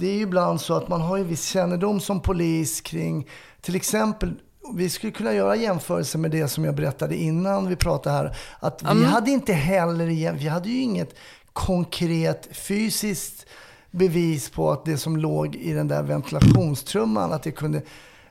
Det 0.00 0.06
är 0.06 0.14
ju 0.14 0.20
ibland 0.22 0.60
så 0.60 0.74
att 0.76 0.88
man 0.88 1.00
har 1.00 1.16
ju 1.16 1.24
viss 1.24 1.44
kännedom 1.44 2.00
som 2.00 2.20
polis 2.20 2.80
kring 2.80 3.28
till 3.60 3.76
exempel 3.76 4.34
vi 4.74 4.90
skulle 4.90 5.12
kunna 5.12 5.32
göra 5.32 5.56
jämförelse 5.56 6.18
med 6.18 6.30
det 6.30 6.48
som 6.48 6.64
jag 6.64 6.74
berättade 6.74 7.16
innan 7.16 7.68
vi 7.68 7.76
pratade 7.76 8.16
här. 8.16 8.36
Att 8.60 8.82
vi 8.82 9.04
hade 9.04 9.30
inte 9.30 9.52
heller, 9.52 10.32
vi 10.32 10.48
hade 10.48 10.68
ju 10.68 10.80
inget 10.80 11.14
konkret 11.52 12.48
fysiskt 12.52 13.46
bevis 13.90 14.50
på 14.50 14.70
att 14.70 14.84
det 14.84 14.98
som 14.98 15.16
låg 15.16 15.54
i 15.56 15.72
den 15.72 15.88
där 15.88 16.02
ventilationstrumman, 16.02 17.32
att 17.32 17.42
det 17.42 17.50
kunde... 17.50 17.82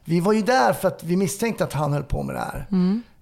Vi 0.06 0.20
var 0.20 0.34
ju 0.34 0.42
där 0.42 0.74
för 0.74 0.88
att 0.88 1.04
vi 1.04 1.16
misstänkte 1.16 1.64
att 1.64 1.74
han 1.74 1.94
höll 1.94 2.04
på 2.04 2.24
med 2.24 2.36
det 2.36 2.40
här. 2.42 2.68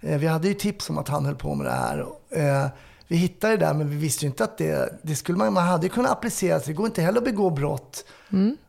Eh, 0.01 0.17
Vi 0.17 0.27
hade 0.27 0.47
ju 0.47 0.53
tips 0.53 0.89
om 0.89 0.97
att 0.97 1.07
han 1.09 1.25
höll 1.25 1.35
på 1.35 1.55
med 1.55 1.65
det 1.67 1.71
här. 1.71 2.05
Eh, 2.29 2.67
Vi 3.07 3.15
hittade 3.15 3.57
det 3.57 3.65
där 3.65 3.73
men 3.73 3.89
vi 3.89 3.95
visste 3.95 4.25
ju 4.25 4.29
inte 4.29 4.43
att 4.43 4.57
det, 4.57 4.99
det 5.03 5.15
skulle 5.15 5.37
man, 5.37 5.53
man 5.53 5.67
hade 5.67 5.83
ju 5.83 5.89
kunnat 5.89 6.11
applicera. 6.11 6.59
Så 6.59 6.67
det 6.67 6.73
går 6.73 6.85
inte 6.85 7.01
heller 7.01 7.17
att 7.17 7.25
begå 7.25 7.49
brott 7.49 8.05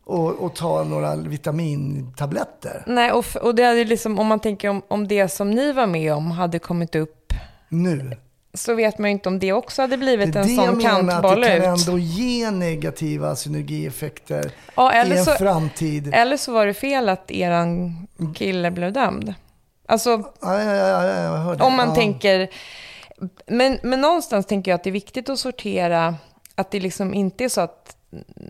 och, 0.05 0.31
och 0.31 0.55
ta 0.55 0.85
några 0.85 1.17
vitamintabletter. 1.17 2.83
Nej, 2.87 3.13
och, 3.13 3.37
och 3.43 3.55
det 3.55 3.63
hade 3.65 3.85
liksom, 3.85 4.19
om 4.19 4.27
man 4.27 4.41
tänker 4.41 4.69
om, 4.69 4.83
om 4.89 5.09
det 5.09 5.29
som 5.29 5.51
ni 5.51 5.73
var 5.73 5.87
med 5.87 6.15
om 6.15 6.31
hade 6.31 6.59
kommit 6.59 6.95
upp, 6.95 7.33
Nu. 7.69 8.17
så 8.55 8.75
vet 8.75 8.99
man 8.99 9.11
ju 9.11 9.13
inte 9.13 9.29
om 9.29 9.39
det 9.39 9.53
också 9.53 9.83
hade 9.83 9.97
blivit 9.97 10.37
en 10.37 10.49
sån 10.57 10.81
kantboll 10.83 11.41
det 11.41 11.59
kan 11.61 11.75
ut. 11.75 11.87
ändå 11.87 11.99
ge 11.99 12.51
negativa 12.51 13.37
synergieffekter 13.37 14.51
Ja, 14.77 15.05
i 15.07 15.11
en 15.19 15.25
så- 15.25 15.31
framtid. 15.33 16.11
Eller 16.15 16.37
så 16.37 16.53
var 16.53 16.67
det 16.67 16.75
fel 16.75 17.09
att 17.09 17.31
eran 17.31 17.97
kille 18.35 18.71
blev 18.71 18.93
dömd. 18.93 19.35
Alltså, 19.87 20.23
Ja, 20.41 20.63
ja. 20.63 21.65
Om 21.65 21.75
man 21.77 21.95
tänker... 21.95 22.49
Men, 23.47 23.79
men 23.83 24.01
någonstans 24.01 24.47
tänker 24.47 24.71
jag 24.71 24.77
att 24.77 24.85
det 24.85 24.91
är 24.91 24.93
viktigt 24.93 25.29
att 25.29 25.39
sortera 25.39 26.15
att 26.55 26.71
det 26.71 26.81
liksom 26.81 27.15
inte 27.15 27.45
är 27.45 27.49
så 27.49 27.61
att, 27.61 27.97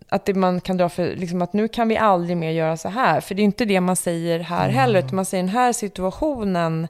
att 0.08 0.24
det 0.24 0.34
man 0.34 0.60
kan 0.60 0.76
dra 0.76 0.88
för 0.88 1.16
liksom 1.16 1.42
att 1.42 1.52
nu 1.52 1.68
kan 1.68 1.88
vi 1.88 1.96
aldrig 1.96 2.36
mer 2.36 2.50
göra 2.50 2.76
så 2.76 2.88
här. 2.88 3.20
För 3.20 3.34
det 3.34 3.42
är 3.42 3.44
inte 3.44 3.64
det 3.64 3.80
man 3.80 3.96
säger 3.96 4.40
här 4.40 4.68
heller, 4.68 4.98
utan 4.98 5.16
man 5.16 5.24
säger 5.24 5.44
den 5.44 5.52
här 5.52 5.72
situationen 5.72 6.88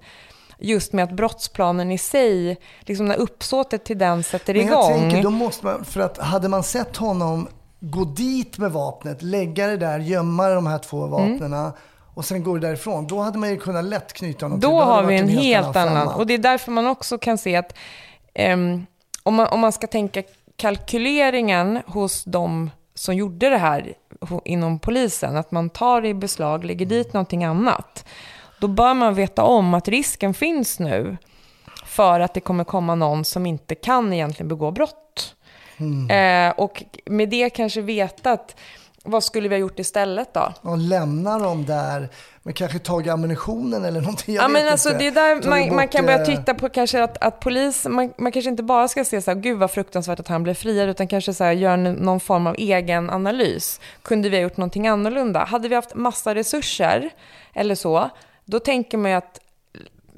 just 0.59 0.93
med 0.93 1.05
att 1.05 1.13
brottsplanen 1.13 1.91
i 1.91 1.99
sig, 1.99 2.59
liksom 2.81 3.07
när 3.07 3.17
uppsåtet 3.17 3.85
till 3.85 3.99
den 3.99 4.23
sätter 4.23 4.55
Men 4.55 4.67
jag 4.67 4.73
igång. 4.73 5.01
tänker, 5.01 5.23
då 5.23 5.31
måste 5.31 5.67
man, 5.67 5.85
för 5.85 6.01
att 6.01 6.19
hade 6.19 6.49
man 6.49 6.63
sett 6.63 6.97
honom 6.97 7.49
gå 7.81 8.05
dit 8.05 8.59
med 8.59 8.73
vapnet, 8.73 9.23
lägga 9.23 9.67
det 9.67 9.77
där, 9.77 9.99
gömma 9.99 10.49
de 10.49 10.67
här 10.67 10.79
två 10.79 11.07
vapnena 11.07 11.73
och 12.15 12.25
sen 12.25 12.43
gå 12.43 12.59
därifrån. 12.59 13.07
Då 13.07 13.21
hade 13.21 13.39
man 13.39 13.51
ju 13.51 13.57
kunnat 13.57 13.85
lätt 13.85 14.13
knyta 14.13 14.47
honom 14.47 14.61
till. 14.61 14.69
Då 14.69 14.79
det 14.79 14.85
har 14.85 15.03
vi 15.03 15.17
en 15.17 15.29
helt 15.29 15.77
annan. 15.77 16.07
femma. 16.07 16.15
Och 16.15 16.27
det 16.27 16.35
är 16.35 16.39
därför 16.39 16.73
man 16.73 16.87
också 16.87 17.19
kan 17.19 17.39
se 17.39 17.57
att 17.57 17.75
ehm, 18.35 18.87
om, 19.23 19.35
man, 19.35 19.47
om 19.47 19.61
man 19.61 19.73
ska 19.73 19.87
tänka 19.87 20.23
kalkyleringen 20.59 21.83
hos 21.87 22.25
de 22.25 22.71
som 22.95 23.15
gjorde 23.15 23.49
det 23.51 23.59
här 23.59 23.95
inom 24.45 24.79
polisen, 24.79 25.37
att 25.37 25.51
man 25.51 25.71
tar 25.71 26.05
i 26.05 26.15
beslag, 26.15 26.65
lägger 26.65 26.87
dit 26.87 27.13
någonting 27.13 27.45
annat, 27.45 28.05
då 28.61 28.69
bör 28.69 28.95
man 28.95 29.15
veta 29.15 29.43
om 29.43 29.75
att 29.75 29.89
risken 29.89 30.35
finns 30.35 30.79
nu 30.79 31.17
för 31.85 32.21
att 32.21 32.35
det 32.35 32.41
kommer 32.41 32.65
komma 32.65 32.95
någon 32.95 33.25
som 33.25 33.47
inte 33.47 33.75
kan 33.75 34.13
egentligen 34.13 34.49
begå 34.49 34.71
brott. 34.71 35.35
Eh, 36.11 36.51
och 36.51 36.85
med 37.07 37.29
det 37.29 37.51
kanske 37.51 37.81
veta 37.81 38.33
att 38.33 38.57
vad 39.03 39.25
skulle 39.25 39.49
vi 39.49 39.55
ha 39.55 39.61
gjort 39.61 39.79
istället 39.79 40.35
då? 40.35 40.53
Och 40.61 40.79
lämna 40.79 41.39
dem 41.39 41.67
där, 41.67 42.09
men 42.49 42.55
kanske 42.55 42.79
tagit 42.79 43.13
ammunitionen 43.13 43.85
eller 43.85 44.01
någonting. 44.01 44.35
Jag 44.35 44.45
Ja, 44.45 44.49
men 44.49 44.69
alltså, 44.69 44.89
inte. 44.89 44.99
det 45.01 45.07
är 45.07 45.11
där 45.11 45.49
man, 45.49 45.77
man 45.77 45.85
bort, 45.87 45.93
kan 45.93 46.05
börja 46.07 46.19
eh, 46.19 46.25
titta 46.27 46.55
på 46.55 46.69
kanske 46.69 47.03
att, 47.03 47.19
att 47.23 47.41
polis, 47.41 47.87
man, 47.87 48.13
man 48.19 48.33
kanske 48.33 48.51
inte 48.51 48.63
bara 48.63 48.89
ska 48.89 49.05
se 49.05 49.23
så 49.23 49.31
här, 49.31 49.39
gud 49.39 49.59
vad 49.59 49.71
fruktansvärt 49.71 50.21
att 50.21 50.29
han 50.29 50.43
blev 50.43 50.55
friad, 50.55 50.89
utan 50.89 51.09
kanske 51.09 51.35
så 51.35 51.45
här, 51.45 51.53
göra 51.53 51.73
en- 51.75 51.93
någon 51.93 52.21
form 52.21 52.47
av 52.47 52.55
egen 52.59 53.11
analys. 53.11 53.81
Kunde 54.03 54.29
vi 54.29 54.37
ha 54.37 54.43
gjort 54.43 54.57
någonting 54.57 54.89
annorlunda? 54.89 55.45
Hade 55.45 55.69
vi 55.69 55.75
haft 55.75 55.95
massa 55.95 56.35
resurser 56.35 57.11
eller 57.55 57.75
så, 57.75 58.11
då 58.45 58.59
tänker 58.61 58.99
man 58.99 59.11
ju 59.11 59.17
att 59.17 59.41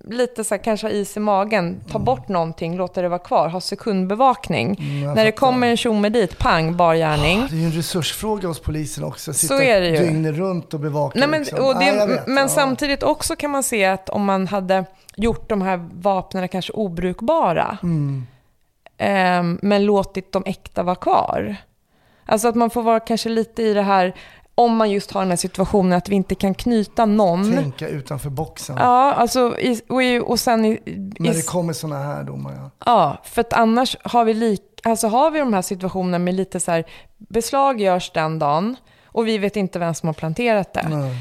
lite 0.04 0.44
så 0.44 0.54
här, 0.54 0.62
kanske 0.64 0.86
ha 0.86 0.92
is 0.92 1.16
i 1.16 1.20
magen, 1.20 1.80
ta 1.92 1.98
bort 1.98 2.28
någonting, 2.28 2.76
låta 2.76 3.02
det 3.02 3.08
vara 3.08 3.18
kvar, 3.18 3.48
ha 3.48 3.60
sekundbevakning. 3.60 4.76
Mm, 4.80 5.14
När 5.14 5.24
det 5.24 5.32
kommer 5.32 5.66
en 5.68 5.76
tjomme 5.76 6.08
dit, 6.08 6.38
pang, 6.38 6.76
bar 6.76 6.94
gärning. 6.94 7.46
Det 7.50 7.56
är 7.56 7.60
ju 7.60 7.64
en 7.64 7.72
resursfråga 7.72 8.48
hos 8.48 8.60
polisen 8.60 9.04
också. 9.04 9.32
Sitta 9.32 9.54
Så 9.56 9.62
är 9.62 9.80
det 9.80 9.88
ju. 9.88 9.96
dygnet 9.98 10.34
runt 10.36 10.74
och 10.74 10.80
bevaka. 10.80 11.18
Nej, 11.18 11.28
men, 11.28 11.40
liksom. 11.40 11.64
och 11.64 11.78
det, 11.78 11.84
Ja, 11.86 11.94
jag 11.94 12.06
vet, 12.06 12.26
men 12.26 12.36
ja. 12.42 12.48
samtidigt 12.48 13.02
också 13.02 13.36
kan 13.36 13.50
man 13.50 13.62
se 13.62 13.84
att 13.84 14.08
om 14.08 14.24
man 14.24 14.46
hade 14.46 14.84
gjort 15.16 15.48
de 15.48 15.62
här 15.62 15.88
vapnen 15.92 16.48
kanske 16.48 16.72
obrukbara, 16.72 17.78
Mm. 17.82 18.26
ehm, 18.98 19.58
men 19.62 19.84
låtit 19.84 20.32
de 20.32 20.42
äkta 20.46 20.82
vara 20.82 20.96
kvar. 20.96 21.56
Alltså 22.26 22.48
att 22.48 22.54
man 22.54 22.70
får 22.70 22.82
vara 22.82 23.00
kanske 23.00 23.28
lite 23.28 23.62
i 23.62 23.74
det 23.74 23.82
här, 23.82 24.14
om 24.64 24.76
man 24.76 24.90
just 24.90 25.10
har 25.12 25.20
den 25.20 25.30
här 25.30 25.36
situationen 25.36 25.92
att 25.92 26.08
vi 26.08 26.14
inte 26.14 26.34
kan 26.34 26.54
knyta 26.54 27.06
någon. 27.06 27.52
Tänka 27.56 27.88
utanför 27.88 28.30
boxen. 28.30 28.76
Ja, 28.78 29.12
alltså, 29.14 29.54
och, 29.88 30.30
och 30.30 30.40
sen 30.40 30.64
i, 30.64 30.80
När 31.18 31.32
det 31.34 31.46
kommer 31.46 31.72
sådana 31.72 32.02
här 32.02 32.22
domar. 32.24 32.52
Ja. 32.52 32.70
Ja, 32.86 33.16
för 33.24 33.40
att 33.40 33.52
annars 33.52 33.96
har 34.04 34.24
vi, 34.24 34.34
lik, 34.34 34.62
alltså 34.82 35.08
har 35.08 35.30
vi 35.30 35.38
de 35.38 35.52
här 35.54 35.62
situationerna 35.62 36.18
med 36.18 36.34
lite 36.34 36.60
så 36.60 36.70
här, 36.70 36.84
beslag 37.18 37.80
görs 37.80 38.10
den 38.14 38.38
dagen 38.38 38.76
och 39.04 39.26
vi 39.26 39.38
vet 39.38 39.56
inte 39.56 39.78
vem 39.78 39.94
som 39.94 40.06
har 40.06 40.14
planterat 40.14 40.72
det. 40.74 40.88
Nej. 40.88 41.16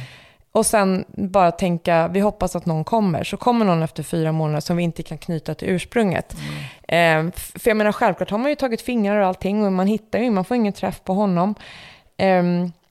Och 0.51 0.65
sen 0.65 1.05
bara 1.07 1.51
tänka, 1.51 2.07
vi 2.07 2.19
hoppas 2.19 2.55
att 2.55 2.65
någon 2.65 2.83
kommer. 2.83 3.23
Så 3.23 3.37
kommer 3.37 3.65
någon 3.65 3.83
efter 3.83 4.03
fyra 4.03 4.31
månader 4.31 4.59
som 4.61 4.77
vi 4.77 4.83
inte 4.83 5.03
kan 5.03 5.17
knyta 5.17 5.53
till 5.55 5.69
ursprunget. 5.69 6.35
Eh, 6.87 7.17
f- 7.27 7.51
för 7.55 7.69
jag 7.69 7.77
menar, 7.77 7.91
självklart 7.91 8.29
har 8.31 8.37
man 8.37 8.49
ju 8.49 8.55
tagit 8.55 8.81
fingrar 8.81 9.19
och 9.21 9.27
allting 9.27 9.65
och 9.65 9.71
man 9.73 9.87
hittar 9.87 10.19
ju, 10.19 10.31
man 10.31 10.45
får 10.45 10.57
ingen 10.57 10.73
träff 10.73 11.01
på 11.03 11.13
honom. 11.13 11.55
Eh, 12.17 12.43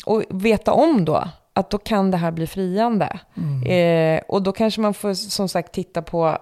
och 0.09 0.23
veta 0.31 0.73
om 0.73 1.05
då 1.05 1.25
att 1.53 1.71
då 1.71 1.79
kan 1.79 2.11
det 2.11 2.17
här 2.17 2.31
bli 2.31 2.47
friande. 2.47 3.21
Eh, 3.67 4.21
och 4.29 4.43
då 4.43 4.53
kanske 4.53 4.81
man 4.81 4.95
får 4.95 5.15
som 5.15 5.49
sagt 5.49 5.73
titta 5.73 6.03
på 6.03 6.39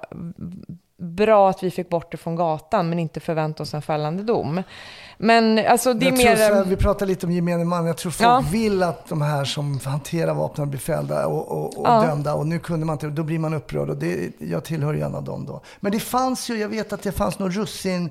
bra 0.98 1.50
att 1.50 1.62
vi 1.62 1.70
fick 1.70 1.88
bort 1.88 2.10
det 2.10 2.16
från 2.16 2.36
gatan 2.36 2.88
men 2.88 2.98
inte 2.98 3.20
förvänta 3.20 3.62
oss 3.62 3.74
en 3.74 3.82
fällande 3.82 4.22
dom. 4.22 4.62
Men 5.18 5.58
alltså 5.66 5.94
det 5.94 6.06
är 6.06 6.10
jag 6.10 6.18
tror 6.18 6.30
mer... 6.30 6.54
här, 6.54 6.64
vi 6.64 6.76
pratar 6.76 7.06
lite 7.06 7.26
om 7.26 7.32
gemene 7.32 7.64
man. 7.64 7.86
Jag 7.86 7.96
tror 7.96 8.12
folk 8.12 8.28
Ja. 8.28 8.44
vill 8.52 8.82
att 8.82 9.08
de 9.08 9.22
här 9.22 9.44
som 9.44 9.80
hanterar 9.84 10.34
vapnen 10.34 10.70
blir 10.70 10.80
fällda 10.80 11.26
och, 11.26 11.48
och, 11.48 11.78
och 11.78 11.86
Ja. 11.88 12.02
dömda. 12.02 12.34
Och 12.34 12.46
nu 12.46 12.58
kunde 12.58 12.86
man 12.86 12.94
inte, 12.94 13.06
då 13.06 13.22
blir 13.22 13.38
man 13.38 13.54
upprörd. 13.54 13.90
Och 13.90 13.96
det, 13.96 14.30
jag 14.38 14.64
tillhör 14.64 14.94
ju 14.94 15.00
en 15.00 15.14
av 15.14 15.24
dem 15.24 15.46
då. 15.46 15.60
Men 15.80 15.92
det 15.92 16.00
fanns 16.00 16.50
ju, 16.50 16.56
jag 16.58 16.68
vet 16.68 16.92
att 16.92 17.02
det 17.02 17.12
fanns 17.12 17.38
någon 17.38 17.50
russin 17.52 18.10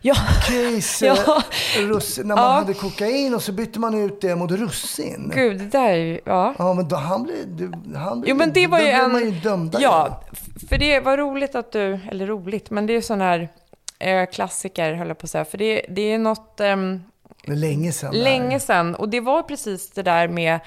Ja. 0.00 0.14
case, 0.14 1.06
Ja. 1.06 1.42
eh, 1.76 1.82
russin, 1.86 2.28
när 2.28 2.34
man 2.36 2.44
Ja. 2.44 2.50
hade 2.50 2.74
kokain 2.74 3.34
och 3.34 3.42
så 3.42 3.52
bytte 3.52 3.78
man 3.80 3.94
ut 4.04 4.20
det 4.20 4.36
mot 4.36 4.50
russin. 4.50 5.32
Gud, 5.34 5.58
det 5.58 5.64
där 5.64 5.88
är 5.88 5.94
ju... 5.96 6.20
Ja. 6.24 6.54
Ja, 6.58 6.74
men 6.74 6.88
då, 6.88 6.96
han 6.96 7.22
blev, 7.22 7.72
han 7.96 8.20
blev 8.20 8.30
Jo, 8.30 8.36
men 8.36 8.52
det 8.52 8.66
var 8.66 8.80
ju 8.80 8.86
en... 8.88 9.12
man 9.12 9.24
ju 9.24 9.30
dömda. 9.30 9.78
Ja, 9.80 10.22
för 10.70 10.78
det 10.78 11.00
var 11.00 11.16
roligt 11.16 11.54
att 11.54 11.72
du... 11.72 12.00
Eller 12.10 12.26
roligt, 12.26 12.70
men 12.70 12.86
det 12.86 12.92
är 12.92 13.00
sån 13.00 13.20
här 13.20 13.48
eh, 13.98 14.26
klassiker, 14.26 14.92
höll 14.94 15.08
jag 15.08 15.18
på 15.18 15.24
att 15.24 15.30
säga. 15.30 15.44
För 15.44 15.58
det, 15.58 15.86
det 15.88 16.12
är 16.12 16.18
något... 16.18 16.60
är 16.60 17.00
länge 17.46 17.92
sedan. 17.92 18.14
länge 18.14 18.60
sedan. 18.60 18.94
Och 18.94 19.08
det 19.08 19.20
var 19.20 19.42
precis 19.42 19.90
det 19.90 20.02
där 20.02 20.28
med 20.28 20.58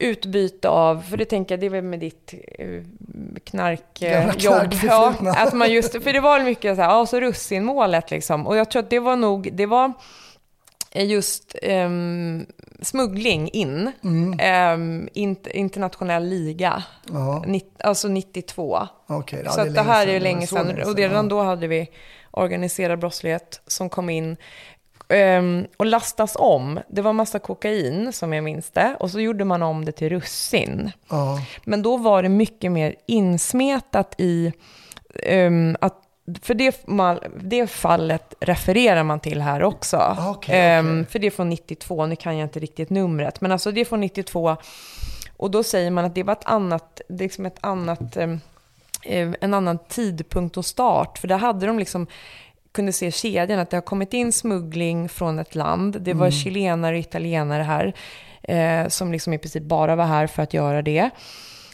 utbyte 0.00 0.68
av, 0.68 1.02
för 1.02 1.16
det 1.16 1.24
tänker 1.24 1.54
jag, 1.54 1.60
det 1.60 1.66
är 1.66 1.70
väl 1.70 1.84
med 1.84 2.00
ditt 2.00 2.34
eh, 2.58 2.82
knarkjobb. 3.44 4.32
knarkförflutna. 4.32 5.30
att 5.30 5.52
man 5.52 5.72
just, 5.72 6.02
för 6.02 6.12
det 6.12 6.20
var 6.20 6.40
mycket 6.40 6.76
så 6.76 6.82
här, 6.82 6.90
ja, 6.90 7.06
så 7.06 7.20
russinmålet 7.20 8.10
liksom. 8.10 8.46
Och 8.46 8.56
jag 8.56 8.70
tror 8.70 8.82
att 8.82 8.90
det 8.90 8.98
var 8.98 9.16
nog, 9.16 9.48
det 9.52 9.66
var 9.66 9.92
är 10.92 11.04
just 11.04 11.56
ehm, 11.62 12.46
smuggling 12.82 13.48
in. 13.48 13.92
Mm. 14.04 15.08
Int, 15.12 15.46
internationell 15.46 16.24
liga. 16.24 16.82
Ja. 17.12 17.44
Nitt, 17.46 17.82
alltså 17.84 18.08
92. 18.08 18.88
Okej, 19.06 19.42
ja, 19.44 19.50
så 19.50 19.64
det 19.64 19.70
det 19.70 19.80
här 19.80 20.00
sedan. 20.00 20.08
är 20.08 20.14
ju 20.14 20.20
länge 20.20 20.46
sedan. 20.46 20.66
länge 20.66 20.80
Och 20.80 20.86
sedan, 20.86 20.96
redan 20.96 21.24
ja. 21.24 21.30
då 21.30 21.42
hade 21.42 21.66
vi 21.66 21.90
organiserad 22.30 22.98
brottslighet 22.98 23.60
som 23.66 23.88
kom 23.88 24.10
in 24.10 24.36
ehm, 25.10 25.66
och 25.76 25.86
lastas 25.86 26.36
om. 26.38 26.80
Det 26.88 27.02
var 27.02 27.12
massa 27.12 27.38
kokain, 27.38 28.12
som 28.12 28.32
jag 28.32 28.44
minns 28.44 28.70
det. 28.70 28.96
Och 29.00 29.10
så 29.10 29.20
gjorde 29.20 29.44
man 29.44 29.62
om 29.62 29.84
det 29.84 29.92
till 29.92 30.08
russin. 30.08 30.92
Ja. 31.08 31.38
Men 31.64 31.82
då 31.82 31.96
var 31.96 32.22
det 32.22 32.28
mycket 32.28 32.72
mer 32.72 32.94
insmetat 33.06 34.14
i 34.18 34.52
ehm, 35.22 35.76
att 35.80 35.96
för 36.42 36.54
det, 36.54 36.84
det 37.40 37.66
fallet 37.66 38.34
refererar 38.40 39.02
man 39.02 39.20
till 39.20 39.40
här 39.40 39.62
också. 39.62 40.16
Okej, 40.28 40.60
Ehm, 40.60 41.00
okej. 41.00 41.12
För 41.12 41.18
det 41.18 41.26
är 41.26 41.30
från 41.30 41.48
92, 41.48 42.06
nu 42.06 42.16
kan 42.16 42.38
jag 42.38 42.46
inte 42.46 42.60
riktigt 42.60 42.90
numret, 42.90 43.40
men 43.40 43.52
alltså 43.52 43.72
det 43.72 43.80
är 43.80 43.84
från 43.84 44.00
92. 44.00 44.56
Och 45.36 45.50
då 45.50 45.62
säger 45.62 45.90
man 45.90 46.04
att 46.04 46.14
det 46.14 46.22
var 46.22 46.32
ett 46.32 46.44
annat, 46.44 47.00
det 47.08 47.24
är 47.24 47.28
liksom 47.28 47.46
ett 47.46 47.58
annat, 47.60 48.16
ehm, 48.16 48.40
eh, 49.04 49.28
en 49.40 49.54
annan 49.54 49.78
tidpunkt 49.88 50.56
och 50.56 50.66
start. 50.66 51.18
För 51.18 51.28
där 51.28 51.38
hade 51.38 51.66
de 51.66 51.78
liksom, 51.78 52.06
kunde 52.72 52.92
se 52.92 53.10
kedjan, 53.10 53.58
att 53.58 53.70
det 53.70 53.76
har 53.76 53.82
kommit 53.82 54.14
in 54.14 54.32
smuggling 54.32 55.08
från 55.08 55.38
ett 55.38 55.54
land. 55.54 56.00
Det 56.00 56.14
var 56.14 56.30
chilenare 56.30 56.94
och 56.94 57.00
italienare 57.00 57.62
här, 57.62 57.94
eh, 58.42 58.88
som 58.88 59.12
liksom 59.12 59.32
i 59.32 59.38
princip 59.38 59.62
bara 59.62 59.96
var 59.96 60.04
här 60.04 60.26
för 60.26 60.42
att 60.42 60.54
göra 60.54 60.82
det. 60.82 61.10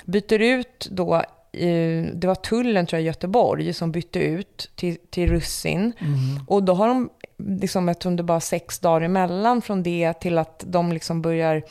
Byter 0.04 0.40
ut 0.40 0.88
då, 0.90 1.14
eh, 1.52 2.04
det 2.14 2.24
var 2.24 2.34
tullen 2.34 2.86
tror 2.86 2.98
jag 2.98 3.04
i 3.04 3.06
Göteborg 3.06 3.72
som 3.72 3.92
bytte 3.92 4.18
ut 4.18 4.70
till, 4.74 4.96
till 5.10 5.30
russin. 5.30 5.92
Och 6.46 6.62
då 6.62 6.74
har 6.74 6.88
de, 6.88 7.10
liksom, 7.38 7.88
jag 7.88 7.98
tror 7.98 8.12
det 8.12 8.22
bara 8.22 8.40
sex 8.40 8.78
dagar 8.78 9.00
emellan 9.00 9.62
från 9.62 9.82
det 9.82 10.12
till 10.20 10.38
att 10.38 10.64
de 10.66 10.92
liksom 10.92 11.22
börjar 11.22 11.62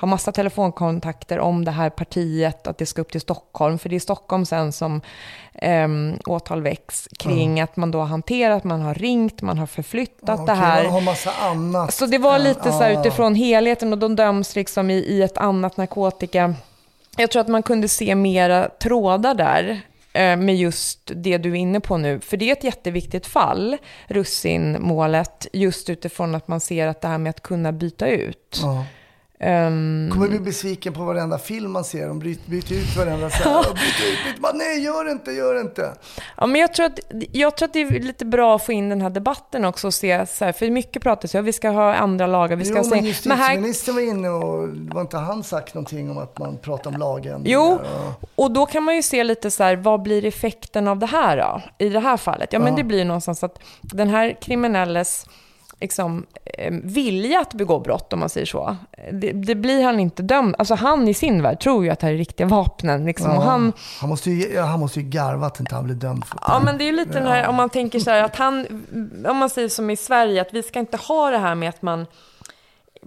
ha 0.00 0.06
massa 0.06 0.32
telefonkontakter 0.32 1.38
om 1.38 1.64
det 1.64 1.70
här 1.70 1.90
partiet, 1.90 2.66
att 2.66 2.78
det 2.78 2.86
ska 2.86 3.00
upp 3.00 3.12
till 3.12 3.20
Stockholm. 3.20 3.78
För 3.78 3.88
det 3.88 3.96
är 3.96 4.00
Stockholm 4.00 4.46
sen 4.46 4.72
som 4.72 5.00
um, 5.62 6.18
åtal 6.26 6.62
väcks 6.62 7.08
kring 7.18 7.60
att 7.60 7.76
man 7.76 7.90
då 7.90 7.98
har 7.98 8.06
hanterat, 8.06 8.64
man 8.64 8.80
har 8.80 8.94
ringt, 8.94 9.42
man 9.42 9.58
har 9.58 9.66
förflyttat 9.66 10.40
Okej, 10.40 10.46
det 10.46 10.52
här. 10.60 10.84
Man 10.84 10.92
har 10.92 11.00
massa 11.00 11.30
annat. 11.40 11.94
Så 11.94 12.06
det 12.06 12.18
var 12.18 12.38
lite 12.38 12.72
så 12.72 12.78
här 12.78 12.90
Ja. 12.90 13.00
utifrån 13.00 13.34
helheten 13.34 13.92
och 13.92 13.98
de 13.98 14.16
döms 14.16 14.56
liksom 14.56 14.90
i, 14.90 14.94
i 14.94 15.22
ett 15.22 15.38
annat 15.38 15.76
narkotika. 15.76 16.54
Jag 17.16 17.30
tror 17.30 17.40
att 17.40 17.48
man 17.48 17.62
kunde 17.62 17.88
se 17.88 18.14
mera 18.14 18.68
trådar 18.68 19.34
där 19.34 19.70
eh, 19.70 19.76
Eh, 20.12 20.36
med 20.36 20.56
just 20.56 21.10
det 21.14 21.38
du 21.38 21.50
är 21.50 21.54
inne 21.54 21.80
på 21.80 21.96
nu. 21.96 22.20
För 22.20 22.36
det 22.36 22.48
är 22.48 22.52
ett 22.52 22.64
jätteviktigt 22.64 23.26
fall, 23.26 23.76
russinmålet, 24.06 25.46
just 25.52 25.90
utifrån 25.90 26.34
att 26.34 26.48
man 26.48 26.60
ser 26.60 26.86
att 26.86 27.00
det 27.00 27.08
här 27.08 27.18
med 27.18 27.30
att 27.30 27.42
kunna 27.42 27.72
byta 27.72 28.08
ut. 28.08 28.60
Ja. 28.62 28.86
Ehm, 29.44 30.10
Kommer 30.12 30.28
bli 30.28 30.38
besviken 30.38 30.92
på 30.92 31.04
varenda 31.04 31.38
film 31.38 31.70
man 31.72 31.84
ser. 31.84 32.08
De 32.08 32.18
byter, 32.18 32.38
byter 32.46 32.72
ut 32.72 32.96
varenda 32.96 33.30
så 33.30 33.48
här. 33.48 33.58
och 33.58 33.64
byter 33.74 34.12
ut, 34.12 34.24
byter. 34.34 34.40
Bara, 34.40 34.52
Nej, 34.52 34.84
gör 34.84 35.04
det 35.04 35.10
inte, 35.10 35.32
gör 35.32 35.54
det 35.54 35.60
inte. 35.60 35.92
Ja, 36.36 36.46
men 36.46 36.60
jag 36.60 36.74
tror, 36.74 36.86
att, 36.86 37.00
jag 37.32 37.56
tror 37.56 37.66
att 37.68 37.72
det 37.72 37.80
är 37.80 37.90
lite 38.00 38.24
bra 38.24 38.56
att 38.56 38.62
få 38.66 38.72
in 38.72 38.88
den 38.88 39.00
här 39.00 39.10
debatten 39.10 39.64
också 39.64 39.86
och 39.86 39.94
se, 39.94 40.26
så 40.26 40.44
här, 40.44 40.52
för 40.52 40.70
mycket 40.70 41.02
pratas 41.02 41.34
ju 41.34 41.38
om 41.38 41.44
vi 41.44 41.52
ska 41.52 41.68
ha 41.70 41.94
andra 41.94 42.26
lagar, 42.26 42.56
vi 42.56 42.64
ska 42.64 42.74
Jo, 42.76 42.82
ha... 42.82 42.90
men 42.90 43.04
men 43.24 43.38
här, 43.38 43.48
justitieministern 43.56 43.94
var 43.94 44.02
inne 44.02 44.28
och 44.28 44.68
var 44.68 45.00
inte 45.00 45.16
han 45.16 45.42
sagt 45.44 45.74
någonting 45.74 46.10
om 46.10 46.18
att 46.18 46.38
man 46.38 46.58
pratar 46.58 46.90
om 46.90 46.96
lagen? 46.96 47.42
Jo, 47.46 47.78
Ja. 47.84 48.14
och 48.34 48.50
då 48.50 48.66
kan 48.66 48.82
man 48.82 48.96
ju 48.96 49.02
se 49.02 49.24
lite 49.24 49.50
så 49.50 49.62
här, 49.64 49.76
vad 49.76 50.02
blir 50.02 50.24
effekten 50.24 50.88
av 50.88 50.98
det 50.98 51.06
här 51.06 51.36
då? 51.36 51.62
I 51.86 51.88
det 51.88 52.00
här 52.00 52.16
fallet? 52.16 52.52
Ja, 52.52 52.58
men 52.58 52.68
Ja. 52.68 52.76
det 52.76 52.84
blir 52.84 53.04
någonstans 53.04 53.44
att 53.44 53.58
den 53.80 54.08
här 54.08 54.36
kriminelles 54.42 55.26
liksom, 55.82 56.26
eh, 56.44 56.72
vilja 56.82 57.40
att 57.40 57.54
begå 57.54 57.78
brott, 57.80 58.12
om 58.12 58.18
man 58.20 58.28
säger 58.28 58.46
så, 58.46 58.76
det, 59.12 59.32
det 59.32 59.54
blir 59.54 59.84
han 59.84 60.00
inte 60.00 60.22
dömd. 60.22 60.54
Alltså 60.58 60.74
han 60.74 61.08
i 61.08 61.14
sin 61.14 61.42
värld 61.42 61.60
tror 61.60 61.84
ju 61.84 61.90
att 61.90 61.98
det 62.00 62.06
här 62.06 62.14
är 62.14 62.18
riktiga 62.18 62.46
vapnen. 62.46 63.04
Liksom. 63.04 63.30
Och 63.30 63.36
Ja. 63.36 63.40
han, 63.50 63.72
han, 64.00 64.08
måste 64.08 64.30
ju, 64.30 64.58
han 64.60 64.80
måste 64.80 65.00
ju 65.00 65.06
garva 65.08 65.46
att 65.46 65.60
inte 65.60 65.74
han 65.74 65.84
blir 65.84 65.94
dömd 65.94 66.24
för 66.24 66.38
Ja, 66.48 66.60
men 66.64 66.78
det 66.78 66.84
är 66.84 66.86
ju 66.86 66.92
lite 66.96 67.12
den 67.12 67.26
här, 67.26 67.48
om 67.48 67.54
man 67.54 67.70
tänker 67.70 67.98
så 67.98 68.10
här 68.10 68.22
att 68.22 68.36
han, 68.36 68.66
om 69.28 69.36
man 69.36 69.50
säger 69.50 69.68
som 69.68 69.90
i 69.90 69.96
Sverige, 69.96 70.40
att 70.42 70.52
vi 70.54 70.62
ska 70.62 70.78
inte 70.78 70.96
ha 70.96 71.30
det 71.30 71.38
här 71.38 71.54
med 71.54 71.68
att 71.68 71.82
man 71.82 72.06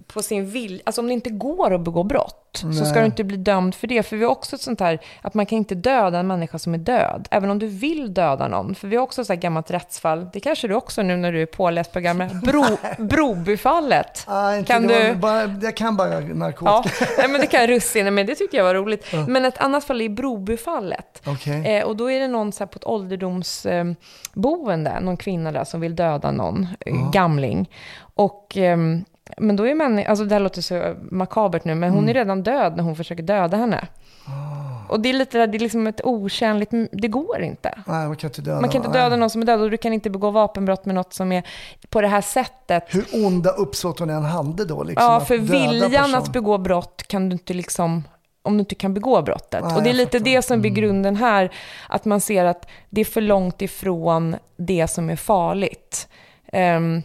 på 0.06 0.22
sin 0.22 0.46
vilja, 0.46 0.82
alltså 0.86 1.00
om 1.00 1.06
det 1.06 1.12
inte 1.12 1.30
går 1.30 1.74
att 1.74 1.80
begå 1.80 2.02
brott, 2.02 2.42
så 2.52 2.72
ska 2.72 2.84
Nej. 2.84 2.94
du 3.00 3.06
inte 3.06 3.24
bli 3.24 3.36
dömd 3.36 3.74
för 3.74 3.86
det. 3.86 4.02
För 4.02 4.16
vi 4.16 4.24
har 4.24 4.30
också 4.30 4.56
ett 4.56 4.62
sånt 4.62 4.80
här, 4.80 4.98
att 5.22 5.34
man 5.34 5.46
kan 5.46 5.58
inte 5.58 5.74
döda 5.74 6.18
en 6.18 6.26
människa 6.26 6.58
som 6.58 6.74
är 6.74 6.78
död, 6.78 7.28
även 7.30 7.50
om 7.50 7.58
du 7.58 7.66
vill 7.66 8.14
döda 8.14 8.48
någon. 8.48 8.74
För 8.74 8.88
vi 8.88 8.96
har 8.96 9.02
också 9.02 9.20
ett 9.20 9.26
sånt 9.26 9.36
här 9.36 9.42
gammalt 9.42 9.70
rättsfall, 9.70 10.28
det 10.32 10.40
kanske 10.40 10.68
du 10.68 10.74
också 10.74 11.02
nu 11.02 11.16
när 11.16 11.32
du 11.32 11.42
är 11.42 11.46
påläst 11.46 11.92
på 11.92 12.00
gamla, 12.00 12.26
Bro, 12.42 12.64
Brobyfallet. 12.98 14.24
Ah, 14.28 14.62
Kan 14.66 14.86
du- 14.86 15.14
bara, 15.14 15.42
jag 15.62 15.76
kan 15.76 15.96
bara 15.96 16.22
Ja, 16.22 16.34
narkotika. 16.34 17.06
nej, 17.18 17.28
men 17.28 17.40
det 17.40 17.46
kan 17.46 17.66
russinen, 17.66 18.14
men 18.14 18.26
det 18.26 18.34
tyckte 18.34 18.56
jag 18.56 18.64
var 18.64 18.74
roligt. 18.74 19.06
Men 19.28 19.44
ett 19.44 19.58
annat 19.58 19.84
fall 19.84 20.00
är 20.00 20.08
Brobyfallet. 20.08 21.22
Okej. 21.26 21.66
Eh, 21.76 21.84
och 21.84 21.96
då 21.96 22.10
är 22.10 22.20
det 22.20 22.28
någon 22.28 22.52
så 22.52 22.64
här 22.64 22.68
på 22.68 22.76
ett 22.76 22.86
ålderdomsboende, 22.86 24.90
eh, 24.90 25.00
någon 25.00 25.16
kvinna 25.16 25.52
där 25.52 25.64
som 25.64 25.80
vill 25.80 25.96
döda 25.96 26.30
någon 26.30 26.66
eh, 26.80 27.10
gamling. 27.12 27.70
Och, 28.14 28.56
ehm, 28.56 29.04
men 29.38 29.56
då 29.56 29.66
är 29.66 29.74
människan, 29.74 30.10
alltså 30.10 30.24
det 30.24 30.34
här 30.34 30.40
låter 30.40 30.62
så 30.62 30.94
makabert 31.10 31.64
nu, 31.64 31.74
men 31.74 31.90
hon 31.90 31.98
Mm. 31.98 32.08
är 32.10 32.14
redan 32.14 32.42
död 32.42 32.76
när 32.76 32.84
hon 32.84 32.96
försöker 32.96 33.22
döda 33.22 33.56
henne. 33.56 33.86
Ah. 34.26 34.92
Och 34.92 35.00
det 35.00 35.08
är 35.08 35.12
lite 35.12 35.46
det 35.46 35.56
är 35.56 35.60
liksom 35.60 35.86
ett 35.86 36.00
okänligt, 36.04 36.70
det 36.92 37.08
går 37.08 37.42
inte. 37.42 37.78
Nej, 37.86 38.06
man 38.06 38.16
kan 38.16 38.28
inte 38.30 38.42
döda 38.42 38.60
Man 38.60 38.70
kan 38.70 38.84
inte 38.84 38.98
döda 38.98 39.08
Nej. 39.08 39.18
någon 39.18 39.30
som 39.30 39.42
är 39.42 39.46
död 39.46 39.60
och 39.60 39.70
du 39.70 39.76
kan 39.76 39.92
inte 39.92 40.10
begå 40.10 40.30
vapenbrott 40.30 40.84
med 40.84 40.94
något 40.94 41.12
som 41.14 41.32
är 41.32 41.42
på 41.88 42.00
det 42.00 42.08
här 42.08 42.20
sättet. 42.20 42.84
Hur 42.88 43.04
onda 43.26 43.50
uppsåt 43.50 43.98
hon 43.98 44.10
än 44.10 44.24
hade 44.24 44.64
då. 44.64 44.82
Liksom, 44.82 45.04
Ja, 45.12 45.20
för 45.20 45.38
viljan 45.38 45.90
person. 45.90 46.14
att 46.14 46.32
begå 46.32 46.58
brott 46.58 47.02
kan 47.08 47.28
du 47.28 47.32
inte 47.32 47.54
liksom 47.54 48.04
om 48.42 48.52
du 48.54 48.60
inte 48.60 48.74
kan 48.74 48.94
begå 48.94 49.22
brottet. 49.22 49.64
Nej, 49.64 49.76
och 49.76 49.82
det 49.82 49.90
är 49.90 49.94
lite 49.94 50.18
det 50.18 50.42
som 50.42 50.60
blir 50.60 50.70
Mm. 50.70 50.82
grunden 50.82 51.16
här, 51.16 51.52
att 51.88 52.04
man 52.04 52.20
ser 52.20 52.44
att 52.44 52.68
det 52.90 53.00
är 53.00 53.04
för 53.04 53.20
långt 53.20 53.62
ifrån 53.62 54.36
det 54.56 54.88
som 54.88 55.10
är 55.10 55.16
farligt. 55.16 56.08
Ehm, 56.52 57.02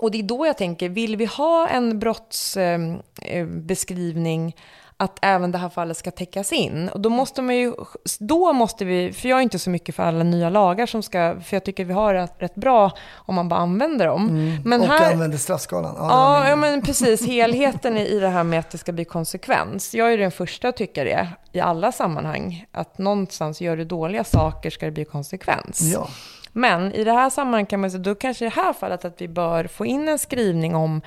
och 0.00 0.10
det 0.10 0.18
är 0.18 0.22
då 0.22 0.46
jag 0.46 0.58
tänker, 0.58 0.88
vill 0.88 1.16
vi 1.16 1.24
ha 1.24 1.68
en 1.68 1.98
brottsbeskrivning 1.98 4.56
att 4.96 5.18
även 5.22 5.52
det 5.52 5.58
här 5.58 5.68
fallet 5.68 5.96
ska 5.96 6.10
täckas 6.10 6.52
in. 6.52 6.88
Och 6.88 7.00
då 7.00 7.08
måste 7.10 7.42
man 7.42 7.56
ju, 7.56 7.74
då 8.18 8.52
måste 8.52 8.84
vi, 8.84 9.12
för 9.12 9.28
jag 9.28 9.38
är 9.38 9.42
inte 9.42 9.58
så 9.58 9.70
mycket 9.70 9.94
för 9.94 10.02
alla 10.02 10.24
nya 10.24 10.50
lagar 10.50 10.86
som 10.86 11.02
ska, 11.02 11.36
för 11.44 11.56
jag 11.56 11.64
tycker 11.64 11.84
vi 11.84 11.92
har 11.92 12.14
det 12.14 12.28
rätt 12.38 12.54
bra 12.54 12.90
om 13.14 13.34
man 13.34 13.48
bara 13.48 13.60
använder 13.60 14.06
dem. 14.06 14.26
Men 14.64 14.72
Mm. 14.72 14.80
och 14.80 14.86
här, 14.86 15.12
använder 15.12 15.38
straffskalan. 15.38 15.94
Ja, 15.98 16.08
Ja, 16.10 16.48
ja, 16.48 16.56
men 16.56 16.82
precis. 16.82 17.26
Helheten 17.26 17.96
i 17.96 18.18
det 18.20 18.28
här 18.28 18.44
med 18.44 18.58
att 18.60 18.70
det 18.70 18.78
ska 18.78 18.92
bli 18.92 19.04
konsekvens. 19.04 19.94
Jag 19.94 20.12
är 20.12 20.18
den 20.18 20.30
första 20.30 20.68
att 20.68 20.76
tycka 20.76 21.04
det 21.04 21.28
i 21.52 21.60
alla 21.60 21.92
sammanhang. 21.92 22.64
Att 22.72 22.98
någonstans 22.98 23.60
gör 23.60 23.76
du 23.76 23.84
dåliga 23.84 24.24
saker 24.24 24.70
ska 24.70 24.86
det 24.86 24.92
bli 24.92 25.04
konsekvens. 25.04 25.80
ja. 25.80 26.08
Men 26.52 26.92
i 26.92 27.04
det 27.04 27.12
här 27.12 27.30
sammanhanget 27.30 27.68
kan 27.68 27.80
man 27.80 27.90
säga, 27.90 28.02
då 28.02 28.14
kanske 28.14 28.44
i 28.44 28.48
det 28.48 28.54
här 28.62 28.72
fallet 28.72 29.04
att 29.04 29.20
vi 29.20 29.28
bör 29.28 29.64
få 29.64 29.86
in 29.86 30.08
en 30.08 30.18
skrivning 30.18 30.74
om 30.74 31.02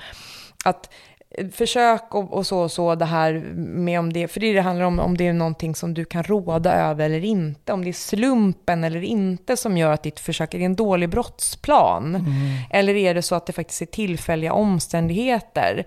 att 0.64 0.90
eh, 1.30 1.48
försök 1.48 2.14
och, 2.14 2.32
och 2.32 2.46
så 2.46 2.58
och 2.58 2.72
så 2.72 2.94
det 2.94 3.04
här 3.04 3.32
med 3.56 3.98
om 3.98 4.12
det, 4.12 4.28
för 4.28 4.40
det, 4.40 4.52
det 4.52 4.60
handlar 4.60 4.86
om 4.86 5.00
om 5.00 5.16
det 5.16 5.26
är 5.26 5.32
någonting 5.32 5.74
som 5.74 5.94
du 5.94 6.04
kan 6.04 6.22
råda 6.22 6.72
över 6.72 7.04
eller 7.04 7.24
inte, 7.24 7.72
om 7.72 7.84
det 7.84 7.90
är 7.90 7.92
slumpen 7.92 8.84
eller 8.84 9.02
inte 9.04 9.56
som 9.56 9.76
gör 9.76 9.90
att 9.92 10.02
ditt 10.02 10.20
försök 10.20 10.54
är 10.54 10.58
det 10.58 10.64
en 10.64 10.76
dålig 10.76 11.08
brottsplan. 11.08 12.26
Eller 12.70 12.94
är 12.94 13.14
det 13.14 13.22
så 13.22 13.34
att 13.34 13.46
det 13.46 13.52
faktiskt 13.52 13.82
är 13.82 13.86
tillfälliga 13.86 14.52
omständigheter? 14.52 15.84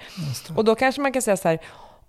Och 0.56 0.66
då 0.66 0.76
kanske 0.76 1.02
man 1.02 1.14
kan 1.14 1.22
säga 1.22 1.38
så 1.38 1.48
här, 1.48 1.60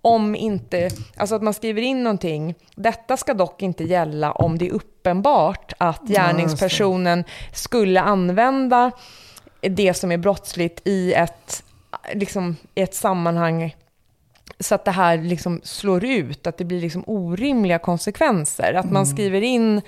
om 0.01 0.35
inte, 0.35 0.89
alltså 1.17 1.35
att 1.35 1.41
man 1.41 1.53
skriver 1.53 1.81
in 1.81 2.03
någonting, 2.03 2.55
detta 2.75 3.17
ska 3.17 3.33
dock 3.33 3.61
inte 3.61 3.83
gälla 3.83 4.31
om 4.31 4.57
det 4.57 4.67
är 4.67 4.73
uppenbart 4.73 5.73
att 5.77 6.01
gärningspersonen 6.07 7.23
skulle 7.53 8.01
använda 8.01 8.91
det 9.61 9.93
som 9.93 10.11
är 10.11 10.17
brottsligt 10.17 10.87
i 10.87 11.13
ett, 11.13 11.63
liksom, 12.13 12.55
i 12.75 12.81
ett 12.81 12.95
sammanhang. 12.95 13.75
Så 14.59 14.75
att 14.75 14.85
det 14.85 14.91
här 14.91 15.17
liksom 15.17 15.61
slår 15.63 16.05
ut, 16.05 16.47
att 16.47 16.57
det 16.57 16.65
blir 16.65 16.81
liksom 16.81 17.03
orimliga 17.07 17.79
konsekvenser. 17.79 18.73
Att 18.73 18.91
man 18.91 19.05
skriver 19.05 19.41
in 19.41 19.81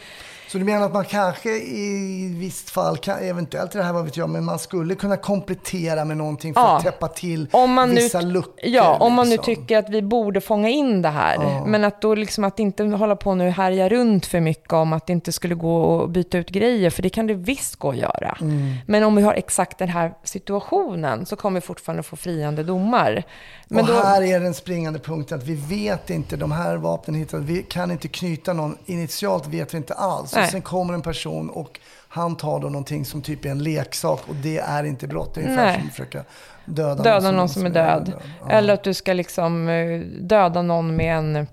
Så 0.52 0.58
du 0.58 0.64
menar 0.66 0.86
att 0.86 0.94
man 0.94 1.06
kanske 1.06 1.50
i 1.58 2.36
visst 2.40 2.70
fall, 2.70 2.98
kan, 2.98 3.20
eventuellt 3.20 3.72
det 3.72 3.84
här 3.84 3.94
vad 3.94 4.06
vet 4.06 4.18
jag, 4.18 4.30
men 4.30 4.46
man 4.46 4.60
skulle 4.60 4.96
kunna 4.96 5.18
komplettera 5.18 6.06
med 6.06 6.18
någonting 6.18 6.54
för 6.54 6.62
Ja. 6.62 6.78
att 6.78 6.84
täppa 6.84 7.08
till 7.08 7.48
om 7.52 7.74
man 7.74 7.90
vissa 7.90 8.22
nu, 8.22 8.32
luckor? 8.32 8.54
Ja, 8.64 8.98
om 9.00 9.14
man 9.14 9.30
nu 9.30 9.36
liksom. 9.36 9.56
tycker 9.56 9.78
att 9.78 9.90
vi 9.90 10.02
borde 10.02 10.42
fånga 10.42 10.70
in 10.70 11.02
det 11.02 11.10
här. 11.10 11.36
Ja. 11.36 11.66
Men 11.66 11.84
att 11.84 12.02
då 12.02 12.16
liksom 12.16 12.44
att 12.44 12.60
inte 12.60 12.84
hålla 12.84 13.16
på 13.16 13.36
nu 13.36 13.50
härja 13.50 13.90
runt 13.90 14.26
för 14.26 14.40
mycket 14.40 14.74
om 14.74 14.94
att 14.94 15.08
det 15.08 15.14
inte 15.14 15.32
skulle 15.32 15.56
gå 15.56 16.04
att 16.04 16.10
byta 16.10 16.38
ut 16.38 16.50
grejer, 16.50 16.90
för 16.90 17.02
det 17.02 17.10
kan 17.10 17.28
det 17.28 17.34
visst 17.34 17.76
gå 17.76 17.90
att 17.90 17.98
göra. 17.98 18.38
Mm. 18.42 18.74
Men 18.88 19.04
om 19.04 19.16
vi 19.16 19.22
har 19.22 19.34
exakt 19.34 19.78
den 19.78 19.90
här 19.90 20.14
situationen 20.24 21.26
så 21.26 21.36
kommer 21.36 21.62
vi 21.62 21.66
fortfarande 21.68 22.04
få 22.04 22.16
friande 22.16 22.64
domar. 22.64 23.24
Men 23.68 23.80
och 23.80 23.88
då, 23.88 23.94
här 23.94 24.22
är 24.22 24.40
den 24.40 24.54
springande 24.54 25.00
punkten 25.00 25.38
att 25.38 25.44
vi 25.44 25.56
vet 25.56 26.10
inte, 26.10 26.36
de 26.36 26.52
här 26.52 26.76
vapnen 26.76 27.16
hittade, 27.16 27.44
vi 27.44 27.64
kan 27.64 27.92
inte 27.92 28.08
knyta 28.08 28.54
någon, 28.54 28.78
initialt 28.86 29.48
vet 29.48 29.74
vi 29.74 29.78
inte 29.78 29.94
alls. 29.94 30.34
Nej. 30.42 30.52
sen 30.52 30.62
kommer 30.62 30.94
en 30.94 31.02
person 31.02 31.50
och 31.50 31.80
han 32.08 32.36
tar 32.38 32.60
då 32.60 32.68
någonting 32.70 33.06
som 33.06 33.22
typ 33.22 33.46
är 33.46 33.50
en 33.50 33.64
leksak 33.64 34.22
och 34.30 34.36
det 34.36 34.58
är 34.58 34.84
inte 34.84 35.08
brott. 35.08 35.34
Det 35.36 35.42
är 35.42 35.44
ungefär 35.44 35.66
Nej. 35.66 35.76
som 35.80 35.86
att 35.88 35.92
försöka 35.92 36.24
döda, 36.66 37.04
Döda 37.04 37.32
någon 37.32 37.50
som 37.50 37.66
är 37.66 37.70
död. 37.70 38.14
Ja. 38.42 38.50
Eller 38.50 38.74
att 38.74 38.84
du 38.84 38.94
ska 38.94 39.14
liksom 39.14 39.70
eh, 39.70 40.00
döda 40.22 40.62
någon 40.62 40.96
med 40.96 41.16
en 41.18 41.36
eh, 41.36 41.46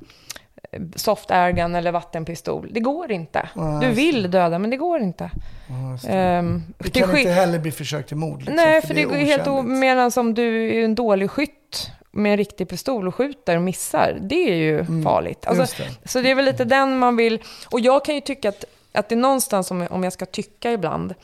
soft 0.97 1.31
airgun 1.31 1.75
eller 1.75 1.93
vattenpistol. 1.93 2.69
Det 2.73 2.81
går 2.81 3.13
inte. 3.13 3.49
Ja, 3.55 3.79
Du 3.83 3.91
vill 3.91 4.31
döda, 4.31 4.59
men 4.59 4.71
det 4.71 4.77
går 4.77 5.01
inte. 5.01 5.31
Ja, 5.69 5.91
just 5.93 6.05
det. 6.07 6.13
Ehm, 6.13 6.63
det 6.79 6.91
kan 6.91 7.09
skill- 7.09 7.19
inte 7.19 7.31
heller 7.33 7.59
bli 7.59 7.71
försök 7.73 8.07
till 8.07 8.17
mord. 8.17 8.39
Liksom, 8.39 8.55
Nej, 8.57 8.83
för 8.83 8.95
det, 8.95 9.03
är 9.03 9.07
går 9.07 9.17
ju 9.19 9.25
helt 9.25 9.47
o-. 9.49 9.63
Medan 9.63 10.11
om 10.17 10.35
du 10.35 10.79
är 10.81 10.85
en 10.85 10.95
dålig 10.95 11.31
skytt 11.31 11.91
med 12.11 12.31
en 12.33 12.37
riktig 12.37 12.69
pistol 12.69 13.09
och 13.09 13.15
skjuter 13.15 13.57
och 13.57 13.63
missar, 13.63 14.19
det 14.21 14.51
är 14.51 14.55
ju 14.55 14.85
farligt. 15.05 15.47
Mm, 15.47 15.59
just 15.59 15.81
Alltså, 15.81 15.83
det. 16.03 16.09
så 16.09 16.21
det 16.21 16.31
är 16.31 16.35
väl 16.35 16.45
lite 16.45 16.65
den 16.65 16.99
man 16.99 17.17
vill... 17.17 17.43
Och 17.71 17.81
jag 17.81 18.05
kan 18.05 18.15
ju 18.15 18.21
tycka 18.21 18.49
att, 18.49 18.65
att 18.93 19.09
det 19.09 19.15
är 19.15 19.17
någonstans, 19.17 19.71
om, 19.71 19.87
om 19.91 20.05
jag 20.05 20.13
ska 20.13 20.27
tycka 20.27 20.73
ibland, 20.73 21.15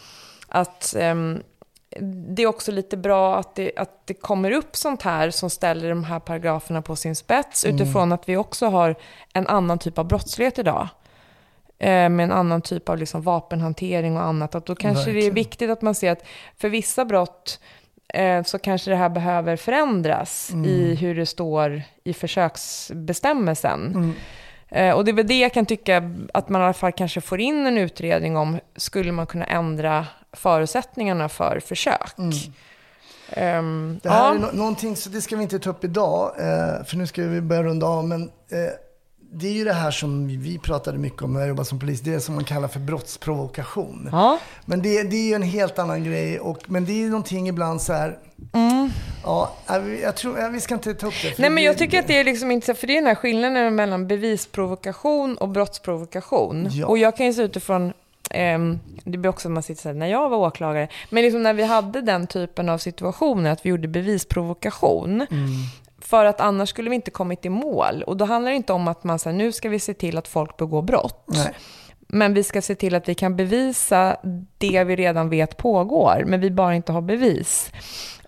att 0.48 0.94
ehm, 0.98 1.42
det 2.34 2.42
är 2.42 2.46
också 2.46 2.72
lite 2.72 2.96
bra 2.96 3.36
att 3.38 3.54
det, 3.54 3.72
att 3.76 4.06
det 4.06 4.14
kommer 4.14 4.50
upp 4.50 4.76
sånt 4.76 5.02
här 5.02 5.30
som 5.30 5.50
ställer 5.50 5.88
de 5.88 6.04
här 6.04 6.18
paragraferna 6.20 6.82
på 6.82 6.96
sin 6.96 7.16
spets 7.16 7.64
Mm. 7.64 7.76
utifrån 7.76 8.12
att 8.12 8.28
vi 8.28 8.36
också 8.36 8.66
har 8.66 8.94
en 9.32 9.46
annan 9.46 9.78
typ 9.78 9.98
av 9.98 10.04
brottslighet 10.08 10.58
idag. 10.58 10.88
Eh, 11.78 12.08
med 12.08 12.20
en 12.24 12.32
annan 12.32 12.62
typ 12.62 12.88
av 12.88 12.98
liksom 12.98 13.22
vapenhantering 13.22 14.16
och 14.16 14.22
annat. 14.22 14.54
Att 14.54 14.66
då 14.66 14.74
kanske 14.74 15.04
det 15.04 15.10
är 15.10 15.14
Verkligen. 15.14 15.34
viktigt 15.34 15.70
att 15.70 15.82
man 15.82 15.94
ser 15.94 16.12
att 16.12 16.24
för 16.56 16.68
vissa 16.68 17.04
brott 17.04 17.60
eh, 18.08 18.42
så 18.42 18.58
kanske 18.58 18.90
det 18.90 18.96
här 18.96 19.08
behöver 19.08 19.56
förändras 19.56 20.50
Mm. 20.52 20.64
i 20.70 20.94
hur 20.94 21.14
det 21.14 21.26
står 21.26 21.82
i 22.04 22.12
försöksbestämmelsen. 22.14 23.86
Mm. 23.94 24.12
Eh, 24.68 24.90
och 24.90 25.04
det 25.04 25.10
är 25.10 25.12
väl 25.12 25.26
det 25.26 25.38
jag 25.38 25.52
kan 25.52 25.66
tycka 25.66 26.10
att 26.34 26.48
man 26.48 26.60
i 26.60 26.64
alla 26.64 26.72
fall 26.72 26.92
kanske 26.92 27.20
får 27.20 27.40
in 27.40 27.66
en 27.66 27.78
utredning 27.78 28.36
om. 28.36 28.60
Skulle 28.76 29.12
man 29.12 29.26
kunna 29.26 29.44
ändra 29.44 30.06
förutsättningarna 30.32 31.28
för 31.28 31.60
försök? 31.60 32.18
Mm. 32.18 32.30
Det 34.02 34.10
här 34.10 34.24
ja. 34.24 34.34
är 34.34 34.38
no- 34.38 34.56
någonting, 34.56 34.96
så 34.96 35.10
det 35.10 35.20
ska 35.20 35.36
vi 35.36 35.42
inte 35.42 35.58
ta 35.58 35.70
upp 35.70 35.84
idag, 35.84 36.32
eh, 36.38 36.84
för 36.84 36.96
nu 36.96 37.06
ska 37.06 37.22
vi 37.22 37.40
börja 37.40 37.62
runda 37.62 37.86
av. 37.86 38.08
Men 38.08 38.22
eh, 38.22 38.72
det 39.32 39.46
är 39.48 39.52
ju 39.52 39.64
det 39.64 39.72
här 39.72 39.90
som 39.90 40.28
vi 40.28 40.58
pratade 40.58 40.98
mycket 40.98 41.22
om 41.22 41.32
när 41.32 41.40
jag 41.40 41.48
jobbade 41.48 41.68
som 41.68 41.78
polis. 41.78 42.00
Det 42.00 42.14
är 42.14 42.18
som 42.18 42.34
man 42.34 42.44
kallar 42.44 42.68
för 42.68 42.80
brottsprovokation. 42.80 44.08
ja. 44.12 44.38
Men 44.64 44.82
det, 44.82 45.02
det 45.02 45.16
är 45.16 45.28
ju 45.28 45.34
en 45.34 45.42
helt 45.42 45.78
annan 45.78 46.04
grej. 46.04 46.40
Och, 46.40 46.58
men 46.66 46.84
det 46.84 46.92
är 46.92 46.96
ju 46.96 47.08
någonting 47.08 47.48
ibland 47.48 47.82
så 47.82 47.92
här... 47.92 48.18
Ja, 49.24 49.52
jag, 49.66 50.00
jag 50.00 50.14
tror, 50.16 50.38
jag, 50.38 50.50
vi 50.50 50.60
ska 50.60 50.74
inte 50.74 50.94
ta 50.94 51.06
upp 51.06 51.14
det. 51.22 51.38
Nej, 51.38 51.50
men 51.50 51.64
jag 51.64 51.78
tycker 51.78 51.98
att 51.98 52.06
det 52.06 52.18
är 52.20 52.24
liksom 52.24 52.50
inte, 52.50 52.74
för 52.74 52.86
det 52.86 52.92
är 52.92 52.94
den 53.00 53.06
här 53.06 53.14
skillnaden 53.14 53.74
mellan 53.74 54.06
bevisprovokation 54.06 55.36
och 55.36 55.48
brottsprovokation. 55.48 56.68
Ja. 56.70 56.86
Och 56.86 56.98
jag 56.98 57.16
kan 57.16 57.26
ju 57.26 57.32
se 57.32 57.42
utifrån, 57.42 57.92
ehm, 58.30 58.78
det 59.04 59.18
blir 59.18 59.30
också 59.30 59.48
att 59.48 59.52
man 59.52 59.62
sitter 59.62 59.82
så 59.82 59.88
här, 59.88 59.94
när 59.96 60.06
jag 60.06 60.28
var 60.28 60.36
åklagare, 60.38 60.88
men 61.10 61.22
liksom 61.22 61.42
när 61.42 61.54
vi 61.54 61.62
hade 61.64 62.00
den 62.00 62.26
typen 62.26 62.68
av 62.68 62.78
situationer, 62.78 63.50
att 63.50 63.66
vi 63.66 63.70
gjorde 63.70 63.88
bevisprovokation, 63.88 65.26
Mm. 65.30 65.48
för 65.98 66.24
att 66.24 66.40
annars 66.40 66.68
skulle 66.68 66.90
vi 66.90 66.96
inte 66.96 67.10
kommit 67.10 67.44
i 67.44 67.48
mål. 67.48 68.02
Och 68.06 68.16
då 68.16 68.24
handlar 68.24 68.50
det 68.50 68.56
inte 68.56 68.72
om 68.72 68.88
att 68.88 69.04
man 69.04 69.18
säger 69.18 69.36
nu 69.36 69.52
ska 69.52 69.68
vi 69.68 69.78
se 69.80 69.94
till 69.94 70.18
att 70.18 70.28
folk 70.28 70.56
begår 70.56 70.82
brott. 70.82 71.24
Nej. 71.26 71.52
Men 72.08 72.34
vi 72.34 72.42
ska 72.42 72.62
se 72.62 72.74
till 72.74 72.94
att 72.94 73.08
vi 73.08 73.14
kan 73.14 73.36
bevisa 73.36 74.16
det 74.58 74.84
vi 74.84 74.96
redan 74.96 75.30
vet 75.30 75.56
pågår, 75.56 76.22
men 76.26 76.40
vi 76.40 76.50
bara 76.50 76.74
inte 76.74 76.92
har 76.92 77.00
bevis. 77.00 77.70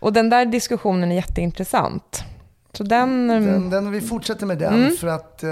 Och 0.00 0.12
den 0.12 0.30
där 0.30 0.44
diskussionen 0.46 1.12
är 1.12 1.16
jätteintressant. 1.16 2.24
Så 2.72 2.82
den... 2.82 3.30
mm, 3.30 3.44
Den, 3.46 3.70
den, 3.70 3.90
vi 3.90 4.00
fortsätter 4.00 4.46
med 4.46 4.58
den 4.58 4.96
för 5.00 5.06
att 5.06 5.42
eh, 5.42 5.50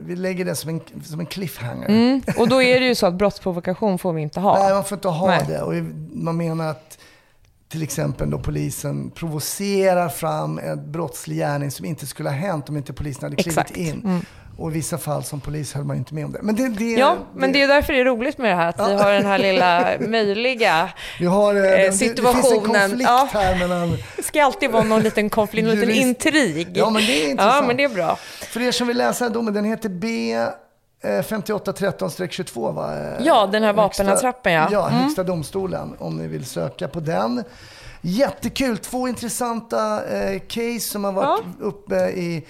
vi 0.00 0.16
lägger 0.16 0.44
det 0.44 0.54
som 0.54 0.70
en, 0.70 0.80
som 1.04 1.20
en 1.20 1.26
cliffhanger. 1.26 1.88
Mm. 1.88 2.22
Och 2.38 2.48
då 2.48 2.62
är 2.62 2.80
det 2.80 2.86
ju 2.86 2.94
så 2.94 3.06
att 3.06 3.14
brottsprovokation 3.14 3.98
får 3.98 4.12
vi 4.12 4.22
inte 4.22 4.40
ha. 4.40 4.58
Nej, 4.58 4.74
man 4.74 4.84
får 4.84 4.96
inte 4.96 5.08
ha 5.08 5.26
Nej. 5.26 5.44
det. 5.48 5.62
Och 5.62 5.74
man 6.12 6.36
menar 6.36 6.68
att 6.70 6.98
till 7.68 7.82
exempel 7.82 8.30
då 8.30 8.38
polisen 8.38 9.10
provocerar 9.10 10.08
fram 10.08 10.58
en 10.58 10.92
brottslig 10.92 11.36
gärning 11.36 11.70
som 11.70 11.86
inte 11.86 12.06
skulle 12.06 12.28
ha 12.28 12.36
hänt 12.36 12.68
om 12.68 12.76
inte 12.76 12.92
polisen 12.92 13.22
hade 13.22 13.36
klivit 13.36 13.58
Exakt. 13.58 13.76
in. 13.76 14.02
Mm. 14.04 14.20
Och 14.56 14.70
i 14.70 14.74
vissa 14.74 14.98
fall 14.98 15.24
som 15.24 15.40
polis 15.40 15.74
höll 15.74 15.84
man 15.84 15.96
inte 15.96 16.14
med 16.14 16.24
om 16.24 16.32
det. 16.32 16.38
Men 16.42 16.56
det, 16.56 16.68
det, 16.68 16.84
Ja, 16.92 17.16
men 17.34 17.52
det 17.52 17.62
är 17.62 17.68
därför 17.68 17.92
det 17.92 18.00
är 18.00 18.04
roligt 18.04 18.38
med 18.38 18.50
det 18.50 18.54
här, 18.54 18.68
att 18.68 18.78
vi 18.78 18.94
har 18.94 19.12
den 19.12 19.26
här 19.26 19.38
lilla 19.38 19.84
möjliga... 20.08 20.88
vi 21.18 21.26
har, 21.26 21.54
eh, 21.54 21.62
det, 21.62 21.68
det 21.68 21.82
finns 21.82 22.02
en 22.02 22.08
situationen, 22.08 22.80
konflikt 22.80 23.08
ja. 23.10 23.28
här 23.32 23.58
mellan... 23.58 23.98
Det 24.16 24.22
ska 24.22 24.44
alltid 24.44 24.70
vara 24.70 24.82
någon 24.84 25.02
liten 25.02 25.30
konflikt, 25.30 25.66
någon 25.68 25.76
liten 25.76 25.94
intrig. 25.94 26.68
Ja, 26.76 26.90
men 26.90 27.06
det 27.06 27.24
är 27.24 27.30
intressant. 27.30 27.54
Ja, 27.62 27.66
men 27.66 27.76
det 27.76 27.84
är 27.84 27.88
bra. 27.88 28.18
För 28.40 28.60
er 28.60 28.72
som 28.72 28.86
vill 28.86 28.96
läsa 28.98 29.28
domen, 29.28 29.54
den 29.54 29.64
heter 29.64 29.88
B 29.88 30.32
eh, 30.32 31.08
5813-22 31.08 32.72
va? 32.74 32.94
Eh, 32.96 33.24
Ja, 33.26 33.46
den 33.52 33.62
här 33.62 33.72
vapenattrappen, 33.72 34.52
ja. 34.52 34.68
Ja, 34.72 34.88
Mm. 34.88 35.00
Högsta 35.02 35.22
domstolen 35.22 35.94
om 35.98 36.16
ni 36.16 36.26
vill 36.28 36.44
söka 36.44 36.88
på 36.88 37.00
den. 37.00 37.44
Jättekul, 38.00 38.78
två 38.78 39.08
intressanta 39.08 40.04
eh, 40.04 40.40
case 40.48 40.80
som 40.80 41.04
har 41.04 41.12
varit 41.12 41.44
uppe 41.60 41.94
i, 41.96 42.46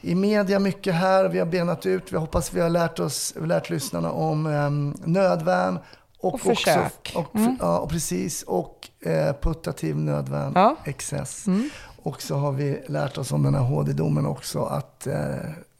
i 0.00 0.14
media 0.14 0.58
mycket 0.58 0.94
här. 0.94 1.28
Vi 1.28 1.38
har 1.38 1.46
benat 1.46 1.86
ut, 1.86 2.12
vi 2.12 2.16
hoppas 2.16 2.52
vi 2.52 2.60
har 2.60 2.70
lärt 2.70 2.98
oss, 2.98 3.34
lärt 3.40 3.70
lyssnarna 3.70 4.10
om 4.12 4.46
eh, 4.46 4.70
nödvärn. 5.08 5.78
Och, 6.22 6.34
Och 6.34 6.40
försök. 6.40 7.12
Mm. 7.14 7.24
Också, 7.26 7.38
och, 7.50 7.56
Ja, 7.60 7.78
och 7.78 7.90
precis. 7.90 8.42
Och 8.42 8.88
eh, 9.06 9.32
putativ 9.42 9.96
nödvärn, 9.96 10.52
Ja. 10.54 10.76
excess. 10.84 11.46
Mm. 11.46 11.70
Och 12.02 12.22
så 12.22 12.34
har 12.36 12.52
vi 12.52 12.82
lärt 12.86 13.18
oss 13.18 13.32
om 13.32 13.42
den 13.42 13.54
här 13.54 13.62
HD-domen 13.62 14.26
också 14.26 14.62
att 14.64 15.06
eh, 15.06 15.14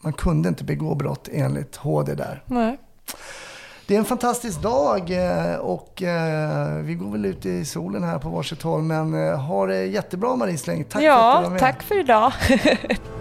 man 0.00 0.12
kunde 0.12 0.48
inte 0.48 0.64
begå 0.64 0.94
brott 0.94 1.28
enligt 1.32 1.76
HD 1.76 2.14
där. 2.14 2.42
Nej. 2.46 2.80
Det 3.86 3.94
är 3.94 3.98
en 3.98 4.04
fantastisk 4.04 4.62
dag 4.62 5.10
eh, 5.10 5.54
och 5.54 6.02
eh, 6.02 6.74
vi 6.76 6.94
går 6.94 7.10
väl 7.12 7.24
ut 7.26 7.46
i 7.46 7.64
solen 7.64 8.04
här 8.04 8.18
på 8.18 8.28
varsitt 8.28 8.62
håll. 8.62 8.82
Men 8.82 9.28
eh, 9.28 9.40
ha 9.40 9.66
det 9.66 9.84
jättebra 9.86 10.36
Marie 10.36 10.58
Släng. 10.58 10.84
Tack 10.84 10.92
för 10.92 10.98
att 10.98 11.02
du 11.02 11.08
var 11.08 11.42
Ja, 11.42 11.50
med. 11.50 11.58
tack 11.60 11.82
för 11.82 12.00
idag. 12.00 12.32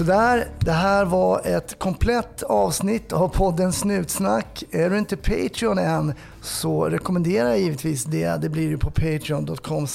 Sådär, 0.00 0.48
det 0.58 0.72
här 0.72 1.04
var 1.04 1.46
ett 1.46 1.78
komplett 1.78 2.42
avsnitt 2.42 3.12
av 3.12 3.28
podden 3.28 3.72
Snutsnack. 3.72 4.64
Är 4.70 4.90
du 4.90 4.98
inte 4.98 5.16
Patreon 5.16 5.78
än 5.78 6.14
så 6.42 6.84
rekommenderar 6.84 7.48
jag 7.48 7.58
givetvis 7.58 8.04
det. 8.04 8.42
Det 8.42 8.48
blir 8.48 8.68
ju 8.68 8.78
på 8.78 8.90
patreon.com 8.90 9.86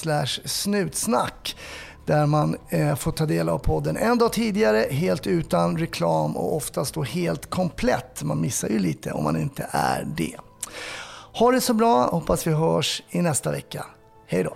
snutsnack 0.46 1.58
där 2.06 2.26
man 2.26 2.58
eh, 2.70 2.96
får 2.96 3.12
ta 3.12 3.26
del 3.26 3.50
av 3.50 3.58
podden 3.58 3.98
en 3.98 4.18
dag 4.18 4.34
tidigare, 4.34 4.86
helt 4.92 5.28
utan 5.28 5.78
reklam 5.78 6.38
och 6.38 6.56
oftast 6.56 6.94
då 6.94 7.04
helt 7.04 7.50
komplett. 7.50 8.24
Man 8.24 8.42
missar 8.42 8.70
ju 8.70 8.80
lite 8.80 9.12
om 9.12 9.24
man 9.24 9.38
inte 9.38 9.68
är 9.72 10.08
det. 10.16 10.36
Ha 11.34 11.52
det 11.52 11.62
så 11.62 11.74
bra, 11.74 12.08
hoppas 12.08 12.48
vi 12.48 12.52
hörs 12.52 13.04
i 13.10 13.22
nästa 13.22 13.52
vecka. 13.52 13.86
Hej 14.28 14.44
då! 14.44 14.56